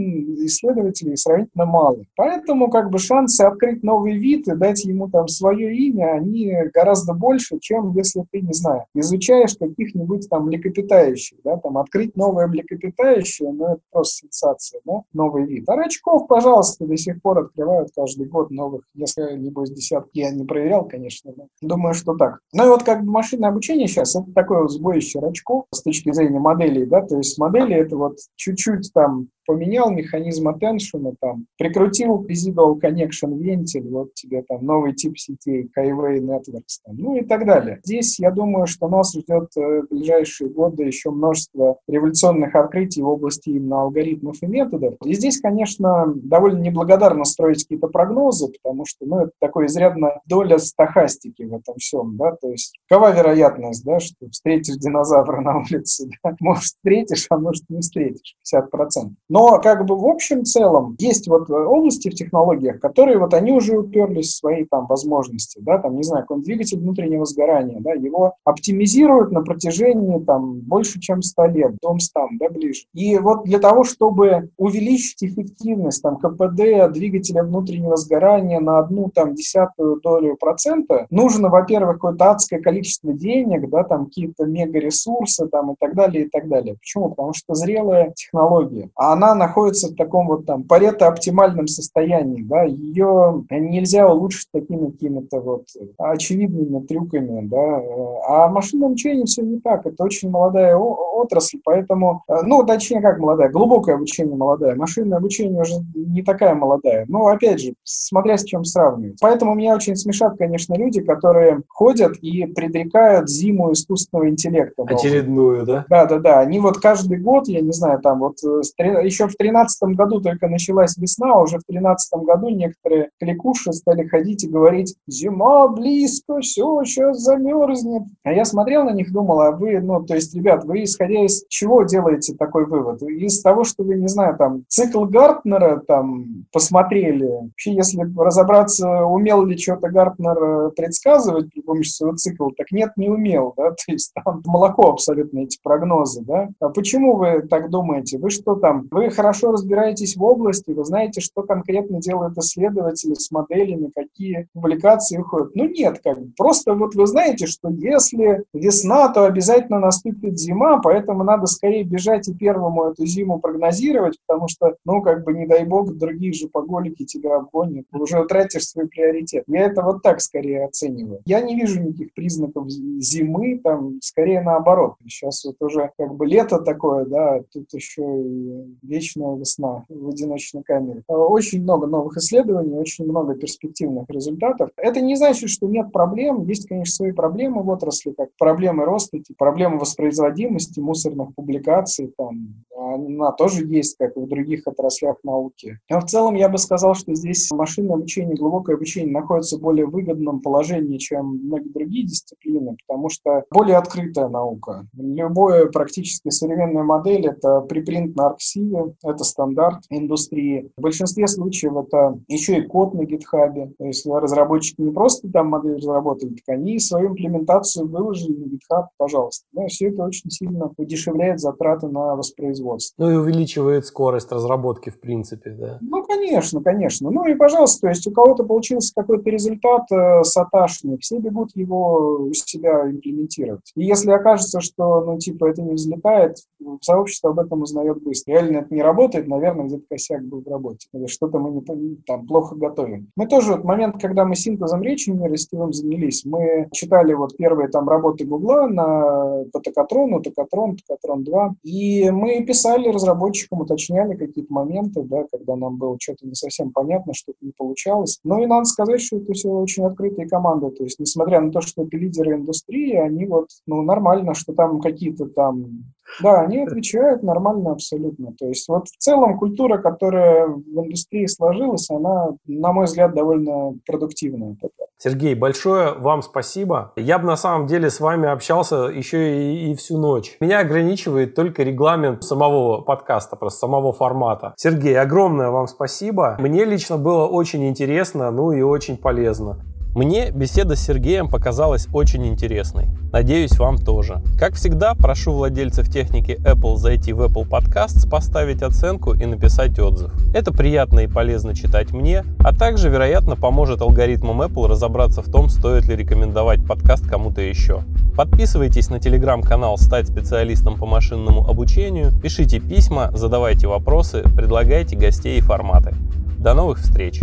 исследователей 0.46 1.18
сравнительно 1.18 1.66
мало. 1.66 2.00
Поэтому 2.16 2.70
как 2.70 2.90
бы 2.90 3.00
шансы 3.00 3.42
открыть 3.42 3.84
новый 3.84 4.18
вид 4.18 4.48
и 4.48 4.56
дать 4.56 4.86
ему 4.86 5.10
там 5.10 5.28
свое 5.28 5.76
имя, 5.76 6.14
они 6.14 6.54
гораздо 6.74 7.14
больше, 7.14 7.60
чем 7.60 7.92
если 7.98 8.07
если 8.08 8.26
ты, 8.32 8.42
не 8.42 8.54
знаю, 8.54 8.86
изучаешь 8.94 9.56
каких-нибудь 9.58 10.30
там 10.30 10.46
млекопитающих, 10.46 11.40
да, 11.44 11.58
там 11.58 11.78
открыть 11.78 12.16
новое 12.16 12.48
млекопитающее, 12.48 13.52
ну, 13.52 13.74
это 13.74 13.82
просто 13.92 14.28
сенсация, 14.28 14.82
да, 14.86 15.02
новый 15.14 15.46
вид. 15.46 15.68
А 15.70 15.76
рачков, 15.76 16.28
пожалуйста, 16.28 16.86
до 16.86 16.98
сих 16.98 17.22
пор 17.22 17.40
открывают 17.40 17.90
каждый 17.96 18.28
год 18.28 18.52
новых, 18.52 18.84
если, 18.94 19.38
небось, 19.38 19.72
десятки. 19.72 20.20
Я 20.20 20.32
не 20.32 20.46
проверял, 20.46 20.88
конечно, 20.88 21.34
но 21.36 21.48
думаю, 21.62 21.94
что 21.94 22.16
так. 22.16 22.40
Ну 22.54 22.66
и 22.66 22.70
вот 22.70 22.84
как 22.84 23.04
бы 23.04 23.12
машинное 23.12 23.50
обучение 23.50 23.88
сейчас, 23.88 24.16
это 24.16 24.32
такое 24.34 24.62
вот 24.62 24.72
сбоище 24.72 25.20
рачков 25.20 25.66
с 25.74 25.82
точки 25.82 26.12
зрения 26.14 26.40
моделей, 26.40 26.86
да, 26.86 27.02
то 27.02 27.18
есть 27.18 27.38
модели 27.38 27.76
это 27.76 27.98
вот 27.98 28.18
чуть-чуть 28.36 28.92
там 28.94 29.30
поменял 29.48 29.90
механизм 29.90 30.50
attention, 30.50 31.16
там, 31.20 31.48
прикрутил 31.58 32.24
residual 32.24 32.80
connection 32.80 33.38
вентиль, 33.38 33.90
вот 33.90 34.14
тебе 34.14 34.44
там 34.44 34.64
новый 34.64 34.94
тип 34.94 35.18
сетей, 35.18 35.70
Skyway 35.76 36.20
Networks, 36.20 36.82
там, 36.86 36.98
ну 36.98 37.16
и 37.16 37.24
так 37.24 37.46
далее. 37.46 37.80
Здесь, 37.84 38.20
я 38.20 38.30
думаю, 38.30 38.68
что 38.68 38.90
нас 38.90 39.14
ждет 39.14 39.50
э, 39.56 39.82
в 39.82 39.88
ближайшие 39.90 40.50
годы 40.50 40.84
еще 40.84 41.12
множество 41.12 41.80
революционных 41.88 42.54
открытий 42.56 43.02
в 43.02 43.08
области 43.08 43.50
именно 43.50 43.82
алгоритмов 43.84 44.36
и 44.44 44.48
методов. 44.48 44.96
И 45.06 45.14
здесь, 45.14 45.40
конечно, 45.40 46.14
довольно 46.16 46.60
неблагодарно 46.60 47.24
строить 47.24 47.64
какие-то 47.64 47.88
прогнозы, 47.88 48.52
потому 48.62 48.86
что, 48.86 49.06
ну, 49.06 49.22
это 49.22 49.32
такой 49.40 49.68
изрядно 49.68 50.20
доля 50.26 50.58
стахастики 50.58 51.44
в 51.44 51.56
этом 51.56 51.76
всем, 51.78 52.18
да, 52.18 52.36
то 52.36 52.52
есть 52.52 52.78
какова 52.90 53.16
вероятность, 53.16 53.86
да, 53.86 54.00
что 54.00 54.30
встретишь 54.30 54.76
динозавра 54.76 55.40
на 55.40 55.60
улице, 55.60 56.10
да? 56.22 56.36
может, 56.42 56.64
встретишь, 56.64 57.28
а 57.30 57.38
может, 57.38 57.64
не 57.70 57.80
встретишь, 57.80 58.36
50%. 58.54 59.12
Но 59.30 59.37
как 59.62 59.86
бы 59.86 59.98
в 59.98 60.06
общем 60.06 60.44
целом 60.46 60.96
есть 61.00 61.28
вот 61.28 61.50
области 61.50 62.10
в 62.10 62.16
технологиях, 62.16 62.80
которые 62.80 63.18
вот 63.18 63.34
они 63.34 63.52
уже 63.52 63.78
уперлись 63.78 64.34
в 64.34 64.38
свои 64.38 64.66
там 64.66 64.88
возможности, 64.88 65.60
да, 65.60 65.78
там, 65.78 65.96
не 65.96 66.04
знаю, 66.04 66.26
какой 66.26 66.44
двигатель 66.44 66.80
внутреннего 66.80 67.26
сгорания, 67.26 67.80
да, 67.80 67.94
его 67.94 68.34
оптимизируют 68.44 69.32
на 69.32 69.42
протяжении 69.42 70.24
там 70.24 70.60
больше, 70.62 71.00
чем 71.00 71.22
100 71.22 71.46
лет, 71.48 71.78
дом 71.82 72.00
стам, 72.00 72.38
да, 72.40 72.50
ближе. 72.50 72.84
И 72.94 73.18
вот 73.18 73.44
для 73.44 73.60
того, 73.60 73.84
чтобы 73.84 74.50
увеличить 74.58 75.24
эффективность 75.24 76.02
там 76.02 76.18
КПД 76.18 76.92
двигателя 76.94 77.44
внутреннего 77.44 77.96
сгорания 77.98 78.60
на 78.60 78.80
одну 78.80 79.10
там 79.14 79.36
десятую 79.36 80.00
долю 80.02 80.38
процента, 80.38 81.08
нужно, 81.10 81.50
во-первых, 81.50 81.96
какое-то 81.96 82.32
адское 82.32 82.62
количество 82.62 83.14
денег, 83.14 83.70
да, 83.70 83.84
там 83.84 84.06
какие-то 84.06 84.46
мегаресурсы 84.46 85.48
там 85.48 85.72
и 85.72 85.76
так 85.80 85.96
далее, 85.96 86.26
и 86.26 86.30
так 86.30 86.48
далее. 86.48 86.76
Почему? 86.76 87.10
Потому 87.10 87.34
что 87.34 87.54
зрелая 87.54 88.12
технология. 88.16 88.90
А 88.96 89.14
она 89.14 89.27
она 89.28 89.36
находится 89.36 89.90
в 89.90 89.96
таком 89.96 90.28
вот 90.28 90.46
там 90.46 90.64
парето-оптимальном 90.64 91.68
состоянии, 91.68 92.42
да, 92.44 92.64
ее 92.64 93.44
нельзя 93.50 94.08
улучшить 94.08 94.48
такими 94.52 94.92
какими-то 94.92 95.40
вот 95.40 95.66
очевидными 95.98 96.86
трюками, 96.86 97.48
да, 97.48 97.82
а 98.28 98.48
машинное 98.48 98.88
обучение 98.88 99.26
все 99.26 99.42
не 99.42 99.60
так, 99.60 99.86
это 99.86 100.04
очень 100.04 100.30
молодая 100.30 100.76
отрасль, 100.78 101.60
поэтому, 101.64 102.24
ну, 102.44 102.64
точнее, 102.64 103.02
как 103.02 103.20
молодая, 103.20 103.50
глубокое 103.50 103.96
обучение 103.96 104.36
молодая, 104.36 104.76
машинное 104.76 105.18
обучение 105.18 105.62
уже 105.62 105.74
не 105.96 106.24
такая 106.24 106.56
молодая, 106.56 107.06
но, 107.08 107.28
опять 107.28 107.62
же, 107.62 107.74
смотря 107.84 108.38
с 108.38 108.44
чем 108.44 108.64
сравнивать. 108.64 109.18
Поэтому 109.22 109.56
меня 109.56 109.76
очень 109.76 109.96
смешат, 109.96 110.38
конечно, 110.38 110.76
люди, 110.76 111.02
которые 111.02 111.62
ходят 111.68 112.18
и 112.22 112.46
предрекают 112.46 113.30
зиму 113.30 113.72
искусственного 113.74 114.30
интеллекта. 114.30 114.84
Очередную, 114.84 115.66
да? 115.66 115.86
Да, 115.90 116.06
да, 116.06 116.20
да, 116.20 116.40
они 116.40 116.60
вот 116.60 116.78
каждый 116.78 117.18
год, 117.18 117.48
я 117.48 117.62
не 117.62 117.72
знаю, 117.72 118.00
там 118.00 118.20
вот 118.20 118.38
еще 118.42 119.17
еще 119.18 119.26
в 119.26 119.36
2013 119.38 119.96
году 119.96 120.22
только 120.22 120.48
началась 120.48 120.98
весна, 120.98 121.34
а 121.34 121.42
уже 121.42 121.58
в 121.58 121.66
2013 121.68 122.24
году 122.24 122.50
некоторые 122.50 123.10
кликуши 123.20 123.74
стали 123.74 124.08
ходить 124.08 124.44
и 124.44 124.50
говорить, 124.50 124.96
зима 125.08 125.68
близко, 125.68 126.40
все, 126.42 126.84
сейчас 126.84 127.20
замерзнет. 127.20 128.04
А 128.24 128.32
я 128.32 128.46
смотрел 128.46 128.84
на 128.84 128.92
них, 128.92 129.12
думал, 129.12 129.42
а 129.42 129.52
вы, 129.52 129.80
ну, 129.80 130.04
то 130.04 130.16
есть, 130.16 130.36
ребят, 130.36 130.64
вы 130.66 130.84
исходя 130.84 131.26
из 131.26 131.46
чего 131.50 131.84
делаете 131.84 132.36
такой 132.36 132.66
вывод? 132.66 133.02
Из 133.02 133.42
того, 133.42 133.64
что 133.64 133.84
вы, 133.84 133.96
не 133.96 134.08
знаю, 134.08 134.38
там, 134.38 134.64
цикл 134.68 135.06
Гартнера 135.06 135.82
там 135.88 136.46
посмотрели. 136.52 137.26
Вообще, 137.26 137.74
если 137.74 138.06
разобраться, 138.18 139.06
умел 139.06 139.46
ли 139.46 139.58
что-то 139.58 139.90
Гартнер 139.90 140.72
предсказывать 140.72 141.52
при 141.52 141.62
помощи 141.62 141.90
своего 141.90 142.16
цикла, 142.16 142.52
так 142.56 142.72
нет, 142.72 142.92
не 142.98 143.10
умел, 143.10 143.54
да, 143.58 143.70
то 143.88 143.92
есть 143.92 144.14
там 144.14 144.42
молоко 144.46 144.92
абсолютно 144.92 145.40
эти 145.40 145.58
прогнозы, 145.62 146.22
да. 146.24 146.50
А 146.60 146.70
почему 146.70 147.16
вы 147.16 147.42
так 147.42 147.70
думаете? 147.70 148.18
Вы 148.18 148.30
что 148.30 148.56
там, 148.56 148.88
вы 148.92 149.07
хорошо 149.10 149.52
разбираетесь 149.52 150.16
в 150.16 150.24
области, 150.24 150.72
вы 150.72 150.84
знаете, 150.84 151.22
что 151.22 151.44
конкретно 151.44 152.00
делают 152.02 152.38
исследователи 152.38 153.14
с 153.14 153.32
моделями, 153.32 153.92
какие 153.94 154.48
публикации 154.54 155.18
выходят. 155.18 155.56
Ну 155.56 155.68
нет, 155.68 156.00
как 156.04 156.20
бы. 156.20 156.32
Просто 156.38 156.74
вот 156.74 156.96
вы 156.96 157.08
знаете, 157.08 157.48
что 157.48 157.70
если 157.70 158.44
весна, 158.54 159.10
то 159.10 159.26
обязательно 159.26 159.80
наступит 159.80 160.38
зима, 160.40 160.80
поэтому 160.80 161.24
надо 161.24 161.48
скорее 161.48 161.84
бежать 161.84 162.28
и 162.28 162.34
первому 162.34 162.86
эту 162.86 163.06
зиму 163.06 163.40
прогнозировать, 163.40 164.18
потому 164.26 164.48
что, 164.48 164.76
ну, 164.86 165.02
как 165.02 165.24
бы, 165.24 165.34
не 165.34 165.48
дай 165.48 165.66
бог, 165.66 165.96
другие 165.96 166.34
же 166.34 166.48
поголики 166.48 167.06
тебя 167.06 167.38
обгонят, 167.38 167.86
уже 167.92 168.20
утратишь 168.20 168.68
свой 168.68 168.88
приоритет. 168.88 169.44
Я 169.48 169.66
это 169.66 169.82
вот 169.82 170.02
так 170.02 170.22
скорее 170.22 170.66
оцениваю. 170.66 171.22
Я 171.26 171.42
не 171.42 171.56
вижу 171.56 171.82
никаких 171.82 172.14
признаков 172.14 172.70
зимы, 172.70 173.60
там, 173.64 174.00
скорее 174.02 174.42
наоборот. 174.42 174.96
Сейчас 175.04 175.44
вот 175.46 175.56
уже 175.60 175.92
как 175.98 176.16
бы 176.16 176.26
лето 176.26 176.60
такое, 176.60 177.06
да, 177.06 177.42
тут 177.52 177.74
еще 177.74 178.04
и 178.04 178.68
вечная 178.88 179.36
весна 179.36 179.86
в 179.90 180.10
одиночной 180.10 180.64
камере. 180.64 181.04
Э, 181.08 181.14
очень 181.14 181.62
много 181.64 181.88
новых 181.88 182.18
исследований, 182.18 182.78
очень 182.78 183.06
много 183.06 183.36
перспективных 183.36 184.10
результатов. 184.10 184.70
Это 184.78 185.02
не 185.02 185.16
значит, 185.16 185.50
что 185.50 185.68
нет 185.68 185.92
проблем. 185.92 186.44
Есть, 186.44 186.68
конечно, 186.68 186.94
свои 186.94 187.12
проблемы 187.12 187.64
в 187.64 187.70
отрасли, 187.70 188.12
как 188.12 188.30
проблемы 188.38 188.86
роста, 188.86 189.18
проблемы 189.38 189.80
воспроизводимости 189.80 190.80
мусорных 190.80 191.34
публикаций, 191.36 192.14
там, 192.18 192.64
она 192.78 193.32
тоже 193.32 193.66
есть, 193.66 193.98
как 193.98 194.16
и 194.16 194.20
в 194.20 194.28
других 194.28 194.68
отраслях 194.68 195.18
науки. 195.24 195.80
Но 195.90 196.00
в 196.00 196.06
целом 196.06 196.36
я 196.36 196.50
бы 196.50 196.58
сказал, 196.58 196.96
что 196.96 197.14
здесь 197.14 197.50
машинное 197.52 197.96
обучение, 197.96 198.36
глубокое 198.36 198.76
обучение 198.76 199.12
находится 199.12 199.58
в 199.58 199.62
более 199.62 199.86
выгодном 199.86 200.42
положении, 200.42 200.98
чем 200.98 201.40
многие 201.44 201.70
другие 201.70 202.06
дисциплины, 202.06 202.78
потому 202.88 203.10
что 203.10 203.44
более 203.52 203.78
открытая 203.78 204.30
наука. 204.30 204.88
Любая 204.94 205.66
практически 205.68 206.30
современная 206.30 206.84
модель— 206.84 207.28
это 207.28 207.62
припринт 207.62 208.16
на 208.16 208.36
арксиве, 208.78 208.96
это 209.04 209.24
стандарт 209.24 209.84
индустрии. 209.90 210.72
В 210.78 210.82
большинстве 210.82 211.28
случаев 211.28 211.76
это 211.76 212.20
еще 212.28 212.60
и 212.60 212.62
код 212.62 212.94
на 212.94 213.06
гитхабе. 213.06 213.74
То 213.78 213.86
есть 213.86 214.06
разработчики 214.06 214.82
не 214.82 214.92
просто 214.92 215.30
там 215.32 215.48
модель 215.48 215.78
разработали, 215.78 216.36
так 216.36 216.56
они 216.56 216.80
свою 216.80 217.10
имплементацию 217.10 217.88
выложили 217.88 218.36
на 218.36 218.46
гитхаб, 218.46 218.88
пожалуйста. 218.98 219.46
Да, 219.54 219.68
все 219.68 219.90
это 219.90 220.04
очень 220.04 220.30
сильно 220.30 220.72
удешевляет 220.78 221.40
затраты 221.40 221.88
на 221.88 222.16
воспроизводство. 222.16 223.04
Ну 223.04 223.12
и 223.12 223.16
увеличивает 223.16 223.86
скорость 223.86 224.32
разработки 224.32 224.90
в 224.90 225.00
принципе, 225.00 225.52
да? 225.52 225.78
Ну, 225.82 226.04
конечно, 226.04 226.62
конечно. 226.62 227.10
Ну 227.10 227.26
и, 227.26 227.36
пожалуйста, 227.36 227.82
то 227.82 227.88
есть 227.90 228.08
у 228.08 228.12
кого-то 228.12 228.44
получился 228.44 228.94
какой-то 228.96 229.30
результат 229.30 229.92
э, 229.92 230.24
саташный, 230.24 230.98
все 231.00 231.20
бегут 231.20 231.52
его 231.56 232.28
у 232.28 232.34
себя 232.34 232.90
имплементировать. 232.90 233.72
И 233.76 233.84
если 233.84 234.12
окажется, 234.12 234.62
что, 234.62 235.02
ну, 235.02 235.18
типа, 235.18 235.50
это 235.50 235.62
не 235.62 235.74
взлетает, 235.74 236.38
сообщество 236.82 237.32
об 237.32 237.40
этом 237.40 237.62
узнает 237.62 238.02
быстро. 238.02 238.34
Реально 238.34 238.60
это 238.68 238.76
не 238.76 238.82
работает, 238.82 239.28
наверное, 239.28 239.66
где-то 239.66 239.84
косяк 239.90 240.24
был 240.24 240.42
в 240.42 240.48
работе. 240.48 240.88
Или 240.94 241.08
что-то 241.08 241.40
мы 241.40 241.52
не, 241.52 241.96
там, 242.06 242.28
плохо 242.28 242.56
готовим. 242.56 243.10
Мы 243.16 243.28
тоже, 243.28 243.54
вот 243.54 243.64
момент, 243.64 244.00
когда 244.00 244.26
мы 244.26 244.36
синтезом 244.36 244.82
речи 244.84 245.10
нейросетевым 245.10 245.74
занялись, 245.74 246.26
мы 246.26 246.68
читали 246.72 247.14
вот 247.14 247.36
первые 247.38 247.70
там 247.70 247.88
работы 247.90 248.26
Гугла 248.26 248.68
на 248.68 249.46
по 249.52 249.60
токатрону, 249.60 250.22
токатрон, 250.22 250.78
токатрон 250.78 251.24
2, 251.24 251.56
и 251.64 252.10
мы 252.12 252.44
писали 252.44 252.90
разработчикам, 252.90 253.62
уточняли 253.62 254.16
какие-то 254.16 254.54
моменты, 254.54 255.02
да, 255.04 255.24
когда 255.32 255.56
нам 255.56 255.78
было 255.78 255.98
что-то 256.00 256.28
не 256.28 256.36
совсем 256.36 256.72
понятно, 256.72 257.14
что-то 257.14 257.38
не 257.42 257.52
получалось. 257.58 258.20
Но 258.24 258.42
и 258.42 258.46
надо 258.46 258.66
сказать, 258.66 259.02
что 259.02 259.18
это 259.18 259.34
все 259.34 259.50
очень 259.50 259.86
открытые 259.86 260.28
команды. 260.28 260.70
То 260.72 260.84
есть, 260.84 261.00
несмотря 261.00 261.40
на 261.42 261.52
то, 261.52 261.62
что 261.62 261.84
это 261.84 261.98
лидеры 261.98 262.36
индустрии, 262.36 262.96
они 262.96 263.26
вот, 263.26 263.48
ну, 263.66 263.82
нормально, 263.82 264.34
что 264.34 264.54
там 264.54 264.82
какие-то 264.82 265.26
там 265.28 265.86
да, 266.22 266.42
они 266.42 266.64
отвечают 266.64 267.24
нормально 267.24 267.72
абсолютно. 267.72 268.34
То 268.38 268.48
есть 268.48 268.68
вот 268.68 268.88
в 268.88 268.98
целом 268.98 269.38
культура, 269.38 269.78
которая 269.78 270.48
в 270.48 270.86
индустрии 270.86 271.26
сложилась, 271.26 271.90
она, 271.90 272.30
на 272.46 272.74
мой 272.74 272.86
взгляд, 272.86 273.14
довольно 273.14 273.78
продуктивная. 273.86 274.56
Сергей, 275.00 275.36
большое 275.36 275.94
вам 275.94 276.24
спасибо. 276.24 276.92
Я 276.96 277.20
бы 277.20 277.28
на 277.28 277.36
самом 277.36 277.68
деле 277.68 277.92
с 277.92 278.00
вами 278.00 278.28
общался 278.28 278.86
еще 278.86 279.40
и, 279.40 279.72
и 279.72 279.76
всю 279.76 280.00
ночь. 280.00 280.38
Меня 280.40 280.60
ограничивает 280.60 281.36
только 281.36 281.62
регламент 281.62 282.24
самого 282.24 282.82
подкаста, 282.82 283.36
просто 283.36 283.60
самого 283.60 283.94
формата. 283.94 284.56
Сергей, 284.58 285.00
огромное 285.00 285.50
вам 285.50 285.68
спасибо. 285.68 286.36
Мне 286.40 286.66
лично 286.66 286.98
было 286.98 287.28
очень 287.28 287.68
интересно, 287.68 288.32
ну 288.32 288.52
и 288.52 288.62
очень 288.62 288.98
полезно. 288.98 289.60
Мне 289.98 290.30
беседа 290.30 290.76
с 290.76 290.82
Сергеем 290.82 291.28
показалась 291.28 291.88
очень 291.92 292.28
интересной. 292.28 292.86
Надеюсь, 293.12 293.58
вам 293.58 293.80
тоже. 293.80 294.22
Как 294.38 294.54
всегда, 294.54 294.94
прошу 294.94 295.32
владельцев 295.32 295.92
техники 295.92 296.38
Apple 296.46 296.76
зайти 296.76 297.14
в 297.14 297.22
Apple 297.24 297.50
Podcasts, 297.50 298.08
поставить 298.08 298.62
оценку 298.62 299.16
и 299.16 299.26
написать 299.26 299.80
отзыв. 299.80 300.14
Это 300.36 300.52
приятно 300.52 301.00
и 301.00 301.08
полезно 301.08 301.56
читать 301.56 301.94
мне, 301.94 302.24
а 302.38 302.56
также, 302.56 302.90
вероятно, 302.90 303.36
поможет 303.36 303.82
алгоритмам 303.82 304.44
Apple 304.44 304.68
разобраться 304.68 305.24
в 305.24 305.32
том, 305.32 305.50
стоит 305.50 305.88
ли 305.88 305.96
рекомендовать 305.96 306.64
подкаст 306.64 307.08
кому-то 307.08 307.42
еще. 307.42 307.82
Подписывайтесь 308.16 308.92
на 308.92 309.00
телеграм-канал 309.00 309.80
«Стать 309.80 310.08
специалистом 310.08 310.76
по 310.76 310.86
машинному 310.86 311.50
обучению», 311.50 312.12
пишите 312.22 312.60
письма, 312.60 313.10
задавайте 313.16 313.66
вопросы, 313.66 314.22
предлагайте 314.36 314.96
гостей 314.96 315.40
и 315.40 315.42
форматы. 315.42 315.96
До 316.38 316.54
новых 316.54 316.78
встреч! 316.78 317.20